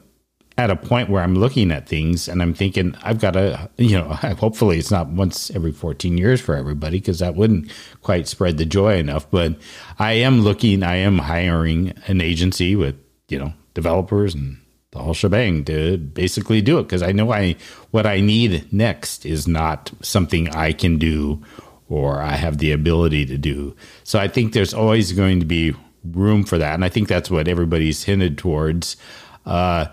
at 0.57 0.69
a 0.69 0.75
point 0.75 1.09
where 1.09 1.23
I'm 1.23 1.35
looking 1.35 1.71
at 1.71 1.87
things 1.87 2.27
and 2.27 2.41
I'm 2.41 2.53
thinking 2.53 2.95
I've 3.03 3.19
got 3.19 3.31
to, 3.31 3.69
you 3.77 3.97
know, 3.97 4.09
hopefully 4.13 4.77
it's 4.77 4.91
not 4.91 5.09
once 5.09 5.49
every 5.51 5.71
14 5.71 6.17
years 6.17 6.41
for 6.41 6.55
everybody 6.55 6.99
because 6.99 7.19
that 7.19 7.35
wouldn't 7.35 7.71
quite 8.01 8.27
spread 8.27 8.57
the 8.57 8.65
joy 8.65 8.97
enough. 8.97 9.29
But 9.31 9.55
I 9.97 10.13
am 10.13 10.41
looking, 10.41 10.83
I 10.83 10.97
am 10.97 11.19
hiring 11.19 11.93
an 12.07 12.21
agency 12.21 12.75
with, 12.75 12.95
you 13.29 13.39
know, 13.39 13.53
developers 13.73 14.35
and 14.35 14.57
the 14.91 14.99
whole 14.99 15.13
shebang 15.13 15.63
to 15.65 15.97
basically 15.97 16.61
do 16.61 16.77
it 16.77 16.83
because 16.83 17.01
I 17.01 17.13
know 17.13 17.31
I 17.31 17.55
what 17.91 18.05
I 18.05 18.19
need 18.19 18.71
next 18.73 19.25
is 19.25 19.47
not 19.47 19.91
something 20.01 20.49
I 20.49 20.73
can 20.73 20.97
do 20.97 21.41
or 21.87 22.21
I 22.21 22.33
have 22.33 22.57
the 22.57 22.71
ability 22.71 23.25
to 23.27 23.37
do. 23.37 23.75
So 24.03 24.19
I 24.19 24.27
think 24.27 24.53
there's 24.53 24.73
always 24.73 25.11
going 25.11 25.39
to 25.39 25.45
be 25.45 25.73
room 26.03 26.43
for 26.43 26.57
that, 26.57 26.73
and 26.73 26.85
I 26.85 26.89
think 26.89 27.07
that's 27.07 27.29
what 27.29 27.47
everybody's 27.47 28.03
hinted 28.03 28.37
towards. 28.37 28.97
Uh, 29.45 29.87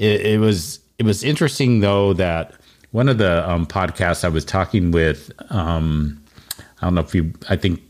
it, 0.00 0.20
it, 0.22 0.40
was 0.40 0.80
it 0.98 1.04
was 1.04 1.22
interesting 1.22 1.80
though 1.80 2.14
that 2.14 2.54
one 2.90 3.08
of 3.08 3.18
the 3.18 3.48
um, 3.48 3.66
podcasts 3.66 4.24
I 4.24 4.28
was 4.28 4.44
talking 4.44 4.90
with, 4.90 5.30
um, 5.50 6.24
I 6.58 6.86
don't 6.86 6.94
know 6.94 7.02
if 7.02 7.14
you, 7.14 7.32
I 7.50 7.56
think 7.56 7.80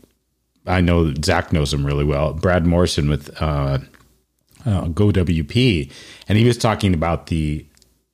I 0.67 0.81
know 0.81 1.13
Zach 1.23 1.53
knows 1.53 1.73
him 1.73 1.85
really 1.85 2.03
well, 2.03 2.33
Brad 2.33 2.65
Morrison 2.65 3.09
with 3.09 3.29
uh, 3.41 3.79
uh, 4.65 4.85
GoWP, 4.87 5.91
and 6.27 6.37
he 6.37 6.45
was 6.45 6.57
talking 6.57 6.93
about 6.93 7.27
the 7.27 7.65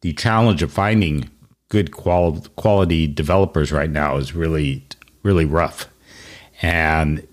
the 0.02 0.14
challenge 0.14 0.62
of 0.62 0.72
finding 0.72 1.30
good 1.70 1.92
qual- 1.92 2.46
quality 2.56 3.08
developers 3.08 3.72
right 3.72 3.90
now 3.90 4.16
is 4.16 4.36
really 4.36 4.86
really 5.24 5.46
rough. 5.46 5.88
And 6.62 7.28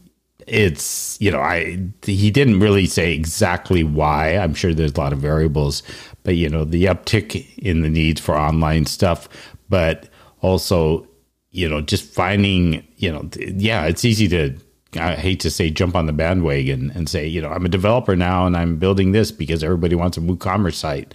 it's, 0.46 1.18
you 1.20 1.30
know, 1.30 1.40
I 1.40 1.78
he 2.02 2.30
didn't 2.30 2.60
really 2.60 2.86
say 2.86 3.12
exactly 3.12 3.84
why. 3.84 4.36
I'm 4.36 4.54
sure 4.54 4.74
there's 4.74 4.92
a 4.92 5.00
lot 5.00 5.12
of 5.12 5.18
variables, 5.18 5.82
but 6.24 6.36
you 6.36 6.48
know, 6.48 6.64
the 6.64 6.86
uptick 6.86 7.56
in 7.58 7.82
the 7.82 7.88
needs 7.88 8.20
for 8.20 8.36
online 8.36 8.86
stuff, 8.86 9.28
but 9.68 10.08
also, 10.40 11.06
you 11.52 11.68
know, 11.68 11.80
just 11.80 12.04
finding, 12.04 12.84
you 12.96 13.12
know, 13.12 13.28
yeah, 13.38 13.84
it's 13.84 14.04
easy 14.04 14.26
to 14.28 14.58
I 14.96 15.14
hate 15.14 15.40
to 15.40 15.50
say 15.50 15.70
jump 15.70 15.96
on 15.96 16.06
the 16.06 16.12
bandwagon 16.12 16.92
and 16.94 17.08
say, 17.08 17.26
you 17.26 17.40
know, 17.40 17.48
I'm 17.48 17.64
a 17.64 17.68
developer 17.68 18.16
now 18.16 18.46
and 18.46 18.56
I'm 18.56 18.76
building 18.76 19.12
this 19.12 19.32
because 19.32 19.64
everybody 19.64 19.94
wants 19.94 20.16
a 20.16 20.20
WooCommerce 20.20 20.74
site. 20.74 21.14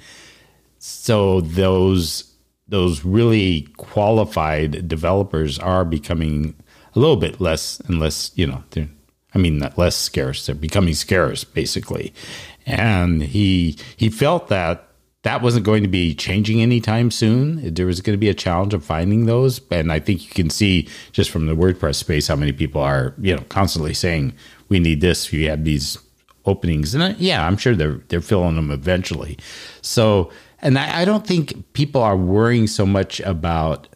So 0.80 1.41
those 1.41 2.26
those 2.67 3.04
really 3.04 3.63
qualified 3.78 4.88
developers 4.88 5.58
are 5.58 5.84
becoming 5.84 6.56
a 6.95 7.00
little 7.00 7.17
bit 7.17 7.41
less 7.41 7.80
and 7.82 8.00
less, 8.00 8.32
you 8.36 8.45
know, 8.45 8.63
I 9.34 9.38
mean, 9.38 9.67
less 9.76 9.95
scarce. 9.95 10.45
They're 10.45 10.56
becoming 10.56 10.93
scarce, 10.93 11.43
basically. 11.43 12.13
And 12.65 13.24
he 13.24 13.78
he 13.98 14.10
felt 14.10 14.50
that 14.50 14.88
that 15.23 15.41
wasn't 15.41 15.65
going 15.65 15.84
to 15.84 15.89
be 15.89 16.15
changing 16.15 16.62
anytime 16.62 17.12
soon. 17.12 17.73
There 17.73 17.86
was 17.86 18.01
going 18.01 18.13
to 18.13 18.19
be 18.19 18.29
a 18.29 18.34
challenge 18.34 18.73
of 18.73 18.86
finding 18.86 19.25
those, 19.25 19.60
and 19.69 19.91
I 19.91 19.99
think 19.99 20.23
you 20.23 20.29
can 20.29 20.49
see 20.49 20.88
just 21.12 21.29
from 21.29 21.45
the 21.45 21.55
WordPress 21.55 21.95
space 21.95 22.27
how 22.27 22.38
many 22.38 22.53
people 22.53 22.82
are, 22.82 23.13
you 23.17 23.36
know, 23.36 23.43
constantly 23.49 23.93
saying 23.93 24.34
we 24.69 24.79
need 24.79 25.01
this. 25.01 25.32
We 25.32 25.43
have 25.45 25.65
these 25.65 25.97
openings, 26.45 26.93
and 26.93 27.03
I, 27.03 27.15
yeah, 27.17 27.45
I'm 27.45 27.58
sure 27.58 27.75
they're 27.75 27.99
they're 28.08 28.21
filling 28.21 28.55
them 28.55 28.71
eventually. 28.71 29.38
So, 29.82 30.32
and 30.62 30.79
I, 30.79 31.01
I 31.01 31.05
don't 31.05 31.27
think 31.27 31.73
people 31.73 32.01
are 32.01 32.17
worrying 32.17 32.67
so 32.67 32.86
much 32.86 33.19
about 33.21 33.89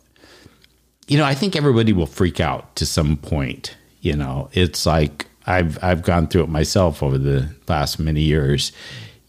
you 1.07 1.17
know, 1.17 1.25
I 1.25 1.33
think 1.33 1.55
everybody 1.55 1.93
will 1.93 2.05
freak 2.05 2.39
out 2.39 2.75
to 2.77 2.85
some 2.85 3.17
point. 3.17 3.75
You 4.01 4.15
know, 4.15 4.49
it's 4.53 4.85
like 4.85 5.27
I've 5.45 5.81
I've 5.83 6.03
gone 6.03 6.27
through 6.27 6.43
it 6.43 6.49
myself 6.49 7.03
over 7.03 7.17
the 7.17 7.49
last 7.67 7.99
many 7.99 8.21
years. 8.21 8.71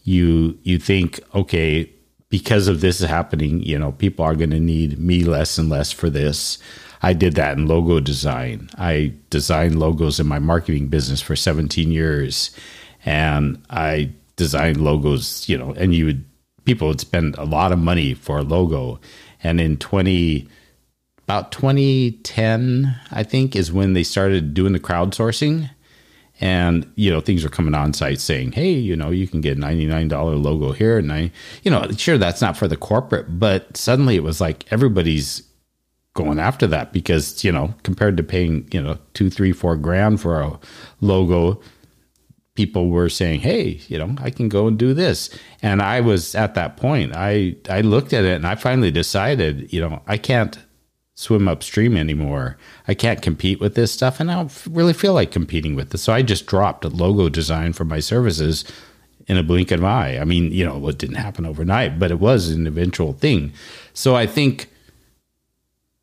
You 0.05 0.57
you 0.63 0.79
think, 0.79 1.19
okay, 1.33 1.91
because 2.29 2.67
of 2.67 2.79
this 2.79 2.99
happening, 2.99 3.61
you 3.63 3.77
know, 3.77 3.91
people 3.91 4.23
are 4.23 4.35
going 4.35 4.51
to 4.51 4.59
need 4.59 4.97
me 4.99 5.23
less 5.23 5.57
and 5.57 5.69
less 5.69 5.91
for 5.91 6.09
this. 6.09 6.57
I 7.01 7.13
did 7.13 7.35
that 7.35 7.57
in 7.57 7.67
logo 7.67 7.99
design. 7.99 8.69
I 8.77 9.13
designed 9.29 9.79
logos 9.79 10.19
in 10.19 10.27
my 10.27 10.39
marketing 10.39 10.87
business 10.87 11.21
for 11.21 11.35
17 11.35 11.91
years, 11.91 12.55
and 13.03 13.61
I 13.69 14.11
designed 14.37 14.77
logos. 14.79 15.49
You 15.49 15.57
know, 15.57 15.73
and 15.73 15.93
you 15.93 16.05
would 16.05 16.25
people 16.65 16.87
would 16.87 17.01
spend 17.01 17.35
a 17.35 17.43
lot 17.43 17.71
of 17.71 17.79
money 17.79 18.13
for 18.13 18.37
a 18.37 18.43
logo, 18.43 18.99
and 19.43 19.59
in 19.59 19.77
20 19.77 20.47
about 21.25 21.51
2010, 21.51 22.95
I 23.11 23.23
think, 23.23 23.55
is 23.55 23.71
when 23.71 23.93
they 23.93 24.03
started 24.03 24.53
doing 24.53 24.73
the 24.73 24.79
crowdsourcing. 24.79 25.71
And, 26.41 26.91
you 26.95 27.11
know, 27.11 27.21
things 27.21 27.43
were 27.43 27.49
coming 27.49 27.73
on 27.73 27.93
site 27.93 28.19
saying, 28.19 28.53
hey, 28.53 28.71
you 28.71 28.95
know, 28.95 29.09
you 29.09 29.27
can 29.27 29.39
get 29.41 29.57
$99 29.57 30.43
logo 30.43 30.73
here. 30.73 30.97
And 30.97 31.11
I, 31.11 31.31
you 31.63 31.71
know, 31.71 31.89
sure, 31.91 32.17
that's 32.17 32.41
not 32.41 32.57
for 32.57 32.67
the 32.67 32.75
corporate, 32.75 33.39
but 33.39 33.77
suddenly 33.77 34.15
it 34.15 34.23
was 34.23 34.41
like 34.41 34.65
everybody's 34.71 35.43
going 36.13 36.39
after 36.39 36.67
that 36.67 36.91
because, 36.91 37.43
you 37.43 37.51
know, 37.51 37.73
compared 37.83 38.17
to 38.17 38.23
paying, 38.23 38.67
you 38.71 38.81
know, 38.81 38.97
two, 39.13 39.29
three, 39.29 39.53
four 39.53 39.77
grand 39.77 40.19
for 40.19 40.41
a 40.41 40.59
logo, 40.99 41.61
people 42.55 42.89
were 42.89 43.09
saying, 43.09 43.41
"Hey, 43.41 43.81
you 43.87 43.97
know, 43.97 44.15
I 44.19 44.29
can 44.29 44.49
go 44.49 44.67
and 44.67 44.77
do 44.77 44.93
this." 44.93 45.29
And 45.61 45.81
I 45.81 46.01
was 46.01 46.33
at 46.35 46.55
that 46.55 46.77
point. 46.77 47.11
I 47.13 47.55
I 47.69 47.81
looked 47.81 48.13
at 48.13 48.23
it 48.23 48.35
and 48.35 48.47
I 48.47 48.55
finally 48.55 48.91
decided, 48.91 49.71
you 49.71 49.81
know, 49.81 50.01
I 50.07 50.17
can't 50.17 50.57
swim 51.15 51.47
upstream 51.47 51.95
anymore. 51.95 52.57
I 52.87 52.93
can't 52.93 53.21
compete 53.21 53.59
with 53.59 53.75
this 53.75 53.91
stuff, 53.91 54.19
and 54.19 54.29
I 54.29 54.35
don't 54.35 54.67
really 54.69 54.93
feel 54.93 55.13
like 55.13 55.31
competing 55.31 55.75
with 55.75 55.89
this. 55.89 56.03
So 56.03 56.13
I 56.13 56.21
just 56.21 56.45
dropped 56.45 56.85
a 56.85 56.89
logo 56.89 57.29
design 57.29 57.73
for 57.73 57.85
my 57.85 57.99
services 58.01 58.65
in 59.27 59.37
a 59.37 59.43
blink 59.43 59.71
of 59.71 59.79
an 59.79 59.85
eye. 59.85 60.19
I 60.19 60.25
mean, 60.25 60.51
you 60.51 60.65
know, 60.65 60.87
it 60.87 60.97
didn't 60.97 61.15
happen 61.15 61.45
overnight, 61.45 61.97
but 61.97 62.11
it 62.11 62.19
was 62.19 62.49
an 62.49 62.67
eventual 62.67 63.13
thing. 63.13 63.53
So 63.93 64.15
I 64.15 64.27
think, 64.27 64.69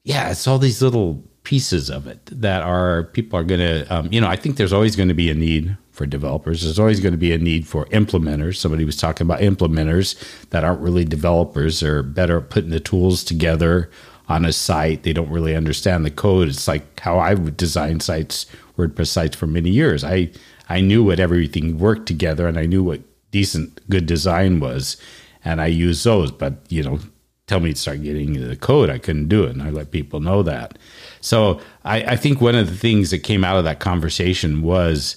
yeah, 0.03 0.31
it's 0.31 0.49
all 0.49 0.59
these 0.59 0.83
little 0.83 1.23
pieces 1.45 1.91
of 1.91 2.07
it 2.07 2.21
that 2.27 2.63
are 2.63 3.05
people 3.05 3.39
are 3.39 3.45
going 3.45 3.61
to, 3.61 3.95
um, 3.95 4.09
you 4.13 4.21
know, 4.21 4.29
I 4.29 4.37
think 4.37 4.57
there's 4.57 4.73
always 4.73 4.97
going 4.97 5.09
to 5.09 5.15
be 5.15 5.31
a 5.31 5.35
need 5.35 5.77
for 5.91 6.07
developers. 6.07 6.63
There's 6.63 6.79
always 6.79 7.01
going 7.01 7.13
to 7.13 7.19
be 7.19 7.33
a 7.33 7.39
need 7.39 7.67
for 7.67 7.85
implementers. 7.87 8.57
Somebody 8.57 8.85
was 8.85 8.97
talking 8.97 9.27
about 9.27 9.41
implementers 9.41 10.17
that 10.49 10.65
aren't 10.65 10.81
really 10.81 11.05
developers. 11.05 11.81
They're 11.81 12.03
better 12.03 12.39
at 12.39 12.51
putting 12.51 12.71
the 12.71 12.81
tools 12.81 13.23
together 13.23 13.91
on 14.33 14.47
a 14.47 14.53
site. 14.53 15.03
They 15.03 15.13
don't 15.13 15.31
really 15.31 15.55
understand 15.55 16.05
the 16.05 16.11
code. 16.11 16.49
It's 16.49 16.67
like 16.67 16.99
how 17.01 17.19
I 17.19 17.35
would 17.35 17.57
design 17.57 18.01
sites, 18.01 18.47
WordPress 18.79 19.09
sites 19.09 19.37
for 19.37 19.47
many 19.47 19.69
years. 19.71 20.03
I 20.03 20.31
I 20.69 20.81
knew 20.81 21.05
what 21.05 21.21
everything 21.21 21.79
worked 21.79 22.07
together 22.07 22.49
and 22.49 22.59
I 22.59 22.65
knew 22.65 22.83
what 22.83 23.01
decent 23.31 23.79
good 23.91 24.07
design 24.07 24.59
was 24.59 24.97
and 25.45 25.61
I 25.61 25.67
used 25.67 26.05
those. 26.05 26.31
But 26.31 26.55
you 26.71 26.83
know, 26.83 26.99
tell 27.47 27.61
me 27.61 27.75
to 27.75 27.79
start 27.79 28.03
getting 28.03 28.35
into 28.35 28.49
the 28.49 28.57
code, 28.57 28.89
I 28.89 28.99
couldn't 28.99 29.29
do 29.29 29.45
it. 29.45 29.51
And 29.51 29.63
I 29.63 29.69
let 29.69 29.91
people 29.91 30.21
know 30.21 30.43
that. 30.45 30.79
So 31.21 31.61
I, 31.85 32.03
I 32.03 32.17
think 32.17 32.41
one 32.41 32.55
of 32.55 32.69
the 32.71 32.77
things 32.77 33.11
that 33.11 33.19
came 33.19 33.45
out 33.45 33.59
of 33.59 33.65
that 33.65 33.81
conversation 33.81 34.63
was 34.63 35.17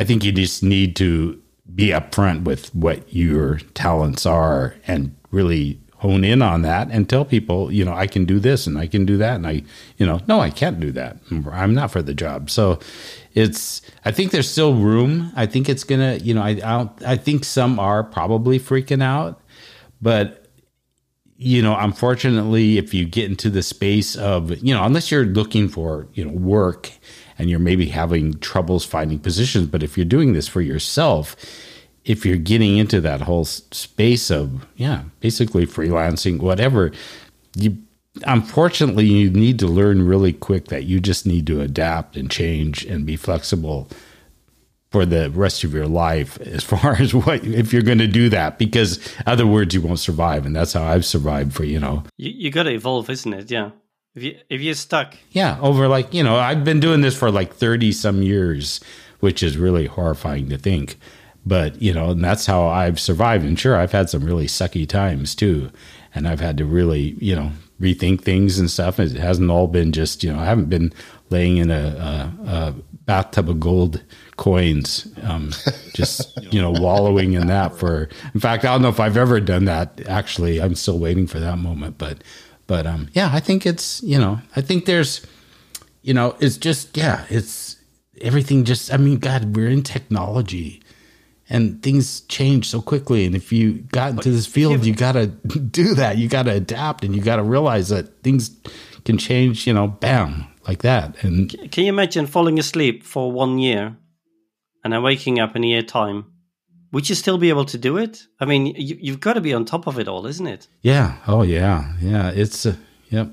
I 0.00 0.04
think 0.04 0.24
you 0.24 0.32
just 0.32 0.64
need 0.64 0.96
to 0.96 1.40
be 1.72 1.88
upfront 1.88 2.42
with 2.42 2.74
what 2.74 3.14
your 3.14 3.58
talents 3.74 4.26
are 4.26 4.74
and 4.88 5.14
really 5.30 5.78
hone 5.98 6.24
in 6.24 6.42
on 6.42 6.62
that 6.62 6.88
and 6.90 7.08
tell 7.08 7.24
people, 7.24 7.72
you 7.72 7.84
know, 7.84 7.92
I 7.92 8.06
can 8.06 8.24
do 8.24 8.38
this 8.38 8.66
and 8.66 8.78
I 8.78 8.86
can 8.86 9.04
do 9.04 9.16
that. 9.16 9.36
And 9.36 9.46
I, 9.46 9.62
you 9.96 10.06
know, 10.06 10.20
no, 10.28 10.40
I 10.40 10.50
can't 10.50 10.78
do 10.78 10.92
that. 10.92 11.16
I'm 11.52 11.74
not 11.74 11.90
for 11.90 12.02
the 12.02 12.14
job. 12.14 12.50
So 12.50 12.78
it's, 13.34 13.82
I 14.04 14.12
think 14.12 14.30
there's 14.30 14.50
still 14.50 14.74
room. 14.74 15.32
I 15.34 15.46
think 15.46 15.68
it's 15.68 15.84
going 15.84 16.00
to, 16.00 16.24
you 16.24 16.34
know, 16.34 16.42
I, 16.42 16.50
I 16.50 16.54
don't, 16.54 17.02
I 17.04 17.16
think 17.16 17.44
some 17.44 17.80
are 17.80 18.04
probably 18.04 18.60
freaking 18.60 19.02
out, 19.02 19.40
but 20.00 20.48
you 21.40 21.62
know, 21.62 21.76
unfortunately, 21.78 22.78
if 22.78 22.92
you 22.92 23.04
get 23.04 23.30
into 23.30 23.48
the 23.48 23.62
space 23.62 24.16
of, 24.16 24.50
you 24.60 24.74
know, 24.74 24.82
unless 24.82 25.12
you're 25.12 25.24
looking 25.24 25.68
for, 25.68 26.08
you 26.12 26.24
know, 26.24 26.32
work 26.32 26.90
and 27.38 27.48
you're 27.48 27.60
maybe 27.60 27.86
having 27.86 28.36
troubles 28.40 28.84
finding 28.84 29.20
positions, 29.20 29.68
but 29.68 29.84
if 29.84 29.96
you're 29.96 30.04
doing 30.04 30.32
this 30.32 30.48
for 30.48 30.60
yourself, 30.60 31.36
if 32.04 32.24
you're 32.24 32.36
getting 32.36 32.76
into 32.76 33.00
that 33.00 33.22
whole 33.22 33.44
space 33.44 34.30
of 34.30 34.66
yeah 34.76 35.02
basically 35.20 35.66
freelancing 35.66 36.40
whatever 36.40 36.92
you 37.56 37.76
unfortunately 38.26 39.04
you 39.04 39.30
need 39.30 39.58
to 39.58 39.66
learn 39.66 40.06
really 40.06 40.32
quick 40.32 40.66
that 40.66 40.84
you 40.84 41.00
just 41.00 41.26
need 41.26 41.46
to 41.46 41.60
adapt 41.60 42.16
and 42.16 42.30
change 42.30 42.84
and 42.84 43.06
be 43.06 43.16
flexible 43.16 43.88
for 44.90 45.04
the 45.04 45.30
rest 45.30 45.64
of 45.64 45.74
your 45.74 45.86
life 45.86 46.40
as 46.46 46.64
far 46.64 46.96
as 46.96 47.14
what 47.14 47.44
if 47.44 47.72
you're 47.72 47.82
going 47.82 47.98
to 47.98 48.06
do 48.06 48.28
that 48.28 48.58
because 48.58 49.14
other 49.26 49.46
words 49.46 49.74
you 49.74 49.82
won't 49.82 49.98
survive 49.98 50.46
and 50.46 50.56
that's 50.56 50.72
how 50.72 50.82
i've 50.82 51.04
survived 51.04 51.52
for 51.52 51.64
you 51.64 51.78
know. 51.78 52.02
You, 52.16 52.30
you 52.34 52.50
got 52.50 52.64
to 52.64 52.72
evolve 52.72 53.10
isn't 53.10 53.32
it? 53.32 53.50
Yeah. 53.50 53.70
If 54.14 54.22
you 54.22 54.38
if 54.48 54.60
you're 54.60 54.74
stuck. 54.74 55.14
Yeah 55.30 55.58
over 55.60 55.88
like 55.88 56.12
you 56.14 56.22
know 56.22 56.36
i've 56.36 56.64
been 56.64 56.80
doing 56.80 57.02
this 57.02 57.16
for 57.16 57.30
like 57.30 57.54
30 57.54 57.92
some 57.92 58.22
years 58.22 58.80
which 59.20 59.42
is 59.42 59.56
really 59.56 59.86
horrifying 59.86 60.48
to 60.48 60.58
think 60.58 60.98
but, 61.48 61.80
you 61.80 61.94
know, 61.94 62.10
and 62.10 62.22
that's 62.22 62.44
how 62.44 62.66
I've 62.66 63.00
survived. 63.00 63.44
And 63.44 63.58
sure, 63.58 63.76
I've 63.76 63.92
had 63.92 64.10
some 64.10 64.22
really 64.22 64.46
sucky 64.46 64.86
times 64.86 65.34
too. 65.34 65.70
And 66.14 66.28
I've 66.28 66.40
had 66.40 66.58
to 66.58 66.64
really, 66.64 67.16
you 67.20 67.34
know, 67.34 67.52
rethink 67.80 68.20
things 68.20 68.58
and 68.58 68.70
stuff. 68.70 69.00
It 69.00 69.12
hasn't 69.12 69.50
all 69.50 69.66
been 69.66 69.92
just, 69.92 70.22
you 70.22 70.32
know, 70.32 70.38
I 70.38 70.44
haven't 70.44 70.68
been 70.68 70.92
laying 71.30 71.56
in 71.56 71.70
a, 71.70 71.74
a, 72.44 72.50
a 72.50 72.74
bathtub 73.06 73.48
of 73.48 73.60
gold 73.60 74.02
coins, 74.36 75.08
um, 75.22 75.52
just, 75.94 76.36
you 76.52 76.60
know, 76.60 76.70
wallowing 76.70 77.32
in 77.32 77.46
that 77.46 77.76
for, 77.76 78.08
in 78.34 78.40
fact, 78.40 78.64
I 78.64 78.72
don't 78.72 78.82
know 78.82 78.88
if 78.88 79.00
I've 79.00 79.16
ever 79.16 79.40
done 79.40 79.64
that. 79.64 80.00
Actually, 80.06 80.60
I'm 80.60 80.74
still 80.74 80.98
waiting 80.98 81.26
for 81.26 81.40
that 81.40 81.56
moment. 81.56 81.96
But, 81.96 82.22
but, 82.66 82.86
um, 82.86 83.08
yeah, 83.14 83.30
I 83.32 83.40
think 83.40 83.64
it's, 83.64 84.02
you 84.02 84.18
know, 84.18 84.40
I 84.54 84.60
think 84.60 84.84
there's, 84.84 85.24
you 86.02 86.12
know, 86.12 86.36
it's 86.40 86.58
just, 86.58 86.94
yeah, 86.96 87.24
it's 87.30 87.76
everything 88.20 88.64
just, 88.64 88.92
I 88.92 88.98
mean, 88.98 89.18
God, 89.18 89.56
we're 89.56 89.70
in 89.70 89.82
technology 89.82 90.82
and 91.50 91.82
things 91.82 92.20
change 92.22 92.68
so 92.68 92.82
quickly. 92.82 93.24
And 93.24 93.34
if 93.34 93.52
you 93.52 93.74
got 93.92 94.12
into 94.12 94.30
this 94.30 94.46
field, 94.46 94.84
you 94.84 94.94
got 94.94 95.12
to 95.12 95.26
do 95.26 95.94
that. 95.94 96.18
You 96.18 96.28
got 96.28 96.44
to 96.44 96.52
adapt, 96.52 97.04
and 97.04 97.14
you 97.14 97.22
got 97.22 97.36
to 97.36 97.42
realize 97.42 97.88
that 97.88 98.22
things 98.22 98.50
can 99.04 99.18
change. 99.18 99.66
You 99.66 99.74
know, 99.74 99.88
bam, 99.88 100.46
like 100.66 100.82
that. 100.82 101.22
And 101.22 101.50
can 101.72 101.84
you 101.84 101.90
imagine 101.90 102.26
falling 102.26 102.58
asleep 102.58 103.02
for 103.02 103.32
one 103.32 103.58
year 103.58 103.96
and 104.84 104.92
then 104.92 105.02
waking 105.02 105.40
up 105.40 105.56
in 105.56 105.64
a 105.64 105.66
year 105.66 105.82
time? 105.82 106.26
Would 106.92 107.08
you 107.08 107.14
still 107.14 107.36
be 107.36 107.50
able 107.50 107.66
to 107.66 107.76
do 107.76 107.98
it? 107.98 108.22
I 108.40 108.46
mean, 108.46 108.74
you, 108.74 109.12
have 109.12 109.20
got 109.20 109.34
to 109.34 109.42
be 109.42 109.52
on 109.52 109.66
top 109.66 109.86
of 109.86 109.98
it 109.98 110.08
all, 110.08 110.24
isn't 110.24 110.46
it? 110.46 110.68
Yeah. 110.80 111.18
Oh, 111.26 111.42
yeah. 111.42 111.92
Yeah. 112.00 112.30
It's 112.30 112.64
uh, 112.64 112.76
yep. 113.10 113.30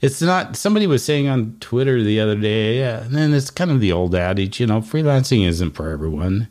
It's 0.00 0.20
not. 0.22 0.56
Somebody 0.56 0.86
was 0.86 1.04
saying 1.04 1.26
on 1.26 1.56
Twitter 1.58 2.02
the 2.02 2.20
other 2.20 2.36
day. 2.36 2.78
Yeah, 2.78 3.02
and 3.02 3.14
then 3.14 3.34
it's 3.34 3.50
kind 3.50 3.70
of 3.70 3.80
the 3.80 3.90
old 3.90 4.14
adage. 4.14 4.60
You 4.60 4.66
know, 4.66 4.80
freelancing 4.80 5.44
isn't 5.44 5.72
for 5.72 5.90
everyone 5.90 6.48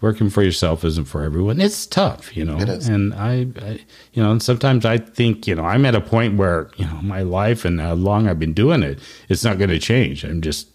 working 0.00 0.30
for 0.30 0.42
yourself 0.42 0.84
isn't 0.84 1.04
for 1.04 1.22
everyone. 1.22 1.60
It's 1.60 1.86
tough, 1.86 2.36
you 2.36 2.44
know. 2.44 2.58
It 2.58 2.68
is. 2.68 2.88
And 2.88 3.12
I, 3.14 3.46
I, 3.60 3.80
you 4.12 4.22
know, 4.22 4.32
and 4.32 4.42
sometimes 4.42 4.84
I 4.84 4.98
think, 4.98 5.46
you 5.46 5.54
know, 5.54 5.64
I'm 5.64 5.84
at 5.84 5.94
a 5.94 6.00
point 6.00 6.36
where, 6.36 6.70
you 6.76 6.86
know, 6.86 7.00
my 7.02 7.22
life 7.22 7.64
and 7.64 7.80
how 7.80 7.94
long 7.94 8.26
I've 8.26 8.38
been 8.38 8.54
doing 8.54 8.82
it, 8.82 8.98
it's 9.28 9.44
not 9.44 9.58
going 9.58 9.70
to 9.70 9.78
change. 9.78 10.24
I'm 10.24 10.40
just, 10.40 10.68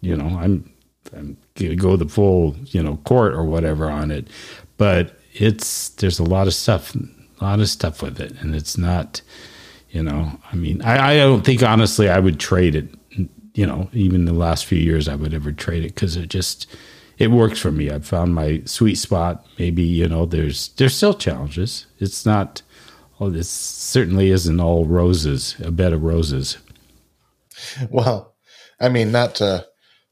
you 0.00 0.16
know, 0.16 0.26
I'm, 0.38 0.72
I'm 1.12 1.36
going 1.54 1.70
to 1.70 1.76
go 1.76 1.96
the 1.96 2.08
full, 2.08 2.54
you 2.66 2.82
know, 2.82 2.98
court 2.98 3.34
or 3.34 3.44
whatever 3.44 3.90
on 3.90 4.10
it. 4.10 4.28
But 4.76 5.18
it's, 5.32 5.88
there's 5.90 6.20
a 6.20 6.24
lot 6.24 6.46
of 6.46 6.54
stuff, 6.54 6.94
a 6.94 7.44
lot 7.44 7.60
of 7.60 7.68
stuff 7.68 8.00
with 8.00 8.20
it. 8.20 8.32
And 8.40 8.54
it's 8.54 8.78
not, 8.78 9.22
you 9.90 10.02
know, 10.02 10.38
I 10.52 10.56
mean, 10.56 10.82
I, 10.82 11.14
I 11.14 11.16
don't 11.16 11.44
think 11.44 11.62
honestly 11.62 12.08
I 12.08 12.20
would 12.20 12.38
trade 12.38 12.76
it, 12.76 12.94
you 13.54 13.66
know, 13.66 13.88
even 13.92 14.24
the 14.24 14.32
last 14.32 14.66
few 14.66 14.78
years 14.78 15.08
I 15.08 15.16
would 15.16 15.34
ever 15.34 15.50
trade 15.50 15.84
it 15.84 15.94
because 15.94 16.16
it 16.16 16.28
just, 16.28 16.68
it 17.18 17.30
works 17.30 17.58
for 17.58 17.72
me. 17.72 17.90
I've 17.90 18.06
found 18.06 18.34
my 18.34 18.62
sweet 18.64 18.94
spot. 18.94 19.44
Maybe 19.58 19.82
you 19.82 20.08
know, 20.08 20.24
there's 20.24 20.68
there's 20.76 20.96
still 20.96 21.14
challenges. 21.14 21.86
It's 21.98 22.24
not. 22.24 22.62
Oh, 23.20 23.30
this 23.30 23.50
certainly 23.50 24.30
isn't 24.30 24.60
all 24.60 24.84
roses. 24.84 25.56
A 25.62 25.72
bed 25.72 25.92
of 25.92 26.02
roses. 26.02 26.58
Well, 27.90 28.36
I 28.80 28.88
mean, 28.88 29.10
not 29.10 29.34
to 29.36 29.66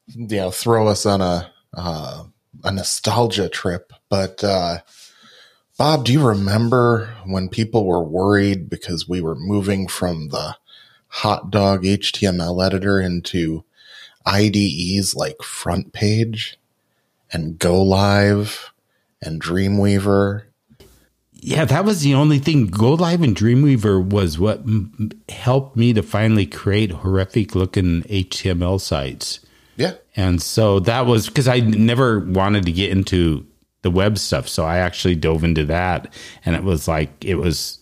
you 0.09 0.37
know 0.39 0.51
throw 0.51 0.89
us 0.89 1.07
on 1.07 1.21
a 1.21 1.53
uh, 1.75 2.25
a 2.65 2.73
nostalgia 2.73 3.49
trip, 3.49 3.93
but 4.09 4.43
uh, 4.43 4.79
Bob, 5.79 6.07
do 6.07 6.13
you 6.13 6.27
remember 6.27 7.15
when 7.27 7.49
people 7.49 7.87
were 7.87 8.03
worried 8.03 8.69
because 8.69 9.09
we 9.09 9.21
were 9.21 9.37
moving 9.37 9.87
from 9.87 10.31
the 10.31 10.57
HotDog 11.17 11.85
HTML 11.85 12.65
editor 12.65 12.99
into 12.99 13.65
IDEs 14.27 15.15
like 15.15 15.37
FrontPage? 15.39 16.57
And 17.33 17.59
GoLive 17.59 18.71
and 19.23 19.41
Dreamweaver. 19.43 20.45
Yeah, 21.33 21.65
that 21.65 21.85
was 21.85 22.03
the 22.03 22.15
only 22.15 22.39
thing. 22.39 22.69
GoLive 22.69 23.23
and 23.23 23.37
Dreamweaver 23.37 24.05
was 24.05 24.39
what 24.39 24.61
m- 24.61 25.11
helped 25.29 25.77
me 25.77 25.93
to 25.93 26.03
finally 26.03 26.47
create 26.47 26.91
horrific 26.91 27.55
looking 27.55 28.03
HTML 28.03 28.81
sites. 28.81 29.41
Yeah. 29.77 29.95
And 30.17 30.41
so 30.41 30.81
that 30.81 31.07
was 31.07 31.27
because 31.29 31.49
I 31.49 31.61
never 31.61 32.21
wanted 32.21 32.65
to 32.67 32.73
get 32.73 32.91
into 32.91 33.47
the 33.83 33.91
web 33.91 34.19
stuff. 34.19 34.49
So 34.49 34.65
I 34.65 34.79
actually 34.79 35.15
dove 35.15 35.45
into 35.45 35.65
that 35.67 36.13
and 36.45 36.57
it 36.57 36.65
was 36.65 36.89
like, 36.89 37.25
it 37.25 37.37
was, 37.37 37.79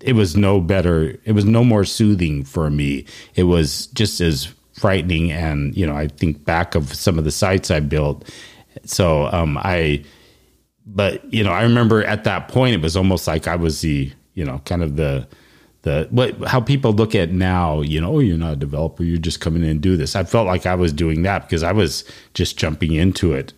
it 0.00 0.12
was 0.14 0.36
no 0.36 0.60
better. 0.60 1.16
It 1.24 1.32
was 1.32 1.44
no 1.44 1.64
more 1.64 1.84
soothing 1.84 2.44
for 2.44 2.70
me. 2.70 3.06
It 3.34 3.44
was 3.44 3.86
just 3.88 4.20
as 4.20 4.52
frightening. 4.74 5.32
And, 5.32 5.74
you 5.76 5.86
know, 5.86 5.96
I 5.96 6.08
think 6.08 6.44
back 6.44 6.74
of 6.74 6.92
some 6.92 7.18
of 7.18 7.24
the 7.24 7.30
sites 7.30 7.70
I 7.70 7.80
built 7.80 8.28
so 8.86 9.26
um, 9.26 9.58
I, 9.58 10.04
but 10.86 11.32
you 11.32 11.44
know, 11.44 11.52
I 11.52 11.62
remember 11.62 12.04
at 12.04 12.24
that 12.24 12.48
point 12.48 12.74
it 12.74 12.82
was 12.82 12.96
almost 12.96 13.26
like 13.26 13.46
I 13.46 13.56
was 13.56 13.80
the 13.80 14.12
you 14.34 14.44
know 14.44 14.60
kind 14.64 14.82
of 14.82 14.96
the 14.96 15.26
the 15.82 16.08
what 16.10 16.36
how 16.48 16.60
people 16.60 16.92
look 16.92 17.14
at 17.14 17.30
now. 17.30 17.80
You 17.80 18.00
know, 18.00 18.16
oh, 18.16 18.18
you're 18.20 18.38
not 18.38 18.54
a 18.54 18.56
developer, 18.56 19.04
you're 19.04 19.18
just 19.18 19.40
coming 19.40 19.62
in 19.62 19.68
and 19.68 19.80
do 19.80 19.96
this. 19.96 20.16
I 20.16 20.24
felt 20.24 20.46
like 20.46 20.66
I 20.66 20.74
was 20.74 20.92
doing 20.92 21.22
that 21.22 21.42
because 21.42 21.62
I 21.62 21.72
was 21.72 22.04
just 22.34 22.58
jumping 22.58 22.94
into 22.94 23.32
it 23.32 23.52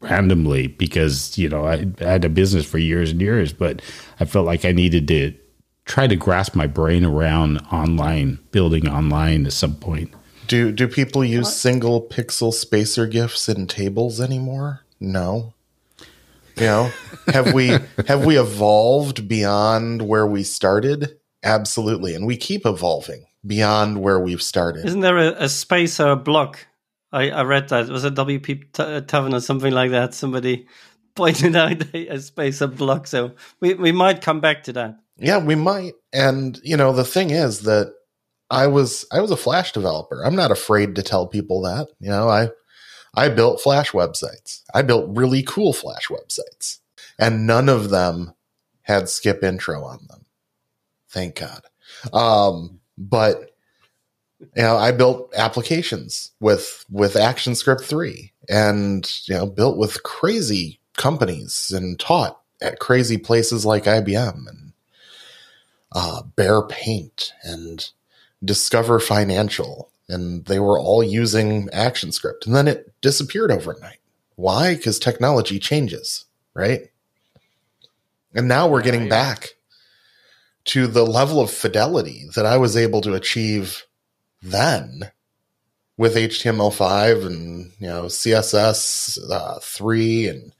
randomly 0.00 0.66
because 0.66 1.36
you 1.38 1.48
know 1.48 1.64
I, 1.64 1.86
I 2.00 2.04
had 2.04 2.24
a 2.24 2.28
business 2.28 2.66
for 2.66 2.78
years 2.78 3.10
and 3.10 3.20
years, 3.20 3.52
but 3.52 3.82
I 4.20 4.24
felt 4.24 4.46
like 4.46 4.64
I 4.64 4.72
needed 4.72 5.08
to 5.08 5.34
try 5.84 6.06
to 6.06 6.16
grasp 6.16 6.54
my 6.54 6.66
brain 6.66 7.04
around 7.04 7.58
online 7.72 8.38
building 8.50 8.88
online 8.88 9.46
at 9.46 9.52
some 9.52 9.76
point. 9.76 10.12
Do 10.46 10.72
do 10.72 10.88
people 10.88 11.24
use 11.24 11.46
what? 11.46 11.54
single 11.54 12.06
pixel 12.06 12.52
spacer 12.52 13.06
gifs 13.06 13.48
in 13.48 13.66
tables 13.66 14.20
anymore? 14.20 14.80
No. 15.00 15.54
You 16.56 16.66
know, 16.66 16.90
have 17.28 17.52
we 17.52 17.68
have 18.06 18.24
we 18.24 18.38
evolved 18.38 19.26
beyond 19.28 20.02
where 20.02 20.26
we 20.26 20.42
started? 20.42 21.18
Absolutely, 21.42 22.14
and 22.14 22.26
we 22.26 22.36
keep 22.36 22.64
evolving 22.64 23.26
beyond 23.46 24.00
where 24.00 24.18
we've 24.18 24.42
started. 24.42 24.86
Isn't 24.86 25.00
there 25.00 25.18
a, 25.18 25.44
a 25.44 25.48
space 25.48 26.00
or 26.00 26.12
a 26.12 26.16
block? 26.16 26.66
I, 27.12 27.30
I 27.30 27.42
read 27.42 27.68
that. 27.68 27.86
It 27.88 27.92
was 27.92 28.04
a 28.04 28.10
WP 28.10 28.72
T- 28.72 28.82
uh, 28.82 29.00
Tavern 29.02 29.34
or 29.34 29.40
something 29.40 29.72
like 29.72 29.90
that? 29.92 30.14
Somebody 30.14 30.66
pointed 31.14 31.54
out 31.54 31.82
a 31.94 32.20
space 32.20 32.60
or 32.60 32.66
block. 32.66 33.06
So 33.06 33.32
we, 33.60 33.74
we 33.74 33.92
might 33.92 34.20
come 34.20 34.40
back 34.40 34.64
to 34.64 34.72
that. 34.72 34.96
Yeah, 35.16 35.38
we 35.38 35.54
might. 35.54 35.94
And 36.12 36.58
you 36.64 36.76
know, 36.76 36.92
the 36.92 37.04
thing 37.04 37.30
is 37.30 37.60
that 37.62 37.94
I 38.54 38.66
was 38.68 39.04
I 39.12 39.20
was 39.20 39.30
a 39.30 39.36
Flash 39.36 39.72
developer. 39.72 40.22
I'm 40.24 40.36
not 40.36 40.50
afraid 40.50 40.94
to 40.96 41.02
tell 41.02 41.26
people 41.26 41.62
that. 41.62 41.88
You 42.00 42.10
know, 42.10 42.28
I 42.28 42.50
I 43.14 43.28
built 43.28 43.60
Flash 43.60 43.90
websites. 43.90 44.62
I 44.72 44.82
built 44.82 45.16
really 45.16 45.42
cool 45.42 45.72
Flash 45.72 46.08
websites, 46.08 46.78
and 47.18 47.46
none 47.46 47.68
of 47.68 47.90
them 47.90 48.34
had 48.82 49.08
skip 49.08 49.42
intro 49.42 49.82
on 49.84 50.06
them. 50.08 50.24
Thank 51.08 51.40
God. 51.40 51.62
Um, 52.12 52.80
but 52.96 53.50
you 54.40 54.62
know, 54.62 54.76
I 54.76 54.92
built 54.92 55.32
applications 55.36 56.32
with 56.40 56.84
with 56.90 57.14
ActionScript 57.14 57.82
three, 57.82 58.32
and 58.48 59.10
you 59.26 59.34
know, 59.34 59.46
built 59.46 59.78
with 59.78 60.02
crazy 60.02 60.80
companies 60.96 61.72
and 61.74 61.98
taught 61.98 62.40
at 62.62 62.78
crazy 62.78 63.18
places 63.18 63.66
like 63.66 63.84
IBM 63.84 64.48
and 64.48 64.72
uh, 65.92 66.22
Behr 66.36 66.68
Paint 66.68 67.32
and 67.42 67.90
Discover 68.44 69.00
Financial, 69.00 69.90
and 70.08 70.44
they 70.46 70.58
were 70.58 70.78
all 70.78 71.02
using 71.02 71.68
ActionScript, 71.68 72.46
and 72.46 72.54
then 72.54 72.68
it 72.68 72.92
disappeared 73.00 73.50
overnight. 73.50 73.98
Why? 74.36 74.74
Because 74.74 74.98
technology 74.98 75.58
changes, 75.58 76.24
right? 76.54 76.90
And 78.34 78.48
now 78.48 78.68
we're 78.68 78.82
getting 78.82 79.08
back 79.08 79.54
to 80.66 80.86
the 80.86 81.04
level 81.04 81.40
of 81.40 81.50
fidelity 81.50 82.26
that 82.34 82.46
I 82.46 82.56
was 82.56 82.76
able 82.76 83.00
to 83.02 83.14
achieve 83.14 83.84
then 84.42 85.10
with 85.96 86.16
HTML5 86.16 87.26
and 87.26 87.72
you 87.78 87.86
know 87.86 88.04
CSS 88.04 89.18
uh, 89.30 89.58
three 89.62 90.26
and 90.26 90.52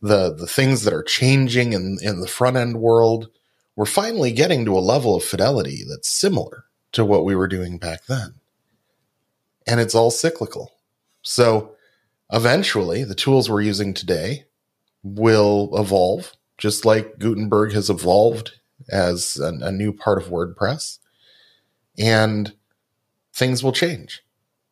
the 0.00 0.34
the 0.34 0.46
things 0.46 0.82
that 0.84 0.94
are 0.94 1.02
changing 1.02 1.72
in 1.72 1.98
in 2.02 2.20
the 2.20 2.28
front 2.28 2.56
end 2.56 2.80
world. 2.80 3.28
We're 3.76 3.86
finally 3.86 4.32
getting 4.32 4.64
to 4.64 4.76
a 4.76 4.80
level 4.80 5.14
of 5.14 5.22
fidelity 5.22 5.84
that's 5.88 6.08
similar 6.08 6.64
to 6.92 7.04
what 7.04 7.24
we 7.24 7.34
were 7.34 7.48
doing 7.48 7.78
back 7.78 8.06
then, 8.06 8.34
and 9.66 9.80
it's 9.80 9.94
all 9.94 10.10
cyclical. 10.10 10.72
So 11.22 11.74
eventually, 12.32 13.04
the 13.04 13.14
tools 13.14 13.50
we're 13.50 13.60
using 13.60 13.94
today 13.94 14.44
will 15.02 15.70
evolve, 15.74 16.32
just 16.56 16.84
like 16.84 17.18
Gutenberg 17.18 17.72
has 17.72 17.90
evolved 17.90 18.52
as 18.88 19.38
a, 19.38 19.66
a 19.66 19.72
new 19.72 19.92
part 19.92 20.20
of 20.20 20.28
WordPress, 20.28 20.98
and 21.98 22.52
things 23.32 23.62
will 23.62 23.72
change. 23.72 24.22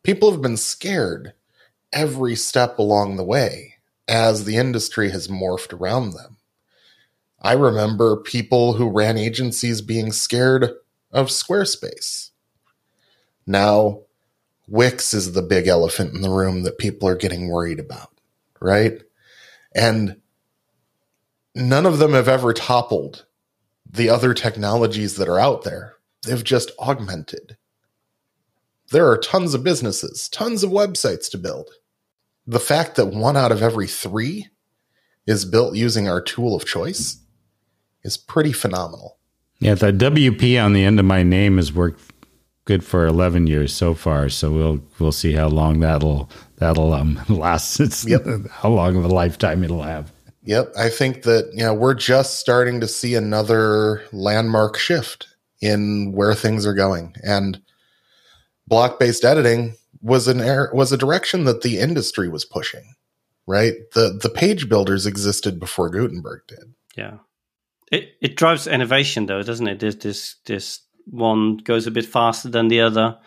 People 0.03 0.31
have 0.31 0.41
been 0.41 0.57
scared 0.57 1.33
every 1.93 2.35
step 2.35 2.79
along 2.79 3.15
the 3.15 3.23
way 3.23 3.75
as 4.07 4.45
the 4.45 4.57
industry 4.57 5.09
has 5.11 5.27
morphed 5.27 5.73
around 5.73 6.11
them. 6.11 6.37
I 7.41 7.53
remember 7.53 8.17
people 8.17 8.73
who 8.73 8.89
ran 8.89 9.17
agencies 9.17 9.81
being 9.81 10.11
scared 10.11 10.71
of 11.11 11.27
Squarespace. 11.27 12.31
Now, 13.45 14.01
Wix 14.67 15.13
is 15.13 15.31
the 15.31 15.41
big 15.41 15.67
elephant 15.67 16.13
in 16.13 16.21
the 16.21 16.29
room 16.29 16.63
that 16.63 16.77
people 16.77 17.07
are 17.07 17.15
getting 17.15 17.47
worried 17.47 17.79
about, 17.79 18.09
right? 18.59 19.01
And 19.73 20.17
none 21.55 21.85
of 21.85 21.99
them 21.99 22.13
have 22.13 22.27
ever 22.27 22.53
toppled 22.53 23.25
the 23.89 24.09
other 24.09 24.33
technologies 24.33 25.15
that 25.15 25.29
are 25.29 25.39
out 25.39 25.63
there. 25.63 25.93
They've 26.23 26.43
just 26.43 26.71
augmented. 26.79 27.57
There 28.91 29.09
are 29.09 29.17
tons 29.17 29.53
of 29.53 29.63
businesses, 29.63 30.27
tons 30.29 30.63
of 30.63 30.71
websites 30.71 31.29
to 31.31 31.37
build. 31.37 31.69
The 32.45 32.59
fact 32.59 32.95
that 32.95 33.07
one 33.07 33.37
out 33.37 33.51
of 33.51 33.61
every 33.61 33.87
three 33.87 34.47
is 35.25 35.45
built 35.45 35.75
using 35.75 36.07
our 36.07 36.21
tool 36.21 36.55
of 36.55 36.65
choice 36.65 37.17
is 38.03 38.17
pretty 38.17 38.53
phenomenal. 38.53 39.16
Yeah, 39.59 39.73
the 39.73 39.91
WP 39.91 40.63
on 40.63 40.73
the 40.73 40.83
end 40.83 40.99
of 40.99 41.05
my 41.05 41.23
name 41.23 41.57
has 41.57 41.73
worked 41.73 42.01
good 42.67 42.83
for 42.83 43.07
11 43.07 43.47
years 43.47 43.73
so 43.73 43.95
far. 43.95 44.29
So 44.29 44.51
we'll 44.51 44.83
we'll 44.99 45.11
see 45.11 45.33
how 45.33 45.47
long 45.47 45.79
that'll 45.79 46.29
that'll 46.57 46.93
um, 46.93 47.19
last. 47.29 47.79
It's 47.79 48.07
yep. 48.07 48.23
how 48.51 48.69
long 48.69 48.95
of 48.95 49.05
a 49.05 49.07
lifetime 49.07 49.63
it'll 49.63 49.81
have. 49.81 50.11
Yep, 50.43 50.73
I 50.77 50.89
think 50.89 51.23
that 51.23 51.49
you 51.53 51.63
know 51.63 51.73
we're 51.73 51.93
just 51.93 52.39
starting 52.39 52.79
to 52.81 52.87
see 52.87 53.15
another 53.15 54.03
landmark 54.11 54.77
shift 54.77 55.27
in 55.59 56.13
where 56.13 56.35
things 56.35 56.65
are 56.65 56.73
going, 56.73 57.15
and 57.23 57.59
block 58.67 58.99
based 58.99 59.25
editing 59.25 59.75
was 60.01 60.27
an 60.27 60.39
air, 60.39 60.69
was 60.73 60.91
a 60.91 60.97
direction 60.97 61.45
that 61.45 61.63
the 61.63 61.79
industry 61.79 62.29
was 62.29 62.45
pushing. 62.45 62.93
Right, 63.45 63.75
the 63.93 64.17
the 64.21 64.29
page 64.29 64.69
builders 64.69 65.05
existed 65.05 65.59
before 65.59 65.89
Gutenberg 65.89 66.41
did. 66.47 66.73
Yeah, 66.95 67.17
it 67.91 68.09
it 68.21 68.35
drives 68.35 68.67
innovation 68.67 69.25
though, 69.25 69.43
doesn't 69.43 69.67
it? 69.67 69.79
This 69.79 69.95
this 69.95 70.35
this 70.45 70.81
one 71.05 71.57
goes 71.57 71.87
a 71.87 71.91
bit 71.91 72.05
faster 72.05 72.49
than 72.49 72.67
the 72.67 72.81
other, 72.81 73.17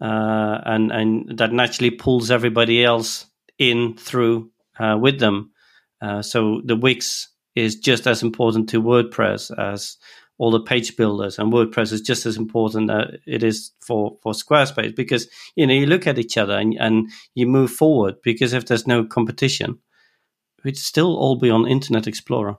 uh, 0.00 0.58
and 0.64 0.92
and 0.92 1.38
that 1.38 1.52
naturally 1.52 1.90
pulls 1.90 2.30
everybody 2.30 2.84
else 2.84 3.26
in 3.58 3.96
through 3.96 4.50
uh, 4.78 4.96
with 5.00 5.18
them. 5.18 5.52
Uh, 6.00 6.22
so 6.22 6.62
the 6.64 6.76
Wix 6.76 7.28
is 7.54 7.76
just 7.76 8.06
as 8.06 8.22
important 8.22 8.68
to 8.70 8.82
WordPress 8.82 9.56
as 9.58 9.96
all 10.40 10.50
the 10.50 10.60
page 10.60 10.96
builders 10.96 11.38
and 11.38 11.52
WordPress 11.52 11.92
is 11.92 12.00
just 12.00 12.24
as 12.24 12.38
important 12.38 12.86
that 12.86 13.18
it 13.26 13.42
is 13.42 13.72
for, 13.82 14.16
for 14.22 14.32
Squarespace 14.32 14.96
because, 14.96 15.28
you 15.54 15.66
know, 15.66 15.74
you 15.74 15.84
look 15.84 16.06
at 16.06 16.18
each 16.18 16.38
other 16.38 16.56
and, 16.56 16.74
and 16.80 17.10
you 17.34 17.46
move 17.46 17.70
forward 17.70 18.14
because 18.22 18.54
if 18.54 18.64
there's 18.64 18.86
no 18.86 19.04
competition, 19.04 19.78
we'd 20.64 20.78
still 20.78 21.14
all 21.14 21.38
be 21.38 21.50
on 21.50 21.68
Internet 21.68 22.06
Explorer, 22.06 22.56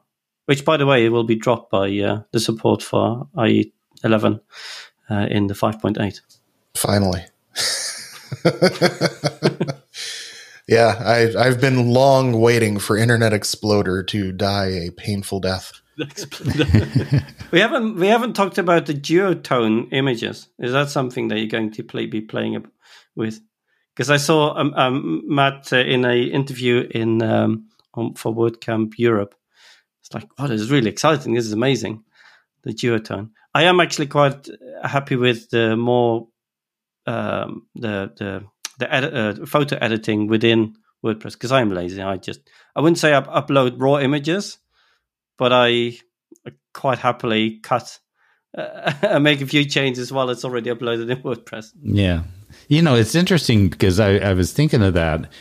which 0.51 0.65
by 0.65 0.75
the 0.75 0.85
way, 0.85 1.07
will 1.07 1.23
be 1.23 1.35
dropped 1.35 1.71
by 1.71 1.87
uh, 1.99 2.23
the 2.33 2.39
support 2.41 2.83
for 2.83 3.25
IE 3.47 3.71
11 4.03 4.41
uh, 5.09 5.27
in 5.31 5.47
the 5.47 5.53
5.8. 5.53 6.19
Finally. 6.75 7.21
yeah, 10.67 10.97
I, 10.99 11.33
I've 11.39 11.61
been 11.61 11.93
long 11.93 12.41
waiting 12.41 12.79
for 12.79 12.97
Internet 12.97 13.31
Exploder 13.31 14.03
to 14.03 14.33
die 14.33 14.65
a 14.65 14.91
painful 14.91 15.39
death. 15.39 15.71
we 17.51 17.61
haven't 17.61 17.95
we 17.95 18.07
haven't 18.07 18.33
talked 18.33 18.57
about 18.57 18.87
the 18.87 18.93
duotone 18.93 19.87
images. 19.93 20.49
Is 20.59 20.73
that 20.73 20.89
something 20.89 21.29
that 21.29 21.37
you're 21.37 21.47
going 21.47 21.71
to 21.71 21.83
play, 21.83 22.07
be 22.07 22.19
playing 22.19 22.61
with? 23.15 23.39
Because 23.95 24.09
I 24.09 24.17
saw 24.17 24.53
um, 24.57 24.73
um, 24.73 25.23
Matt 25.27 25.71
uh, 25.71 25.77
in 25.77 26.03
a 26.03 26.23
interview 26.23 26.89
in 26.91 27.21
um, 27.21 27.69
on, 27.93 28.15
for 28.15 28.35
WordCamp 28.35 28.95
Europe. 28.97 29.33
Like, 30.13 30.29
oh, 30.37 30.47
this 30.47 30.61
is 30.61 30.71
really 30.71 30.89
exciting. 30.89 31.33
This 31.33 31.45
is 31.45 31.53
amazing. 31.53 32.03
The 32.63 32.73
duotone. 32.73 33.29
I 33.53 33.63
am 33.63 33.79
actually 33.79 34.07
quite 34.07 34.47
happy 34.83 35.15
with 35.15 35.49
the 35.49 35.75
more 35.75 36.27
um, 37.07 37.67
the 37.75 38.11
the 38.17 38.43
the 38.79 38.93
edit, 38.93 39.13
uh, 39.13 39.45
photo 39.45 39.77
editing 39.77 40.27
within 40.27 40.75
WordPress 41.03 41.33
because 41.33 41.51
I'm 41.51 41.73
lazy. 41.73 42.01
I 42.01 42.17
just 42.17 42.41
I 42.75 42.81
wouldn't 42.81 42.99
say 42.99 43.13
I 43.13 43.21
upload 43.21 43.75
raw 43.77 43.97
images 43.99 44.59
but 45.41 45.51
I 45.51 45.97
quite 46.71 46.99
happily 46.99 47.57
cut 47.63 47.97
uh, 48.55 48.93
and 49.01 49.23
make 49.23 49.41
a 49.41 49.47
few 49.47 49.65
changes 49.65 50.11
while 50.11 50.29
it's 50.29 50.45
already 50.45 50.69
uploaded 50.69 51.09
in 51.09 51.17
WordPress. 51.23 51.71
Yeah. 51.81 52.25
You 52.67 52.83
know, 52.83 52.93
it's 52.93 53.15
interesting 53.15 53.67
because 53.69 53.99
I, 53.99 54.17
I 54.17 54.33
was 54.33 54.53
thinking 54.53 54.83
of 54.83 54.93
that 54.93 55.31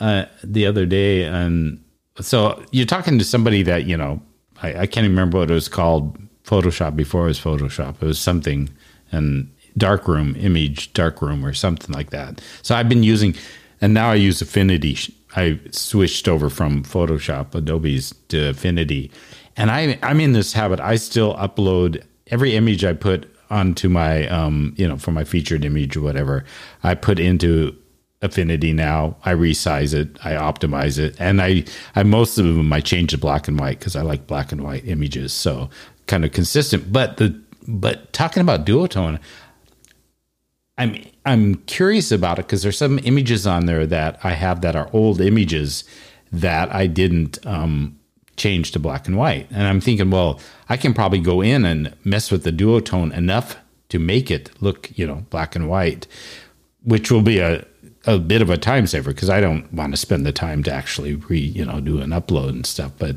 uh, 0.00 0.24
the 0.42 0.66
other 0.66 0.86
day. 0.86 1.22
And 1.22 1.83
so 2.20 2.62
you're 2.70 2.86
talking 2.86 3.18
to 3.18 3.24
somebody 3.24 3.62
that, 3.62 3.86
you 3.86 3.96
know, 3.96 4.22
I, 4.62 4.80
I 4.80 4.86
can't 4.86 5.06
remember 5.06 5.38
what 5.38 5.50
it 5.50 5.54
was 5.54 5.68
called 5.68 6.16
Photoshop 6.44 6.96
before 6.96 7.24
it 7.24 7.28
was 7.28 7.40
Photoshop. 7.40 8.02
It 8.02 8.06
was 8.06 8.18
something 8.18 8.70
and 9.10 9.50
darkroom 9.76 10.36
image 10.36 10.92
darkroom 10.92 11.44
or 11.44 11.52
something 11.52 11.94
like 11.94 12.10
that. 12.10 12.40
So 12.62 12.74
I've 12.74 12.88
been 12.88 13.02
using, 13.02 13.34
and 13.80 13.92
now 13.92 14.10
I 14.10 14.14
use 14.14 14.40
Affinity. 14.40 14.96
I 15.36 15.58
switched 15.70 16.28
over 16.28 16.48
from 16.48 16.84
Photoshop, 16.84 17.54
Adobe's 17.54 18.14
to 18.28 18.50
Affinity, 18.50 19.10
and 19.56 19.70
I, 19.70 19.98
I'm 20.02 20.20
in 20.20 20.32
this 20.32 20.52
habit. 20.52 20.80
I 20.80 20.96
still 20.96 21.34
upload 21.34 22.04
every 22.28 22.54
image 22.54 22.84
I 22.84 22.92
put 22.92 23.28
onto 23.50 23.88
my, 23.88 24.26
um, 24.28 24.74
you 24.76 24.86
know, 24.86 24.96
for 24.96 25.10
my 25.10 25.24
featured 25.24 25.64
image 25.64 25.96
or 25.96 26.00
whatever. 26.00 26.44
I 26.82 26.94
put 26.94 27.18
into 27.18 27.76
Affinity 28.24 28.72
now. 28.72 29.16
I 29.24 29.34
resize 29.34 29.94
it, 29.94 30.18
I 30.24 30.32
optimize 30.32 30.98
it, 30.98 31.14
and 31.20 31.40
I, 31.42 31.64
I 31.94 32.02
most 32.02 32.38
of 32.38 32.46
them 32.46 32.72
I 32.72 32.80
change 32.80 33.10
to 33.10 33.18
black 33.18 33.46
and 33.48 33.58
white 33.60 33.78
because 33.78 33.94
I 33.94 34.02
like 34.02 34.26
black 34.26 34.50
and 34.50 34.62
white 34.62 34.86
images. 34.86 35.32
So 35.32 35.70
kind 36.06 36.24
of 36.24 36.32
consistent. 36.32 36.92
But 36.92 37.18
the 37.18 37.40
but 37.66 38.12
talking 38.12 38.40
about 38.40 38.66
duotone, 38.66 39.20
I'm 40.78 41.04
I'm 41.24 41.56
curious 41.66 42.10
about 42.10 42.38
it 42.38 42.46
because 42.46 42.62
there's 42.62 42.78
some 42.78 42.98
images 43.04 43.46
on 43.46 43.66
there 43.66 43.86
that 43.86 44.18
I 44.24 44.32
have 44.32 44.60
that 44.62 44.76
are 44.76 44.90
old 44.92 45.20
images 45.20 45.84
that 46.32 46.74
I 46.74 46.86
didn't 46.86 47.44
um, 47.46 47.98
change 48.36 48.72
to 48.72 48.78
black 48.78 49.06
and 49.06 49.16
white. 49.16 49.46
And 49.50 49.66
I'm 49.66 49.80
thinking, 49.80 50.10
well, 50.10 50.40
I 50.68 50.76
can 50.76 50.92
probably 50.92 51.20
go 51.20 51.40
in 51.40 51.64
and 51.64 51.94
mess 52.04 52.30
with 52.30 52.44
the 52.44 52.50
duotone 52.50 53.14
enough 53.16 53.56
to 53.88 53.98
make 53.98 54.30
it 54.30 54.50
look, 54.60 54.90
you 54.96 55.06
know, 55.06 55.24
black 55.30 55.54
and 55.54 55.68
white, 55.68 56.06
which 56.82 57.10
will 57.10 57.22
be 57.22 57.38
a, 57.38 57.64
a 58.06 58.18
bit 58.18 58.42
of 58.42 58.50
a 58.50 58.58
time 58.58 58.86
saver 58.86 59.12
because 59.12 59.30
I 59.30 59.40
don't 59.40 59.72
want 59.72 59.92
to 59.92 59.96
spend 59.96 60.26
the 60.26 60.32
time 60.32 60.62
to 60.64 60.72
actually 60.72 61.14
re, 61.14 61.38
you 61.38 61.64
know, 61.64 61.80
do 61.80 62.00
an 62.00 62.10
upload 62.10 62.50
and 62.50 62.66
stuff. 62.66 62.92
But 62.98 63.16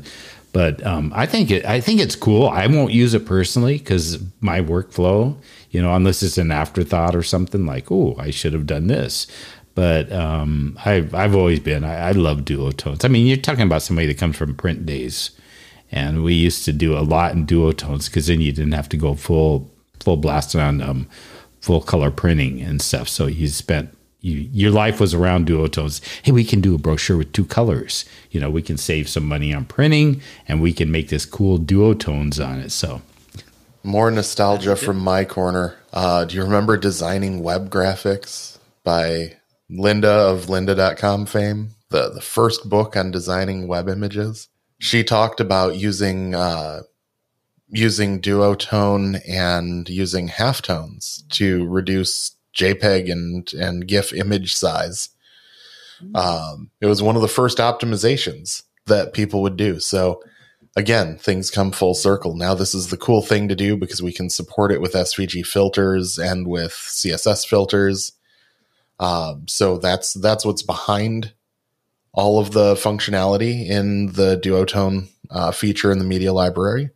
but 0.52 0.84
um, 0.86 1.12
I 1.14 1.26
think 1.26 1.50
it, 1.50 1.64
I 1.66 1.80
think 1.80 2.00
it's 2.00 2.16
cool. 2.16 2.48
I 2.48 2.66
won't 2.66 2.92
use 2.92 3.14
it 3.14 3.26
personally 3.26 3.78
because 3.78 4.18
my 4.40 4.60
workflow, 4.60 5.36
you 5.70 5.82
know, 5.82 5.94
unless 5.94 6.22
it's 6.22 6.38
an 6.38 6.50
afterthought 6.50 7.14
or 7.14 7.22
something 7.22 7.66
like, 7.66 7.90
oh, 7.92 8.16
I 8.18 8.30
should 8.30 8.54
have 8.54 8.66
done 8.66 8.86
this. 8.86 9.26
But 9.74 10.10
um, 10.10 10.78
I've 10.84 11.14
I've 11.14 11.34
always 11.34 11.60
been 11.60 11.84
I, 11.84 12.08
I 12.08 12.12
love 12.12 12.40
duotones. 12.40 13.04
I 13.04 13.08
mean, 13.08 13.26
you're 13.26 13.36
talking 13.36 13.62
about 13.62 13.82
somebody 13.82 14.08
that 14.08 14.18
comes 14.18 14.36
from 14.36 14.54
print 14.56 14.86
days, 14.86 15.30
and 15.92 16.24
we 16.24 16.34
used 16.34 16.64
to 16.64 16.72
do 16.72 16.98
a 16.98 17.00
lot 17.00 17.34
in 17.34 17.46
duotones 17.46 18.06
because 18.06 18.26
then 18.26 18.40
you 18.40 18.52
didn't 18.52 18.72
have 18.72 18.88
to 18.88 18.96
go 18.96 19.14
full 19.14 19.70
full 20.00 20.16
blast 20.16 20.56
on 20.56 20.80
um, 20.80 21.08
full 21.60 21.80
color 21.80 22.10
printing 22.10 22.60
and 22.60 22.80
stuff. 22.80 23.08
So 23.08 23.26
you 23.26 23.48
spent 23.48 23.94
you, 24.20 24.48
your 24.52 24.70
life 24.70 25.00
was 25.00 25.14
around 25.14 25.46
duotones. 25.46 26.00
Hey, 26.22 26.32
we 26.32 26.44
can 26.44 26.60
do 26.60 26.74
a 26.74 26.78
brochure 26.78 27.16
with 27.16 27.32
two 27.32 27.44
colors. 27.44 28.04
You 28.30 28.40
know, 28.40 28.50
we 28.50 28.62
can 28.62 28.76
save 28.76 29.08
some 29.08 29.24
money 29.24 29.54
on 29.54 29.64
printing, 29.64 30.20
and 30.48 30.60
we 30.60 30.72
can 30.72 30.90
make 30.90 31.08
this 31.08 31.24
cool 31.24 31.58
duotones 31.58 32.44
on 32.44 32.58
it. 32.58 32.72
So, 32.72 33.02
more 33.84 34.10
nostalgia 34.10 34.74
from 34.76 34.98
my 34.98 35.24
corner. 35.24 35.76
Uh, 35.92 36.24
do 36.24 36.36
you 36.36 36.42
remember 36.42 36.76
designing 36.76 37.42
web 37.42 37.70
graphics 37.70 38.58
by 38.82 39.36
Lynda 39.70 40.04
of 40.04 40.46
Lynda.com 40.46 41.26
fame? 41.26 41.70
The 41.90 42.10
the 42.10 42.20
first 42.20 42.68
book 42.68 42.96
on 42.96 43.10
designing 43.10 43.68
web 43.68 43.88
images. 43.88 44.48
She 44.80 45.04
talked 45.04 45.40
about 45.40 45.76
using 45.76 46.34
uh, 46.34 46.82
using 47.68 48.20
duotone 48.20 49.20
and 49.28 49.88
using 49.88 50.28
halftones 50.28 51.26
to 51.30 51.66
reduce 51.66 52.32
JPEG 52.58 53.10
and 53.10 53.52
and 53.54 53.86
GIF 53.86 54.12
image 54.12 54.54
size. 54.54 55.10
Um, 56.14 56.70
it 56.80 56.86
was 56.86 57.02
one 57.02 57.16
of 57.16 57.22
the 57.22 57.28
first 57.28 57.58
optimizations 57.58 58.62
that 58.86 59.12
people 59.12 59.42
would 59.42 59.56
do. 59.56 59.80
So 59.80 60.22
again, 60.76 61.18
things 61.18 61.50
come 61.50 61.72
full 61.72 61.94
circle. 61.94 62.36
Now 62.36 62.54
this 62.54 62.74
is 62.74 62.88
the 62.88 62.96
cool 62.96 63.22
thing 63.22 63.48
to 63.48 63.56
do 63.56 63.76
because 63.76 64.02
we 64.02 64.12
can 64.12 64.30
support 64.30 64.72
it 64.72 64.80
with 64.80 64.92
SVG 64.92 65.46
filters 65.46 66.18
and 66.18 66.46
with 66.46 66.72
CSS 66.72 67.46
filters. 67.46 68.12
Um, 69.00 69.46
so 69.48 69.78
that's 69.78 70.14
that's 70.14 70.44
what's 70.44 70.62
behind 70.62 71.32
all 72.12 72.38
of 72.40 72.52
the 72.52 72.74
functionality 72.74 73.68
in 73.68 74.12
the 74.12 74.40
Duotone 74.42 75.08
uh, 75.30 75.52
feature 75.52 75.92
in 75.92 75.98
the 75.98 76.04
media 76.04 76.32
library. 76.32 76.90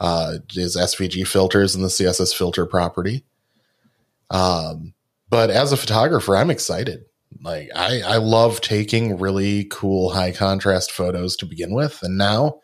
Uh, 0.00 0.38
is 0.54 0.76
SVG 0.76 1.26
filters 1.26 1.74
and 1.74 1.82
the 1.82 1.88
CSS 1.88 2.32
filter 2.32 2.64
property. 2.66 3.24
Um, 4.30 4.94
but 5.30 5.50
as 5.50 5.72
a 5.72 5.76
photographer, 5.76 6.36
I'm 6.36 6.50
excited. 6.50 7.04
Like 7.42 7.70
I, 7.74 8.00
I 8.00 8.16
love 8.16 8.60
taking 8.60 9.18
really 9.18 9.64
cool 9.70 10.10
high 10.10 10.32
contrast 10.32 10.90
photos 10.90 11.36
to 11.36 11.46
begin 11.46 11.72
with, 11.72 12.02
and 12.02 12.16
now 12.16 12.60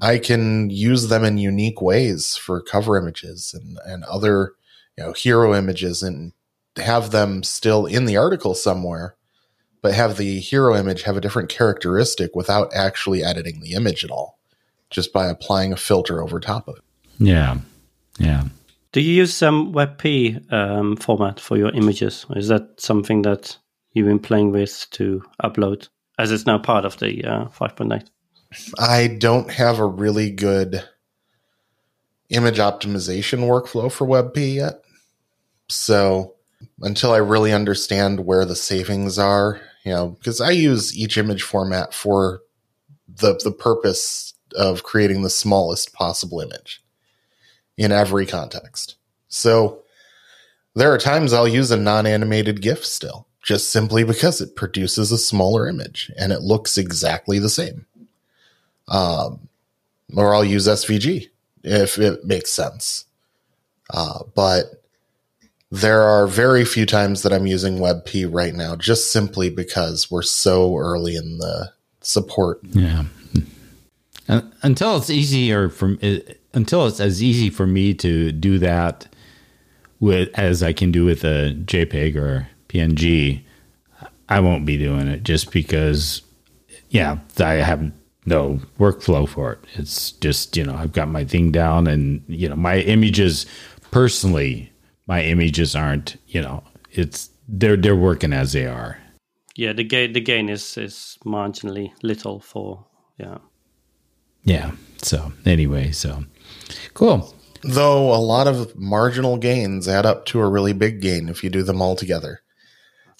I 0.00 0.18
can 0.18 0.70
use 0.70 1.08
them 1.08 1.24
in 1.24 1.38
unique 1.38 1.80
ways 1.80 2.36
for 2.36 2.62
cover 2.62 2.96
images 2.96 3.54
and 3.54 3.78
and 3.86 4.04
other 4.04 4.52
you 4.96 5.04
know 5.04 5.12
hero 5.12 5.54
images, 5.54 6.02
and 6.02 6.32
have 6.76 7.10
them 7.10 7.42
still 7.42 7.86
in 7.86 8.04
the 8.04 8.16
article 8.16 8.54
somewhere, 8.54 9.16
but 9.82 9.94
have 9.94 10.18
the 10.18 10.40
hero 10.40 10.76
image 10.76 11.02
have 11.02 11.16
a 11.16 11.20
different 11.20 11.48
characteristic 11.48 12.36
without 12.36 12.70
actually 12.74 13.24
editing 13.24 13.60
the 13.60 13.72
image 13.72 14.04
at 14.04 14.10
all, 14.10 14.38
just 14.90 15.12
by 15.12 15.26
applying 15.26 15.72
a 15.72 15.76
filter 15.76 16.22
over 16.22 16.38
top 16.38 16.68
of 16.68 16.76
it. 16.76 16.84
Yeah, 17.18 17.58
yeah. 18.18 18.44
Do 18.92 19.00
you 19.00 19.12
use 19.12 19.32
some 19.32 19.72
WebP 19.72 20.52
um, 20.52 20.96
format 20.96 21.38
for 21.38 21.56
your 21.56 21.70
images? 21.70 22.26
Is 22.34 22.48
that 22.48 22.80
something 22.80 23.22
that 23.22 23.56
you've 23.92 24.08
been 24.08 24.18
playing 24.18 24.50
with 24.50 24.86
to 24.92 25.22
upload, 25.42 25.88
as 26.18 26.32
it's 26.32 26.46
now 26.46 26.58
part 26.58 26.84
of 26.84 26.98
the 26.98 27.24
uh, 27.24 27.44
5.8? 27.48 28.08
I 28.80 29.16
don't 29.18 29.50
have 29.52 29.78
a 29.78 29.86
really 29.86 30.30
good 30.30 30.82
image 32.30 32.58
optimization 32.58 33.40
workflow 33.40 33.92
for 33.92 34.06
WebP 34.08 34.54
yet. 34.54 34.82
So 35.68 36.34
until 36.80 37.12
I 37.12 37.18
really 37.18 37.52
understand 37.52 38.26
where 38.26 38.44
the 38.44 38.56
savings 38.56 39.20
are, 39.20 39.60
you 39.84 39.92
know, 39.92 40.08
because 40.08 40.40
I 40.40 40.50
use 40.50 40.96
each 40.98 41.16
image 41.16 41.42
format 41.42 41.94
for 41.94 42.40
the 43.08 43.40
the 43.42 43.52
purpose 43.52 44.34
of 44.56 44.82
creating 44.82 45.22
the 45.22 45.30
smallest 45.30 45.92
possible 45.92 46.40
image 46.40 46.82
in 47.80 47.92
every 47.92 48.26
context. 48.26 48.96
So 49.28 49.80
there 50.74 50.92
are 50.92 50.98
times 50.98 51.32
I'll 51.32 51.48
use 51.48 51.70
a 51.70 51.78
non 51.78 52.06
animated 52.06 52.60
GIF 52.60 52.84
still, 52.84 53.26
just 53.42 53.72
simply 53.72 54.04
because 54.04 54.42
it 54.42 54.54
produces 54.54 55.10
a 55.10 55.16
smaller 55.18 55.66
image 55.66 56.12
and 56.18 56.30
it 56.30 56.42
looks 56.42 56.76
exactly 56.76 57.38
the 57.38 57.48
same. 57.48 57.86
Um, 58.86 59.48
or 60.14 60.34
I'll 60.34 60.44
use 60.44 60.68
SVG 60.68 61.28
if 61.64 61.98
it 61.98 62.24
makes 62.24 62.50
sense. 62.50 63.06
Uh, 63.88 64.24
but 64.34 64.82
there 65.70 66.02
are 66.02 66.26
very 66.26 66.66
few 66.66 66.84
times 66.84 67.22
that 67.22 67.32
I'm 67.32 67.46
using 67.46 67.78
WebP 67.78 68.28
right 68.30 68.54
now, 68.54 68.76
just 68.76 69.10
simply 69.10 69.48
because 69.48 70.10
we're 70.10 70.20
so 70.22 70.76
early 70.76 71.16
in 71.16 71.38
the 71.38 71.72
support. 72.02 72.60
Yeah. 72.62 73.04
Until 74.62 74.96
it's 74.98 75.10
easier 75.10 75.70
from 75.70 75.98
until 76.52 76.86
it's 76.86 77.00
as 77.00 77.22
easy 77.22 77.50
for 77.50 77.66
me 77.66 77.94
to 77.94 78.32
do 78.32 78.58
that 78.58 79.06
with 80.00 80.30
as 80.38 80.62
I 80.62 80.72
can 80.72 80.90
do 80.90 81.04
with 81.04 81.24
a 81.24 81.54
JPEG 81.64 82.16
or 82.16 82.48
PNG, 82.68 83.42
I 84.28 84.40
won't 84.40 84.64
be 84.64 84.78
doing 84.78 85.08
it 85.08 85.22
just 85.22 85.52
because, 85.52 86.22
yeah, 86.88 87.18
I 87.38 87.54
have 87.54 87.92
no 88.26 88.60
workflow 88.78 89.28
for 89.28 89.52
it. 89.52 89.58
It's 89.74 90.12
just 90.12 90.56
you 90.56 90.64
know 90.64 90.74
I've 90.74 90.92
got 90.92 91.08
my 91.08 91.24
thing 91.24 91.52
down, 91.52 91.86
and 91.86 92.22
you 92.28 92.48
know 92.48 92.56
my 92.56 92.78
images 92.80 93.46
personally, 93.90 94.72
my 95.06 95.22
images 95.22 95.74
aren't 95.74 96.16
you 96.28 96.40
know 96.40 96.62
it's 96.92 97.30
they're 97.48 97.76
they're 97.76 97.96
working 97.96 98.32
as 98.32 98.52
they 98.52 98.66
are. 98.66 98.98
Yeah, 99.56 99.72
the 99.72 99.84
gain 99.84 100.12
the 100.12 100.20
gain 100.20 100.48
is 100.48 100.76
is 100.76 101.18
marginally 101.24 101.92
little 102.02 102.40
for 102.40 102.86
yeah. 103.18 103.38
Yeah. 104.42 104.72
So 105.02 105.32
anyway, 105.44 105.92
so 105.92 106.24
Cool. 106.94 107.34
Though 107.62 108.14
a 108.14 108.16
lot 108.16 108.46
of 108.46 108.74
marginal 108.76 109.36
gains 109.36 109.86
add 109.86 110.06
up 110.06 110.26
to 110.26 110.40
a 110.40 110.48
really 110.48 110.72
big 110.72 111.00
gain 111.00 111.28
if 111.28 111.44
you 111.44 111.50
do 111.50 111.62
them 111.62 111.82
all 111.82 111.94
together. 111.96 112.40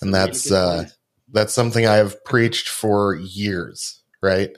And 0.01 0.15
that's 0.15 0.51
uh, 0.51 0.87
that's 1.31 1.53
something 1.53 1.87
I 1.87 1.97
have 1.97 2.25
preached 2.25 2.69
for 2.69 3.17
years, 3.17 4.01
right? 4.23 4.57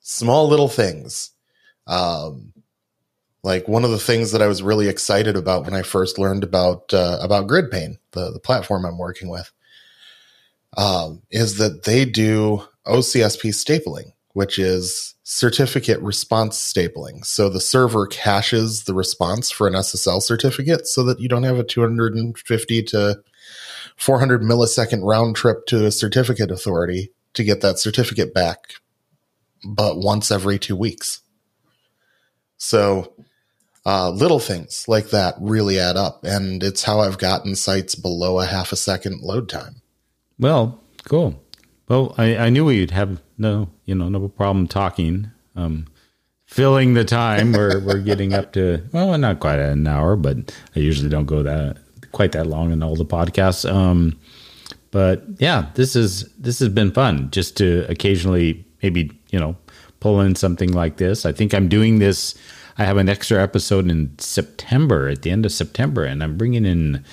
Small 0.00 0.48
little 0.48 0.68
things. 0.68 1.30
Um, 1.86 2.52
like 3.44 3.68
one 3.68 3.84
of 3.84 3.90
the 3.90 3.98
things 3.98 4.32
that 4.32 4.42
I 4.42 4.46
was 4.46 4.62
really 4.62 4.88
excited 4.88 5.36
about 5.36 5.64
when 5.64 5.74
I 5.74 5.82
first 5.82 6.18
learned 6.18 6.42
about 6.42 6.92
uh, 6.94 7.18
about 7.20 7.46
GridPane, 7.46 7.98
the 8.12 8.32
the 8.32 8.40
platform 8.40 8.84
I'm 8.86 8.98
working 8.98 9.28
with, 9.28 9.52
um, 10.76 11.22
is 11.30 11.58
that 11.58 11.84
they 11.84 12.06
do 12.06 12.64
OCSP 12.86 13.50
stapling, 13.50 14.12
which 14.34 14.58
is 14.58 15.14
certificate 15.22 16.00
response 16.00 16.58
stapling. 16.60 17.24
So 17.24 17.48
the 17.48 17.60
server 17.60 18.06
caches 18.06 18.84
the 18.84 18.92
response 18.92 19.50
for 19.50 19.66
an 19.66 19.74
SSL 19.74 20.20
certificate 20.20 20.86
so 20.86 21.02
that 21.04 21.20
you 21.20 21.28
don't 21.28 21.44
have 21.44 21.58
a 21.58 21.64
250 21.64 22.82
to 22.82 23.22
400 23.96 24.42
millisecond 24.42 25.00
round 25.02 25.36
trip 25.36 25.66
to 25.66 25.86
a 25.86 25.90
certificate 25.90 26.50
authority 26.50 27.10
to 27.34 27.44
get 27.44 27.60
that 27.62 27.78
certificate 27.78 28.34
back, 28.34 28.74
but 29.64 29.98
once 29.98 30.30
every 30.30 30.58
two 30.58 30.76
weeks. 30.76 31.22
So 32.56 33.14
uh, 33.86 34.10
little 34.10 34.40
things 34.40 34.86
like 34.88 35.10
that 35.10 35.36
really 35.40 35.78
add 35.78 35.96
up. 35.96 36.24
And 36.24 36.62
it's 36.62 36.82
how 36.82 37.00
I've 37.00 37.18
gotten 37.18 37.54
sites 37.54 37.94
below 37.94 38.40
a 38.40 38.46
half 38.46 38.72
a 38.72 38.76
second 38.76 39.20
load 39.20 39.48
time. 39.48 39.82
Well, 40.38 40.80
cool. 41.04 41.40
Well, 41.88 42.14
I, 42.16 42.36
I 42.36 42.50
knew 42.50 42.64
we'd 42.64 42.90
have 42.92 43.20
no, 43.36 43.68
you 43.84 43.94
know, 43.94 44.08
no 44.08 44.28
problem 44.28 44.66
talking. 44.66 45.30
Um, 45.56 45.86
filling 46.46 46.94
the 46.94 47.04
time. 47.04 47.52
We're 47.52 47.80
we're 47.84 48.00
getting 48.00 48.32
up 48.32 48.52
to 48.52 48.82
well, 48.92 49.16
not 49.18 49.40
quite 49.40 49.58
an 49.58 49.86
hour, 49.86 50.16
but 50.16 50.54
I 50.74 50.80
usually 50.80 51.08
don't 51.08 51.26
go 51.26 51.42
that 51.42 51.78
quite 52.12 52.32
that 52.32 52.46
long 52.46 52.72
in 52.72 52.82
all 52.82 52.96
the 52.96 53.04
podcasts. 53.04 53.70
Um, 53.70 54.18
but 54.90 55.24
yeah, 55.38 55.70
this 55.74 55.96
is 55.96 56.32
this 56.34 56.60
has 56.60 56.68
been 56.68 56.92
fun. 56.92 57.30
Just 57.30 57.56
to 57.58 57.84
occasionally 57.88 58.64
maybe 58.82 59.10
you 59.30 59.38
know 59.38 59.56
pull 60.00 60.20
in 60.20 60.34
something 60.36 60.72
like 60.72 60.96
this. 60.96 61.26
I 61.26 61.32
think 61.32 61.52
I'm 61.52 61.68
doing 61.68 61.98
this. 61.98 62.34
I 62.78 62.84
have 62.84 62.96
an 62.96 63.08
extra 63.08 63.42
episode 63.42 63.88
in 63.90 64.16
September 64.18 65.08
at 65.08 65.22
the 65.22 65.30
end 65.30 65.46
of 65.46 65.52
September, 65.52 66.04
and 66.04 66.22
I'm 66.22 66.36
bringing 66.36 66.64
in 66.64 67.04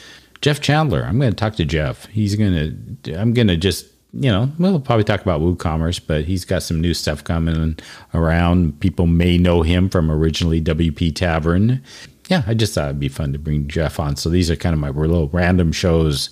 Jeff 0.41 0.59
Chandler. 0.59 1.03
I'm 1.03 1.19
going 1.19 1.31
to 1.31 1.35
talk 1.35 1.55
to 1.55 1.65
Jeff. 1.65 2.05
He's 2.07 2.35
going 2.35 2.97
to. 3.03 3.13
I'm 3.15 3.33
going 3.33 3.47
to 3.47 3.57
just 3.57 3.87
you 4.13 4.29
know, 4.29 4.51
we'll 4.59 4.79
probably 4.79 5.03
talk 5.03 5.21
about 5.21 5.41
WooCommerce, 5.41 6.01
but 6.05 6.25
he's 6.25 6.43
got 6.43 6.63
some 6.63 6.81
new 6.81 6.93
stuff 6.93 7.23
coming 7.23 7.79
around. 8.13 8.79
People 8.79 9.07
may 9.07 9.37
know 9.37 9.61
him 9.61 9.89
from 9.89 10.11
originally 10.11 10.61
WP 10.61 11.15
Tavern. 11.15 11.81
Yeah, 12.27 12.43
I 12.45 12.53
just 12.53 12.73
thought 12.73 12.85
it'd 12.85 12.99
be 12.99 13.09
fun 13.09 13.33
to 13.33 13.39
bring 13.39 13.67
Jeff 13.67 13.99
on. 13.99 14.15
So 14.15 14.29
these 14.29 14.51
are 14.51 14.55
kind 14.55 14.73
of 14.73 14.79
my 14.79 14.89
little 14.89 15.29
random 15.29 15.71
shows. 15.71 16.29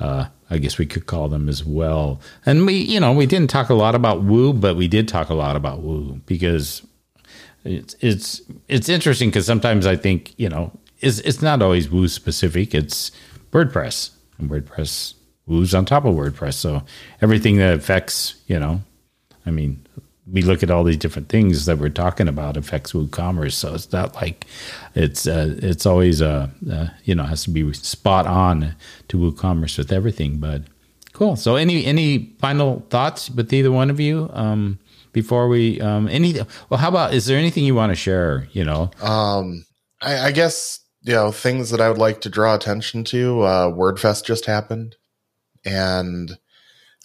Uh, 0.00 0.26
I 0.50 0.58
guess 0.58 0.78
we 0.78 0.86
could 0.86 1.06
call 1.06 1.28
them 1.28 1.48
as 1.48 1.64
well. 1.64 2.20
And 2.44 2.66
we, 2.66 2.74
you 2.74 3.00
know, 3.00 3.12
we 3.12 3.26
didn't 3.26 3.50
talk 3.50 3.70
a 3.70 3.74
lot 3.74 3.94
about 3.94 4.22
Woo, 4.22 4.52
but 4.52 4.76
we 4.76 4.88
did 4.88 5.08
talk 5.08 5.30
a 5.30 5.34
lot 5.34 5.56
about 5.56 5.80
Woo 5.80 6.20
because 6.26 6.86
it's 7.64 7.96
it's 8.00 8.42
it's 8.68 8.88
interesting 8.88 9.30
because 9.30 9.46
sometimes 9.46 9.86
I 9.86 9.96
think 9.96 10.34
you 10.36 10.48
know 10.48 10.70
it's 11.00 11.18
it's 11.20 11.40
not 11.40 11.62
always 11.62 11.88
Woo 11.88 12.08
specific. 12.08 12.74
It's 12.74 13.10
WordPress 13.52 14.10
and 14.38 14.50
WordPress 14.50 15.14
Woo's 15.46 15.74
on 15.74 15.84
top 15.84 16.04
of 16.04 16.14
WordPress. 16.14 16.54
So 16.54 16.82
everything 17.20 17.56
that 17.58 17.74
affects 17.74 18.34
you 18.46 18.58
know, 18.58 18.82
I 19.46 19.50
mean, 19.50 19.84
we 20.30 20.42
look 20.42 20.62
at 20.62 20.70
all 20.70 20.84
these 20.84 20.96
different 20.96 21.28
things 21.28 21.66
that 21.66 21.78
we're 21.78 21.90
talking 21.90 22.28
about 22.28 22.56
affects 22.56 22.92
WooCommerce. 22.92 23.52
So 23.52 23.74
it's 23.74 23.92
not 23.92 24.14
like 24.14 24.46
it's 24.94 25.26
uh, 25.26 25.56
it's 25.58 25.86
always 25.86 26.22
uh, 26.22 26.48
uh, 26.70 26.88
you 27.04 27.14
know 27.14 27.24
has 27.24 27.44
to 27.44 27.50
be 27.50 27.70
spot 27.74 28.26
on 28.26 28.74
to 29.08 29.18
WooCommerce 29.18 29.76
with 29.78 29.92
everything. 29.92 30.38
But 30.38 30.62
cool. 31.12 31.36
So 31.36 31.56
any 31.56 31.84
any 31.84 32.34
final 32.38 32.86
thoughts 32.90 33.30
with 33.30 33.52
either 33.52 33.70
one 33.70 33.90
of 33.90 34.00
you 34.00 34.30
um, 34.32 34.78
before 35.12 35.48
we 35.48 35.80
um, 35.80 36.08
any 36.08 36.34
well 36.70 36.80
how 36.80 36.88
about 36.88 37.12
is 37.12 37.26
there 37.26 37.38
anything 37.38 37.64
you 37.64 37.74
want 37.74 37.90
to 37.90 37.96
share? 37.96 38.48
You 38.52 38.64
know, 38.64 38.90
um, 39.02 39.66
I, 40.00 40.26
I 40.28 40.32
guess 40.32 40.80
you 41.02 41.12
know 41.12 41.32
things 41.32 41.70
that 41.70 41.80
I 41.80 41.88
would 41.88 41.98
like 41.98 42.22
to 42.22 42.30
draw 42.30 42.54
attention 42.54 43.04
to. 43.04 43.42
Uh, 43.42 43.70
WordFest 43.70 44.24
just 44.24 44.46
happened, 44.46 44.96
and 45.64 46.36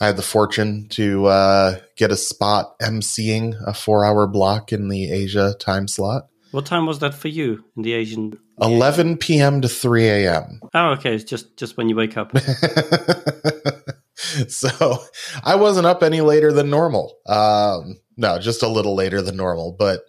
I 0.02 0.08
had 0.08 0.18
the 0.18 0.22
fortune 0.22 0.88
to 0.90 1.26
uh, 1.26 1.80
get 1.98 2.12
a 2.12 2.18
spot 2.18 2.80
emceeing 2.80 3.56
a 3.66 3.74
four 3.74 4.06
hour 4.06 4.28
block 4.28 4.72
in 4.72 4.88
the 4.88 5.12
Asia 5.12 5.56
time 5.60 5.88
slot. 5.88 6.28
What 6.52 6.66
time 6.66 6.86
was 6.86 7.00
that 7.00 7.14
for 7.14 7.28
you 7.28 7.64
in 7.76 7.84
the 7.84 7.94
Asian? 7.94 8.40
11 8.62 9.18
p.m. 9.18 9.62
to 9.62 9.70
3 9.70 10.08
a.m. 10.08 10.62
Oh, 10.74 10.92
okay. 10.92 11.16
It's 11.16 11.24
just 11.24 11.58
just 11.58 11.78
when 11.78 11.90
you 11.90 11.96
wake 11.96 12.18
up. 12.18 12.36
so 14.48 14.98
I 15.44 15.56
wasn't 15.56 15.86
up 15.86 16.02
any 16.02 16.22
later 16.22 16.52
than 16.52 16.70
normal. 16.70 17.18
Um, 17.28 17.98
no, 18.18 18.40
just 18.40 18.64
a 18.64 18.68
little 18.68 18.96
later 18.96 19.22
than 19.22 19.38
normal, 19.38 19.76
but 19.78 20.02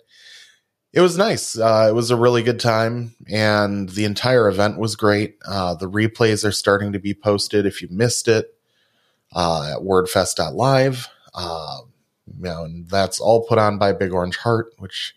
it 0.92 1.00
was 1.00 1.16
nice. 1.16 1.56
Uh, 1.56 1.86
it 1.88 1.94
was 1.94 2.10
a 2.10 2.16
really 2.16 2.42
good 2.42 2.60
time, 2.60 3.14
and 3.28 3.88
the 3.90 4.04
entire 4.04 4.48
event 4.48 4.78
was 4.78 4.96
great. 4.96 5.36
Uh, 5.46 5.74
the 5.74 5.88
replays 5.88 6.44
are 6.44 6.52
starting 6.52 6.92
to 6.92 6.98
be 6.98 7.14
posted 7.14 7.66
if 7.66 7.80
you 7.80 7.88
missed 7.90 8.26
it 8.26 8.54
uh, 9.32 9.74
at 9.76 9.82
wordfest.live. 9.82 11.08
Uh, 11.32 11.78
you 12.26 12.42
know, 12.42 12.64
and 12.64 12.88
that's 12.88 13.20
all 13.20 13.46
put 13.46 13.58
on 13.58 13.78
by 13.78 13.92
Big 13.92 14.12
Orange 14.12 14.36
Heart, 14.38 14.72
which 14.78 15.14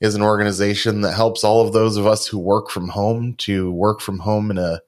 is 0.00 0.14
an 0.14 0.22
organization 0.22 1.00
that 1.00 1.14
helps 1.14 1.44
all 1.44 1.66
of 1.66 1.72
those 1.72 1.96
of 1.96 2.06
us 2.06 2.26
who 2.26 2.38
work 2.38 2.68
from 2.68 2.88
home 2.88 3.34
to 3.38 3.72
work 3.72 4.00
from 4.00 4.18
home 4.20 4.50
in 4.50 4.58
a 4.58 4.80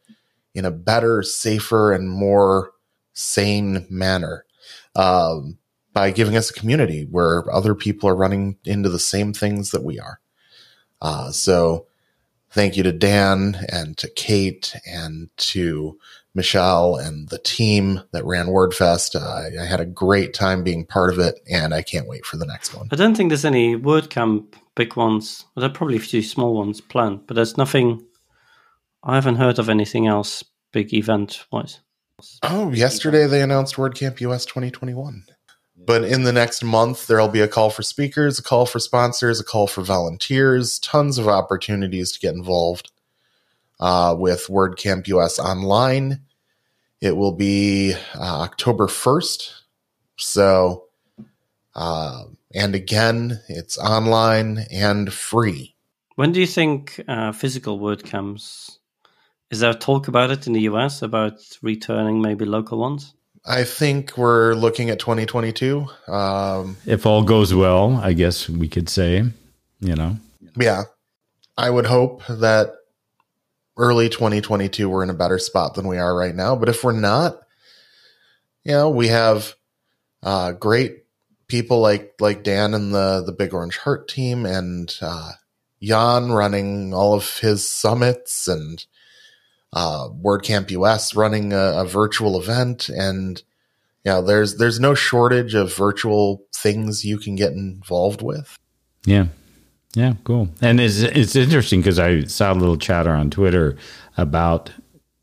in 0.54 0.64
a 0.64 0.70
better, 0.70 1.22
safer, 1.22 1.92
and 1.92 2.08
more 2.08 2.72
sane 3.12 3.86
manner 3.88 4.46
um, 4.94 5.58
by 5.96 6.10
giving 6.10 6.36
us 6.36 6.50
a 6.50 6.52
community 6.52 7.06
where 7.10 7.50
other 7.50 7.74
people 7.74 8.06
are 8.06 8.14
running 8.14 8.58
into 8.66 8.90
the 8.90 8.98
same 8.98 9.32
things 9.32 9.70
that 9.70 9.82
we 9.82 9.98
are. 9.98 10.20
Uh, 11.00 11.30
so, 11.30 11.86
thank 12.50 12.76
you 12.76 12.82
to 12.82 12.92
Dan 12.92 13.64
and 13.72 13.96
to 13.96 14.10
Kate 14.10 14.76
and 14.86 15.30
to 15.38 15.98
Michelle 16.34 16.96
and 16.96 17.30
the 17.30 17.38
team 17.38 18.02
that 18.12 18.26
ran 18.26 18.48
WordFest. 18.48 19.18
Uh, 19.18 19.58
I 19.58 19.64
had 19.64 19.80
a 19.80 19.86
great 19.86 20.34
time 20.34 20.62
being 20.62 20.84
part 20.84 21.10
of 21.10 21.18
it, 21.18 21.40
and 21.50 21.72
I 21.72 21.80
can't 21.80 22.06
wait 22.06 22.26
for 22.26 22.36
the 22.36 22.44
next 22.44 22.74
one. 22.74 22.88
I 22.92 22.96
don't 22.96 23.16
think 23.16 23.30
there's 23.30 23.46
any 23.46 23.74
WordCamp 23.74 24.52
big 24.74 24.96
ones. 24.96 25.46
Well, 25.54 25.62
there 25.62 25.70
are 25.70 25.74
probably 25.74 25.96
a 25.96 26.00
few 26.00 26.20
small 26.20 26.52
ones 26.52 26.82
planned, 26.82 27.26
but 27.26 27.36
there's 27.36 27.56
nothing. 27.56 28.04
I 29.02 29.14
haven't 29.14 29.36
heard 29.36 29.58
of 29.58 29.70
anything 29.70 30.06
else 30.06 30.44
big 30.72 30.92
event 30.92 31.46
wise. 31.50 31.80
Oh, 32.42 32.70
yesterday 32.70 33.26
they 33.26 33.40
announced 33.40 33.76
WordCamp 33.76 34.20
US 34.20 34.44
2021. 34.44 35.24
But 35.86 36.02
in 36.02 36.24
the 36.24 36.32
next 36.32 36.64
month, 36.64 37.06
there'll 37.06 37.28
be 37.28 37.40
a 37.40 37.48
call 37.48 37.70
for 37.70 37.82
speakers, 37.82 38.40
a 38.40 38.42
call 38.42 38.66
for 38.66 38.80
sponsors, 38.80 39.38
a 39.38 39.44
call 39.44 39.68
for 39.68 39.82
volunteers, 39.82 40.80
tons 40.80 41.16
of 41.16 41.28
opportunities 41.28 42.10
to 42.12 42.18
get 42.18 42.34
involved 42.34 42.90
uh, 43.78 44.16
with 44.18 44.48
WordCamp 44.48 45.06
US 45.06 45.38
online. 45.38 46.22
It 47.00 47.16
will 47.16 47.32
be 47.32 47.94
uh, 48.16 48.40
October 48.42 48.88
1st. 48.88 49.52
So, 50.16 50.86
uh, 51.74 52.24
and 52.52 52.74
again, 52.74 53.40
it's 53.48 53.78
online 53.78 54.66
and 54.72 55.12
free. 55.12 55.76
When 56.16 56.32
do 56.32 56.40
you 56.40 56.46
think 56.46 57.00
uh, 57.06 57.30
physical 57.30 57.78
WordCamps? 57.78 58.78
Is 59.50 59.60
there 59.60 59.74
talk 59.74 60.08
about 60.08 60.32
it 60.32 60.48
in 60.48 60.54
the 60.54 60.62
US 60.62 61.02
about 61.02 61.34
returning 61.62 62.20
maybe 62.20 62.44
local 62.44 62.78
ones? 62.78 63.14
I 63.46 63.64
think 63.64 64.18
we're 64.18 64.54
looking 64.54 64.90
at 64.90 64.98
2022. 64.98 65.86
Um, 66.08 66.76
if 66.84 67.06
all 67.06 67.22
goes 67.22 67.54
well, 67.54 67.96
I 68.02 68.12
guess 68.12 68.48
we 68.48 68.68
could 68.68 68.88
say, 68.88 69.24
you 69.80 69.94
know. 69.94 70.16
Yeah. 70.56 70.84
I 71.56 71.70
would 71.70 71.86
hope 71.86 72.26
that 72.26 72.74
early 73.76 74.08
2022 74.08 74.88
we're 74.88 75.02
in 75.02 75.10
a 75.10 75.14
better 75.14 75.38
spot 75.38 75.74
than 75.74 75.86
we 75.86 75.98
are 75.98 76.14
right 76.14 76.34
now. 76.34 76.56
But 76.56 76.68
if 76.68 76.82
we're 76.82 76.92
not, 76.92 77.40
you 78.64 78.72
know, 78.72 78.90
we 78.90 79.08
have 79.08 79.54
uh, 80.22 80.52
great 80.52 81.04
people 81.48 81.80
like 81.80 82.14
like 82.20 82.42
Dan 82.42 82.74
and 82.74 82.92
the 82.92 83.22
the 83.24 83.32
Big 83.32 83.54
Orange 83.54 83.78
Heart 83.78 84.08
team 84.08 84.44
and 84.44 84.92
uh, 85.00 85.32
Jan 85.80 86.32
running 86.32 86.92
all 86.92 87.14
of 87.14 87.38
his 87.38 87.70
summits 87.70 88.48
and 88.48 88.84
uh, 89.72 90.08
WordCamp 90.08 90.70
US 90.70 91.14
running 91.14 91.52
a, 91.52 91.82
a 91.82 91.84
virtual 91.84 92.40
event 92.40 92.88
and 92.88 93.42
yeah, 94.04 94.16
you 94.16 94.20
know, 94.20 94.26
there's 94.26 94.56
there's 94.58 94.78
no 94.78 94.94
shortage 94.94 95.54
of 95.54 95.74
virtual 95.74 96.44
things 96.54 97.04
you 97.04 97.18
can 97.18 97.34
get 97.34 97.52
involved 97.52 98.22
with. 98.22 98.56
Yeah, 99.04 99.26
yeah, 99.94 100.14
cool. 100.22 100.48
And 100.60 100.80
it's 100.80 101.00
it's 101.00 101.34
interesting 101.34 101.80
because 101.80 101.98
I 101.98 102.22
saw 102.24 102.52
a 102.52 102.54
little 102.54 102.76
chatter 102.76 103.10
on 103.10 103.30
Twitter 103.30 103.76
about 104.16 104.70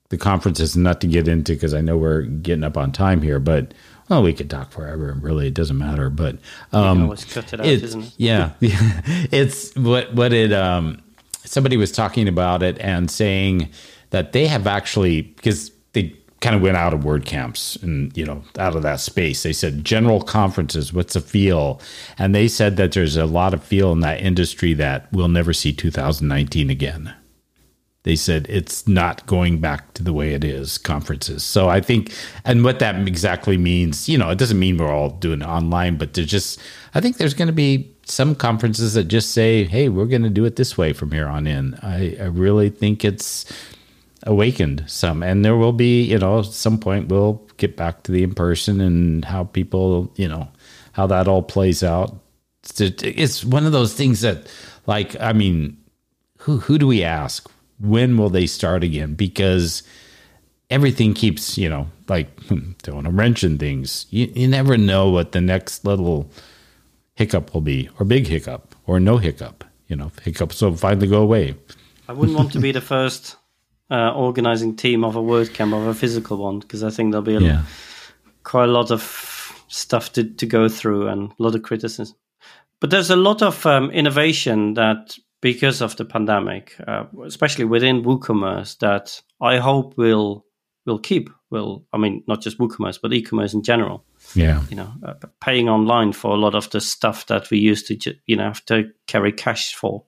the 0.10 0.18
conferences, 0.18 0.76
not 0.76 1.00
to 1.02 1.08
get 1.08 1.30
into 1.30 1.54
because 1.54 1.74
I 1.74 1.80
know 1.80 1.98
we're 1.98 2.24
getting 2.24 2.66
up 2.66 2.76
on 2.78 2.92
time 2.92 3.22
here, 3.22 3.40
but 3.40 3.74
well, 4.10 4.22
we 4.22 4.34
could 4.34 4.50
talk 4.50 4.72
forever. 4.72 5.10
and 5.10 5.24
Really, 5.24 5.48
it 5.48 5.54
doesn't 5.54 5.78
matter. 5.78 6.10
But 6.10 6.40
um, 6.74 7.04
always 7.04 7.24
cut 7.24 7.54
it 7.54 7.62
out, 7.62 7.66
isn't 7.66 8.02
it? 8.02 8.14
Yeah, 8.18 8.52
it's 8.60 9.74
what 9.76 10.14
what 10.14 10.34
it. 10.34 10.52
Um, 10.52 11.02
somebody 11.46 11.78
was 11.78 11.92
talking 11.92 12.28
about 12.28 12.64
it 12.64 12.78
and 12.80 13.10
saying 13.10 13.70
that 14.14 14.32
they 14.32 14.46
have 14.46 14.68
actually 14.68 15.24
because 15.24 15.72
they 15.94 16.16
kind 16.40 16.56
of 16.56 16.62
went 16.62 16.78
out 16.78 16.94
of 16.94 17.02
WordCamps 17.02 17.82
and 17.82 18.16
you 18.16 18.24
know 18.24 18.44
out 18.60 18.76
of 18.76 18.84
that 18.84 19.00
space. 19.00 19.42
They 19.42 19.54
said 19.54 19.84
general 19.84 20.22
conferences 20.22 20.94
what's 20.94 21.16
the 21.16 21.22
feel? 21.22 21.82
And 22.20 22.36
they 22.36 22.48
said 22.48 22.78
that 22.78 22.92
there's 22.92 23.18
a 23.18 23.26
lot 23.26 23.56
of 23.56 23.64
feel 23.64 23.92
in 23.92 24.02
that 24.02 24.22
industry 24.22 24.76
that 24.76 25.12
we'll 25.12 25.30
never 25.30 25.52
see 25.52 25.74
2019 25.74 26.70
again. 26.70 27.14
They 28.04 28.16
said 28.16 28.46
it's 28.50 28.88
not 28.88 29.26
going 29.26 29.60
back 29.60 29.94
to 29.96 30.04
the 30.04 30.14
way 30.14 30.34
it 30.34 30.44
is 30.44 30.78
conferences. 30.78 31.44
So 31.44 31.70
i 31.70 31.82
think 31.82 32.14
and 32.46 32.64
what 32.64 32.78
that 32.80 32.96
exactly 33.08 33.58
means 33.58 34.08
you 34.08 34.20
know 34.20 34.30
it 34.30 34.38
doesn't 34.38 34.60
mean 34.60 34.78
we're 34.78 34.94
all 34.94 35.10
doing 35.10 35.42
it 35.42 35.48
online 35.48 35.98
but 35.98 36.14
there's 36.14 36.28
just 36.28 36.60
i 36.94 37.02
think 37.02 37.18
there's 37.18 37.34
going 37.34 37.48
to 37.48 37.54
be 37.54 37.90
some 38.06 38.36
conferences 38.36 38.94
that 38.94 39.06
just 39.06 39.32
say 39.32 39.64
hey 39.64 39.90
we're 39.90 40.06
going 40.06 40.24
to 40.24 40.30
do 40.30 40.46
it 40.46 40.58
this 40.58 40.78
way 40.78 40.94
from 40.94 41.12
here 41.12 41.28
on 41.28 41.48
in. 41.48 41.74
I, 41.82 42.16
I 42.20 42.26
really 42.26 42.70
think 42.70 43.04
it's 43.04 43.46
awakened 44.24 44.84
some. 44.88 45.24
And 45.24 45.44
there 45.44 45.56
will 45.56 45.74
be 45.74 46.04
you 46.04 46.18
know 46.18 46.42
some 46.42 46.78
point 46.78 47.10
we'll 47.10 47.42
get 47.58 47.78
back 47.78 48.04
to 48.04 48.12
the 48.12 48.24
in 48.24 48.34
person 48.34 48.82
and 48.82 49.26
how 49.26 49.46
people 49.46 50.12
you 50.16 50.28
know 50.28 50.48
how 50.94 51.08
that 51.08 51.28
all 51.28 51.44
plays 51.44 51.84
out. 51.84 52.16
It's, 52.80 53.44
one 53.44 53.66
of 53.66 53.74
those 53.74 53.94
things 53.94 54.22
that 54.22 54.48
like 54.88 55.20
i 55.20 55.34
mean 55.34 55.78
who 56.40 56.60
who 56.60 56.78
do 56.78 56.88
we 56.88 57.04
ask? 57.04 57.50
When 57.80 58.18
will 58.18 58.30
they 58.30 58.48
start 58.48 58.84
again? 58.84 59.16
Because 59.16 59.84
everything 60.70 61.14
keeps 61.14 61.58
you 61.58 61.70
know 61.70 61.88
like 62.08 62.30
throwing 62.84 63.06
a 63.06 63.12
wrench 63.12 63.44
in 63.44 63.58
things. 63.58 64.06
You, 64.10 64.32
you 64.34 64.48
never 64.48 64.78
know 64.78 65.10
what 65.10 65.32
the 65.32 65.42
next 65.42 65.86
little 65.86 66.30
hiccup 67.16 67.54
will 67.54 67.62
be 67.62 67.90
or 68.00 68.06
big 68.06 68.28
hiccup 68.28 68.76
or 68.88 69.00
no 69.00 69.18
hiccup 69.18 69.64
you 69.88 69.96
know 69.96 70.12
hiccups 70.24 70.62
will 70.62 70.76
finally 70.76 71.08
go 71.08 71.22
away. 71.22 71.56
I 72.08 72.14
wouldn't 72.14 72.38
want 72.38 72.52
to 72.54 72.60
be 72.60 72.72
the 72.72 72.82
first 72.82 73.38
uh, 73.92 74.12
organizing 74.14 74.76
team 74.76 75.04
of 75.04 75.16
a 75.16 75.22
WordCamp 75.22 75.76
of 75.76 75.88
a 75.88 75.94
physical 75.94 76.38
one 76.38 76.60
because 76.60 76.84
I 76.84 76.90
think 76.90 77.12
there'll 77.12 77.24
be 77.24 77.36
a 77.36 77.40
yeah. 77.40 77.64
quite 78.44 78.70
a 78.70 78.72
lot 78.72 78.92
of 78.92 79.02
stuff 79.68 80.14
to, 80.14 80.24
to 80.24 80.46
go 80.46 80.70
through 80.70 81.08
and 81.08 81.32
a 81.32 81.44
lot 81.44 81.56
of 81.56 81.64
criticism. 81.64 82.16
But 82.80 82.90
there's 82.90 83.10
a 83.10 83.16
lot 83.16 83.42
of 83.42 83.66
um, 83.66 83.92
innovation 83.92 84.74
that 84.74 85.18
because 85.42 85.82
of 85.82 85.96
the 85.98 86.06
pandemic, 86.06 86.76
uh, 86.88 87.06
especially 87.26 87.66
within 87.66 88.04
WooCommerce, 88.04 88.78
that 88.80 89.22
I 89.42 89.58
hope 89.58 89.98
will 89.98 90.46
will 90.86 91.00
keep 91.00 91.30
will. 91.50 91.86
I 91.94 91.98
mean, 91.98 92.24
not 92.28 92.42
just 92.42 92.58
WooCommerce, 92.58 93.00
but 93.02 93.14
e-commerce 93.14 93.54
in 93.54 93.64
general. 93.64 94.06
Yeah. 94.36 94.62
You 94.70 94.76
know, 94.78 94.94
uh, 95.06 95.14
paying 95.40 95.70
online 95.70 96.14
for 96.14 96.32
a 96.32 96.38
lot 96.38 96.56
of 96.56 96.70
the 96.72 96.82
stuff 96.82 97.28
that 97.28 97.50
we 97.50 97.58
used 97.58 97.88
to, 97.88 98.16
you 98.26 98.36
know, 98.36 98.46
have 98.46 98.66
to 98.66 98.92
carry 99.08 99.32
cash 99.32 99.76
for. 99.76 100.04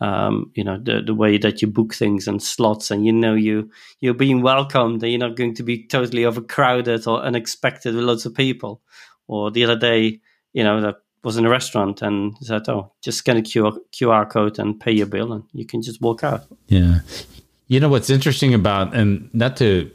Um, 0.00 0.52
you 0.54 0.62
know, 0.62 0.78
the 0.78 1.02
the 1.02 1.14
way 1.14 1.38
that 1.38 1.60
you 1.60 1.68
book 1.68 1.92
things 1.92 2.28
and 2.28 2.42
slots, 2.42 2.90
and 2.90 3.04
you 3.04 3.12
know 3.12 3.34
you 3.34 3.70
you're 4.00 4.14
being 4.14 4.42
welcomed, 4.42 5.02
and 5.02 5.10
you're 5.10 5.18
not 5.18 5.36
going 5.36 5.54
to 5.54 5.62
be 5.62 5.86
totally 5.86 6.24
overcrowded 6.24 7.06
or 7.06 7.20
unexpected 7.20 7.94
with 7.94 8.04
lots 8.04 8.24
of 8.24 8.34
people. 8.34 8.80
Or 9.26 9.50
the 9.50 9.64
other 9.64 9.76
day, 9.76 10.20
you 10.52 10.64
know, 10.64 10.80
that 10.80 10.96
was 11.24 11.36
in 11.36 11.44
a 11.44 11.50
restaurant 11.50 12.00
and 12.02 12.36
said, 12.40 12.68
"Oh, 12.68 12.92
just 13.02 13.18
scan 13.18 13.38
a 13.38 13.42
QR, 13.42 13.76
QR 13.92 14.28
code 14.30 14.58
and 14.58 14.78
pay 14.78 14.92
your 14.92 15.06
bill, 15.06 15.32
and 15.32 15.44
you 15.52 15.66
can 15.66 15.82
just 15.82 16.00
walk 16.00 16.22
out." 16.22 16.44
Yeah. 16.68 17.00
You 17.66 17.80
know 17.80 17.88
what's 17.88 18.08
interesting 18.08 18.54
about, 18.54 18.94
and 18.94 19.28
not 19.34 19.56
to 19.58 19.90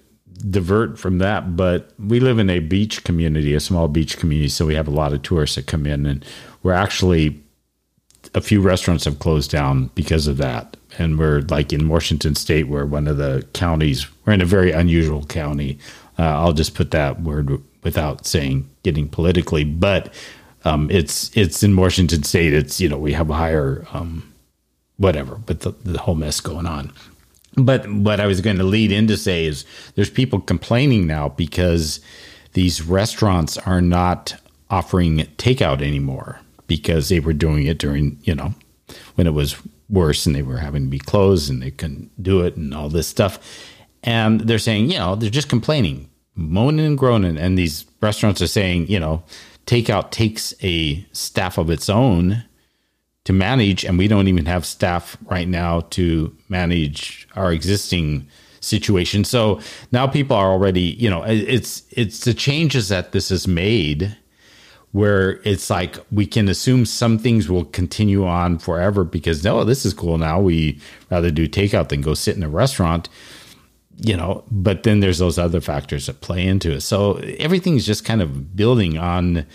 divert 0.49 0.99
from 0.99 1.19
that, 1.19 1.55
but 1.55 1.91
we 1.97 2.19
live 2.19 2.39
in 2.39 2.49
a 2.49 2.59
beach 2.59 3.03
community, 3.03 3.53
a 3.53 3.59
small 3.59 3.87
beach 3.87 4.17
community, 4.17 4.49
so 4.49 4.65
we 4.65 4.75
have 4.75 4.87
a 4.87 4.91
lot 4.91 5.13
of 5.13 5.21
tourists 5.21 5.55
that 5.55 5.65
come 5.65 5.85
in, 5.85 6.05
and 6.05 6.25
we're 6.61 6.73
actually 6.73 7.41
a 8.33 8.41
few 8.41 8.61
restaurants 8.61 9.05
have 9.05 9.19
closed 9.19 9.51
down 9.51 9.87
because 9.95 10.27
of 10.27 10.37
that. 10.37 10.77
And 10.97 11.17
we're 11.17 11.41
like 11.41 11.73
in 11.73 11.89
Washington 11.89 12.35
State, 12.35 12.67
where 12.67 12.85
one 12.85 13.07
of 13.07 13.17
the 13.17 13.45
counties, 13.53 14.07
we're 14.25 14.33
in 14.33 14.41
a 14.41 14.45
very 14.45 14.71
unusual 14.71 15.25
county. 15.25 15.79
Uh, 16.17 16.23
I'll 16.23 16.53
just 16.53 16.75
put 16.75 16.91
that 16.91 17.21
word 17.21 17.61
without 17.83 18.25
saying 18.25 18.69
getting 18.83 19.09
politically, 19.09 19.63
but 19.63 20.13
um, 20.65 20.89
it's 20.91 21.35
it's 21.35 21.63
in 21.63 21.75
Washington 21.75 22.23
State. 22.23 22.53
It's 22.53 22.79
you 22.79 22.87
know 22.87 22.97
we 22.97 23.13
have 23.13 23.29
a 23.29 23.33
higher 23.33 23.85
um, 23.93 24.31
whatever, 24.97 25.35
but 25.35 25.61
the, 25.61 25.71
the 25.83 25.99
whole 25.99 26.15
mess 26.15 26.39
going 26.39 26.67
on. 26.67 26.91
But 27.55 27.91
what 27.91 28.19
I 28.19 28.27
was 28.27 28.41
going 28.41 28.57
to 28.57 28.63
lead 28.63 28.91
in 28.91 29.07
to 29.07 29.17
say 29.17 29.45
is 29.45 29.65
there's 29.95 30.09
people 30.09 30.39
complaining 30.39 31.05
now 31.05 31.29
because 31.29 31.99
these 32.53 32.81
restaurants 32.81 33.57
are 33.59 33.81
not 33.81 34.35
offering 34.69 35.19
takeout 35.37 35.81
anymore 35.81 36.39
because 36.67 37.09
they 37.09 37.19
were 37.19 37.33
doing 37.33 37.65
it 37.65 37.79
during, 37.79 38.19
you 38.23 38.35
know, 38.35 38.53
when 39.15 39.27
it 39.27 39.33
was 39.33 39.55
worse 39.89 40.25
and 40.25 40.35
they 40.35 40.41
were 40.41 40.57
having 40.57 40.85
to 40.85 40.89
be 40.89 40.99
closed 40.99 41.49
and 41.49 41.61
they 41.61 41.71
couldn't 41.71 42.11
do 42.21 42.41
it 42.41 42.55
and 42.55 42.73
all 42.73 42.89
this 42.89 43.07
stuff. 43.07 43.39
And 44.03 44.41
they're 44.41 44.59
saying, 44.59 44.91
you 44.91 44.97
know, 44.97 45.15
they're 45.15 45.29
just 45.29 45.49
complaining, 45.49 46.09
moaning 46.35 46.85
and 46.85 46.97
groaning. 46.97 47.37
And 47.37 47.57
these 47.57 47.85
restaurants 48.01 48.41
are 48.41 48.47
saying, 48.47 48.87
you 48.87 48.99
know, 48.99 49.23
takeout 49.65 50.11
takes 50.11 50.53
a 50.61 51.05
staff 51.13 51.57
of 51.57 51.69
its 51.69 51.89
own 51.89 52.43
to 53.23 53.33
manage, 53.33 53.85
and 53.85 53.97
we 53.97 54.09
don't 54.09 54.27
even 54.27 54.45
have 54.45 54.65
staff 54.65 55.15
right 55.25 55.47
now 55.47 55.81
to 55.91 56.35
manage 56.49 57.27
our 57.35 57.53
existing 57.53 58.27
situation. 58.59 59.23
So 59.23 59.61
now 59.91 60.07
people 60.07 60.35
are 60.35 60.51
already, 60.51 60.81
you 60.81 61.09
know, 61.09 61.23
it's 61.23 61.83
it's 61.91 62.25
the 62.25 62.33
changes 62.33 62.89
that 62.89 63.13
this 63.13 63.29
has 63.29 63.47
made 63.47 64.17
where 64.93 65.41
it's 65.43 65.71
like 65.71 65.97
we 66.11 66.25
can 66.25 66.47
assume 66.47 66.85
some 66.85 67.17
things 67.17 67.49
will 67.49 67.65
continue 67.65 68.25
on 68.25 68.59
forever 68.59 69.03
because 69.03 69.43
no, 69.43 69.63
this 69.63 69.85
is 69.85 69.93
cool 69.93 70.19
now. 70.19 70.39
We 70.39 70.79
rather 71.09 71.31
do 71.31 71.47
takeout 71.47 71.89
than 71.89 72.01
go 72.01 72.13
sit 72.13 72.37
in 72.37 72.43
a 72.43 72.49
restaurant, 72.49 73.09
you 73.97 74.15
know. 74.15 74.43
But 74.51 74.83
then 74.83 74.99
there's 74.99 75.17
those 75.17 75.39
other 75.39 75.61
factors 75.61 76.05
that 76.05 76.21
play 76.21 76.45
into 76.45 76.71
it. 76.71 76.81
So 76.81 77.15
everything's 77.39 77.87
just 77.87 78.05
kind 78.05 78.21
of 78.21 78.55
building 78.55 78.99
on, 78.99 79.47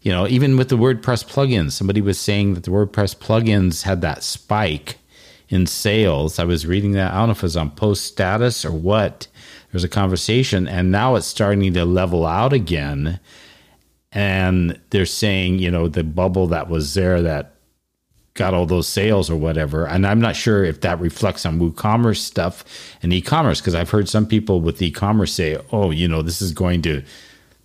you 0.00 0.12
know, 0.12 0.26
even 0.28 0.56
with 0.56 0.70
the 0.70 0.78
WordPress 0.78 1.30
plugins. 1.30 1.72
Somebody 1.72 2.00
was 2.00 2.18
saying 2.18 2.54
that 2.54 2.64
the 2.64 2.70
WordPress 2.70 3.16
plugins 3.16 3.82
had 3.82 4.00
that 4.00 4.22
spike 4.22 4.96
in 5.50 5.66
sales. 5.66 6.38
I 6.38 6.44
was 6.44 6.66
reading 6.66 6.92
that. 6.92 7.12
I 7.12 7.18
don't 7.18 7.28
know 7.28 7.32
if 7.32 7.38
it 7.38 7.42
was 7.42 7.56
on 7.56 7.70
post 7.70 8.04
status 8.04 8.64
or 8.64 8.72
what. 8.72 9.28
There's 9.72 9.84
a 9.84 9.90
conversation, 9.90 10.66
and 10.66 10.90
now 10.90 11.16
it's 11.16 11.26
starting 11.26 11.74
to 11.74 11.84
level 11.84 12.24
out 12.24 12.54
again 12.54 13.20
and 14.12 14.78
they're 14.90 15.06
saying 15.06 15.58
you 15.58 15.70
know 15.70 15.88
the 15.88 16.04
bubble 16.04 16.46
that 16.48 16.68
was 16.68 16.94
there 16.94 17.22
that 17.22 17.52
got 18.34 18.52
all 18.52 18.66
those 18.66 18.86
sales 18.86 19.30
or 19.30 19.36
whatever. 19.36 19.86
And 19.86 20.06
i'm 20.06 20.20
not 20.20 20.36
sure 20.36 20.64
if 20.64 20.80
that 20.82 21.00
reflects 21.00 21.46
on 21.46 21.58
woocommerce 21.58 22.18
stuff 22.18 22.64
and 23.02 23.12
e-commerce 23.12 23.60
because 23.60 23.74
i've 23.74 23.90
heard 23.90 24.08
some 24.08 24.26
people 24.26 24.60
with 24.60 24.80
e-commerce 24.82 25.32
say 25.32 25.58
oh 25.72 25.90
you 25.90 26.06
know 26.06 26.22
this 26.22 26.42
is 26.42 26.52
going 26.52 26.82
to 26.82 27.02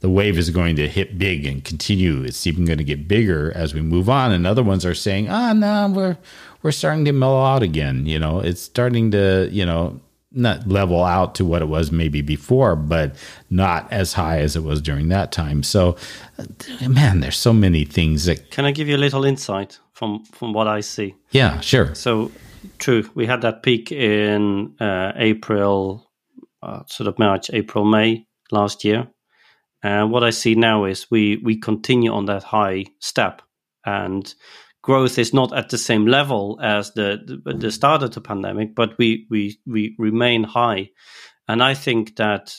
the 0.01 0.09
wave 0.09 0.37
is 0.37 0.49
going 0.49 0.75
to 0.75 0.89
hit 0.89 1.17
big 1.17 1.45
and 1.45 1.63
continue. 1.63 2.23
It's 2.23 2.45
even 2.45 2.65
going 2.65 2.79
to 2.79 2.83
get 2.83 3.07
bigger 3.07 3.51
as 3.55 3.73
we 3.73 3.81
move 3.81 4.09
on. 4.09 4.31
And 4.31 4.45
other 4.45 4.63
ones 4.63 4.85
are 4.85 4.95
saying 4.95 5.27
ah 5.29 5.51
oh, 5.51 5.53
no 5.53 5.93
we're 5.95 6.17
we're 6.61 6.71
starting 6.71 7.05
to 7.05 7.11
mellow 7.11 7.43
out 7.43 7.63
again. 7.63 8.05
You 8.05 8.19
know 8.19 8.39
it's 8.39 8.61
starting 8.61 9.11
to 9.11 9.47
you 9.51 9.65
know 9.65 10.01
not 10.31 10.67
level 10.67 11.03
out 11.03 11.35
to 11.35 11.45
what 11.45 11.61
it 11.61 11.65
was 11.65 11.91
maybe 11.91 12.21
before, 12.21 12.75
but 12.75 13.15
not 13.49 13.91
as 13.91 14.13
high 14.13 14.39
as 14.39 14.55
it 14.55 14.63
was 14.63 14.81
during 14.81 15.09
that 15.09 15.31
time. 15.31 15.63
So, 15.63 15.97
man, 16.87 17.19
there's 17.19 17.37
so 17.37 17.53
many 17.53 17.83
things 17.83 18.25
that. 18.25 18.51
Can 18.51 18.65
I 18.65 18.71
give 18.71 18.87
you 18.87 18.95
a 18.95 18.97
little 18.97 19.25
insight 19.25 19.79
from 19.93 20.23
from 20.25 20.53
what 20.53 20.67
I 20.67 20.81
see? 20.81 21.15
Yeah, 21.31 21.59
sure. 21.59 21.93
So, 21.95 22.31
true, 22.79 23.09
we 23.13 23.25
had 23.25 23.41
that 23.41 23.63
peak 23.63 23.91
in 23.91 24.75
uh, 24.79 25.11
April, 25.15 26.09
uh, 26.63 26.83
sort 26.87 27.07
of 27.07 27.19
March, 27.19 27.49
April, 27.51 27.85
May 27.85 28.25
last 28.51 28.83
year, 28.83 29.07
and 29.83 30.11
what 30.11 30.23
I 30.23 30.29
see 30.29 30.55
now 30.55 30.85
is 30.85 31.11
we 31.11 31.37
we 31.43 31.57
continue 31.57 32.13
on 32.13 32.25
that 32.25 32.43
high 32.43 32.85
step, 32.99 33.41
and 33.85 34.33
growth 34.81 35.17
is 35.17 35.33
not 35.33 35.55
at 35.55 35.69
the 35.69 35.77
same 35.77 36.05
level 36.05 36.59
as 36.61 36.91
the, 36.93 37.41
the, 37.45 37.53
the 37.53 37.71
start 37.71 38.03
of 38.03 38.13
the 38.13 38.21
pandemic, 38.21 38.75
but 38.75 38.97
we, 38.97 39.27
we, 39.29 39.59
we 39.65 39.95
remain 39.99 40.43
high. 40.43 40.89
And 41.47 41.61
I 41.63 41.73
think 41.73 42.15
that 42.15 42.55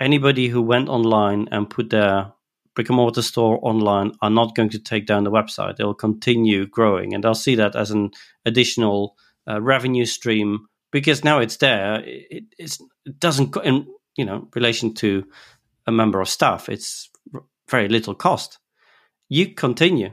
anybody 0.00 0.48
who 0.48 0.62
went 0.62 0.88
online 0.88 1.48
and 1.50 1.70
put 1.70 1.90
their 1.90 2.32
brick 2.74 2.88
and 2.88 2.96
mortar 2.96 3.22
store 3.22 3.58
online 3.62 4.12
are 4.22 4.30
not 4.30 4.54
going 4.54 4.70
to 4.70 4.78
take 4.78 5.06
down 5.06 5.24
the 5.24 5.30
website. 5.30 5.76
They'll 5.76 5.94
continue 5.94 6.66
growing 6.66 7.14
and 7.14 7.24
they'll 7.24 7.34
see 7.34 7.54
that 7.56 7.76
as 7.76 7.90
an 7.90 8.10
additional 8.44 9.16
uh, 9.48 9.60
revenue 9.60 10.04
stream 10.04 10.66
because 10.92 11.24
now 11.24 11.38
it's 11.38 11.56
there. 11.56 12.02
It, 12.04 12.44
it 12.58 12.78
doesn't, 13.18 13.56
in 13.64 13.86
you 14.16 14.24
know, 14.24 14.48
relation 14.54 14.94
to 14.94 15.24
a 15.86 15.92
member 15.92 16.20
of 16.20 16.28
staff, 16.28 16.68
it's 16.68 17.10
very 17.68 17.88
little 17.88 18.14
cost. 18.14 18.58
You 19.28 19.54
continue 19.54 20.10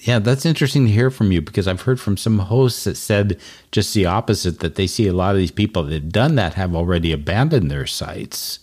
yeah, 0.00 0.18
that's 0.18 0.46
interesting 0.46 0.86
to 0.86 0.92
hear 0.92 1.10
from 1.10 1.32
you 1.32 1.40
because 1.40 1.66
I've 1.66 1.82
heard 1.82 2.00
from 2.00 2.16
some 2.16 2.38
hosts 2.38 2.84
that 2.84 2.96
said 2.96 3.40
just 3.72 3.94
the 3.94 4.06
opposite 4.06 4.60
that 4.60 4.76
they 4.76 4.86
see 4.86 5.06
a 5.06 5.12
lot 5.12 5.34
of 5.34 5.38
these 5.38 5.50
people 5.50 5.82
that 5.82 5.92
have 5.92 6.12
done 6.12 6.36
that 6.36 6.54
have 6.54 6.74
already 6.74 7.12
abandoned 7.12 7.70
their 7.70 7.86
sites. 7.86 8.60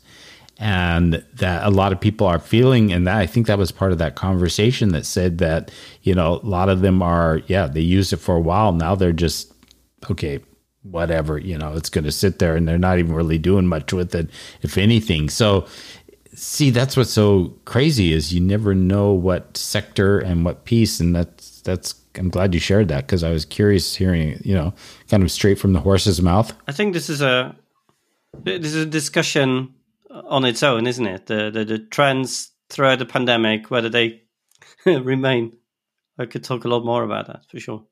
And 0.58 1.22
that 1.34 1.66
a 1.66 1.70
lot 1.70 1.92
of 1.92 2.00
people 2.00 2.26
are 2.28 2.40
feeling, 2.40 2.94
and 2.94 3.06
that 3.08 3.18
I 3.18 3.26
think 3.26 3.48
that 3.48 3.58
was 3.58 3.74
part 3.74 3.92
of 3.92 3.98
that 3.98 4.16
conversation 4.16 4.94
that 4.94 5.06
said 5.06 5.40
that, 5.40 5.70
you 6.02 6.16
know, 6.16 6.40
a 6.42 6.48
lot 6.48 6.70
of 6.70 6.80
them 6.80 7.02
are, 7.02 7.42
yeah, 7.48 7.68
they 7.68 7.82
used 7.82 8.14
it 8.14 8.18
for 8.18 8.38
a 8.38 8.42
while. 8.42 8.72
Now 8.72 8.96
they're 8.96 9.12
just, 9.12 9.54
okay, 10.10 10.40
whatever, 10.84 11.38
you 11.38 11.58
know, 11.58 11.74
it's 11.74 11.90
going 11.90 12.06
to 12.06 12.12
sit 12.12 12.40
there 12.40 12.56
and 12.56 12.66
they're 12.66 12.78
not 12.78 13.00
even 13.00 13.14
really 13.14 13.38
doing 13.38 13.68
much 13.68 13.92
with 13.92 14.16
it, 14.16 14.30
if 14.62 14.78
anything. 14.78 15.28
So 15.28 15.68
see 16.36 16.70
that's 16.70 16.98
what's 16.98 17.12
so 17.12 17.54
crazy 17.66 18.14
is 18.14 18.34
you 18.34 18.42
never 18.42 18.76
know 18.76 19.12
what 19.12 19.56
sector 19.58 20.20
and 20.20 20.46
what 20.46 20.66
piece 20.66 21.00
and 21.00 21.16
that's 21.16 21.62
that's 21.62 21.96
i'm 22.16 22.30
glad 22.30 22.54
you 22.54 22.60
shared 22.60 22.88
that 22.88 23.06
because 23.06 23.24
i 23.24 23.30
was 23.30 23.46
curious 23.46 23.96
hearing 23.96 24.40
you 24.44 24.54
know 24.54 24.74
kind 25.10 25.24
of 25.24 25.32
straight 25.32 25.60
from 25.60 25.74
the 25.74 25.80
horse's 25.80 26.22
mouth. 26.22 26.54
I 26.68 26.72
think 26.72 26.94
this 26.94 27.10
is 27.10 27.22
a 27.22 27.56
this 28.44 28.74
is 28.74 28.84
a 28.84 28.86
discussion 28.86 29.74
on 30.10 30.46
its 30.46 30.64
own 30.64 30.88
isn't 30.88 31.06
it? 31.06 31.28
The 31.28 31.50
the, 31.52 31.66
the 31.66 31.80
trends 31.80 32.52
throughout 32.70 33.00
the 33.00 33.06
pandemic 33.06 33.72
whether 33.72 33.90
they 33.90 34.22
remain. 34.86 35.56
I 36.18 36.26
could 36.26 36.44
talk 36.44 36.64
a 36.64 36.70
lot 36.70 36.86
more 36.86 37.04
about 37.04 37.28
that 37.28 37.42
for 37.50 37.60
sure. 37.60 37.84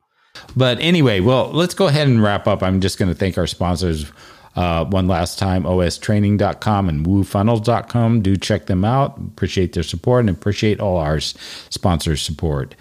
But 0.55 0.79
anyway 0.79 1.19
well 1.19 1.51
let's 1.51 1.73
go 1.73 1.87
ahead 1.87 2.07
and 2.07 2.21
wrap 2.21 2.47
up. 2.47 2.63
I'm 2.63 2.81
just 2.81 2.97
going 2.97 3.09
to 3.09 3.15
thank 3.15 3.37
our 3.37 3.47
sponsors 3.47 4.11
uh, 4.55 4.85
one 4.85 5.07
last 5.07 5.39
time, 5.39 5.65
ostraining.com 5.65 6.89
and 6.89 7.05
woofunnels.com. 7.05 8.21
Do 8.21 8.35
check 8.37 8.67
them 8.67 8.85
out. 8.85 9.17
Appreciate 9.17 9.73
their 9.73 9.83
support 9.83 10.21
and 10.21 10.29
appreciate 10.29 10.79
all 10.79 10.97
our 10.97 11.19
sponsors' 11.19 12.21
support. 12.21 12.75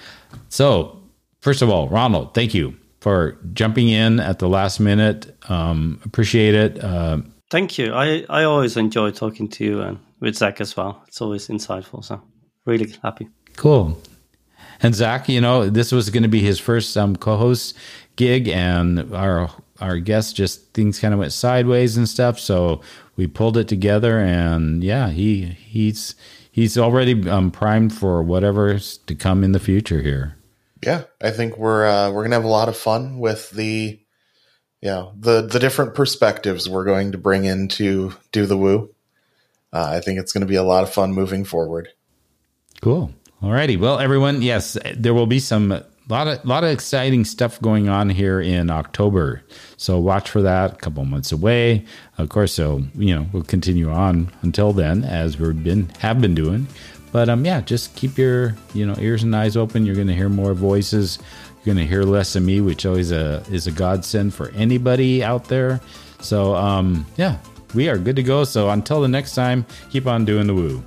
So, 0.48 1.00
first 1.40 1.62
of 1.62 1.70
all, 1.70 1.88
Ronald, 1.88 2.34
thank 2.34 2.54
you 2.54 2.76
for 3.00 3.38
jumping 3.52 3.88
in 3.88 4.20
at 4.20 4.38
the 4.38 4.48
last 4.48 4.80
minute. 4.80 5.34
Um, 5.48 6.00
appreciate 6.04 6.54
it. 6.54 6.82
Uh, 6.82 7.18
thank 7.50 7.78
you. 7.78 7.92
I, 7.92 8.24
I 8.28 8.44
always 8.44 8.76
enjoy 8.76 9.10
talking 9.10 9.48
to 9.48 9.64
you 9.64 9.80
and 9.80 9.98
with 10.20 10.36
Zach 10.36 10.60
as 10.60 10.76
well. 10.76 11.02
It's 11.08 11.20
always 11.20 11.48
insightful. 11.48 12.04
So, 12.04 12.22
really 12.64 12.94
happy. 13.02 13.28
Cool. 13.56 14.00
And 14.82 14.94
Zach, 14.94 15.28
you 15.28 15.40
know, 15.40 15.70
this 15.70 15.92
was 15.92 16.10
going 16.10 16.24
to 16.24 16.28
be 16.28 16.40
his 16.40 16.58
first 16.58 16.96
um, 16.96 17.16
co-host 17.16 17.76
gig, 18.16 18.48
and 18.48 19.14
our 19.14 19.50
our 19.80 19.98
guest 19.98 20.36
just 20.36 20.72
things 20.72 21.00
kind 21.00 21.12
of 21.14 21.20
went 21.20 21.32
sideways 21.32 21.96
and 21.96 22.08
stuff. 22.08 22.38
So 22.38 22.80
we 23.16 23.26
pulled 23.26 23.56
it 23.56 23.68
together, 23.68 24.18
and 24.18 24.82
yeah, 24.84 25.10
he 25.10 25.44
he's 25.44 26.14
he's 26.50 26.78
already 26.78 27.28
um, 27.28 27.50
primed 27.50 27.92
for 27.92 28.22
whatever's 28.22 28.98
to 29.06 29.14
come 29.14 29.44
in 29.44 29.52
the 29.52 29.60
future 29.60 30.02
here. 30.02 30.36
Yeah, 30.84 31.04
I 31.20 31.30
think 31.30 31.58
we're 31.58 31.86
uh, 31.86 32.10
we're 32.10 32.22
gonna 32.24 32.36
have 32.36 32.44
a 32.44 32.48
lot 32.48 32.68
of 32.68 32.76
fun 32.76 33.18
with 33.18 33.50
the 33.50 34.00
yeah 34.80 35.06
the 35.18 35.42
the 35.42 35.58
different 35.58 35.94
perspectives 35.94 36.68
we're 36.68 36.84
going 36.84 37.12
to 37.12 37.18
bring 37.18 37.44
into 37.44 38.14
do 38.32 38.46
the 38.46 38.56
woo. 38.56 38.94
uh, 39.72 39.90
I 39.96 40.00
think 40.00 40.18
it's 40.18 40.32
going 40.32 40.42
to 40.42 40.46
be 40.46 40.56
a 40.56 40.62
lot 40.62 40.82
of 40.82 40.92
fun 40.92 41.12
moving 41.12 41.44
forward. 41.44 41.88
Cool. 42.80 43.12
Alrighty. 43.42 43.78
Well, 43.78 43.98
everyone, 43.98 44.42
yes, 44.42 44.76
there 44.94 45.14
will 45.14 45.26
be 45.26 45.40
some 45.40 45.82
lot 46.12 46.28
of 46.28 46.44
lot 46.44 46.62
of 46.62 46.70
exciting 46.70 47.24
stuff 47.24 47.60
going 47.60 47.88
on 47.88 48.10
here 48.10 48.40
in 48.40 48.70
October. 48.70 49.42
So 49.76 49.98
watch 49.98 50.30
for 50.30 50.42
that. 50.42 50.74
A 50.74 50.76
couple 50.76 51.04
months 51.04 51.32
away, 51.32 51.84
of 52.18 52.28
course. 52.28 52.52
So 52.52 52.82
you 52.94 53.14
know 53.14 53.26
we'll 53.32 53.42
continue 53.42 53.90
on 53.90 54.30
until 54.42 54.72
then, 54.72 55.04
as 55.04 55.38
we've 55.38 55.64
been 55.64 55.88
have 55.98 56.20
been 56.20 56.34
doing. 56.34 56.68
But 57.12 57.28
um, 57.28 57.44
yeah, 57.44 57.60
just 57.60 57.96
keep 57.96 58.18
your 58.18 58.54
you 58.74 58.86
know 58.86 58.94
ears 58.98 59.22
and 59.22 59.34
eyes 59.34 59.56
open. 59.56 59.86
You're 59.86 59.94
going 59.94 60.06
to 60.08 60.14
hear 60.14 60.28
more 60.28 60.54
voices. 60.54 61.18
You're 61.64 61.74
going 61.74 61.86
to 61.86 61.90
hear 61.90 62.02
less 62.02 62.36
of 62.36 62.42
me, 62.42 62.60
which 62.60 62.84
always 62.84 63.12
a, 63.12 63.44
is 63.50 63.66
a 63.66 63.72
godsend 63.72 64.34
for 64.34 64.50
anybody 64.50 65.22
out 65.22 65.44
there. 65.44 65.80
So 66.20 66.54
um, 66.56 67.06
yeah, 67.16 67.38
we 67.74 67.88
are 67.88 67.98
good 67.98 68.16
to 68.16 68.22
go. 68.22 68.44
So 68.44 68.70
until 68.70 69.00
the 69.00 69.08
next 69.08 69.34
time, 69.34 69.64
keep 69.90 70.06
on 70.06 70.24
doing 70.24 70.46
the 70.46 70.54
woo. 70.54 70.84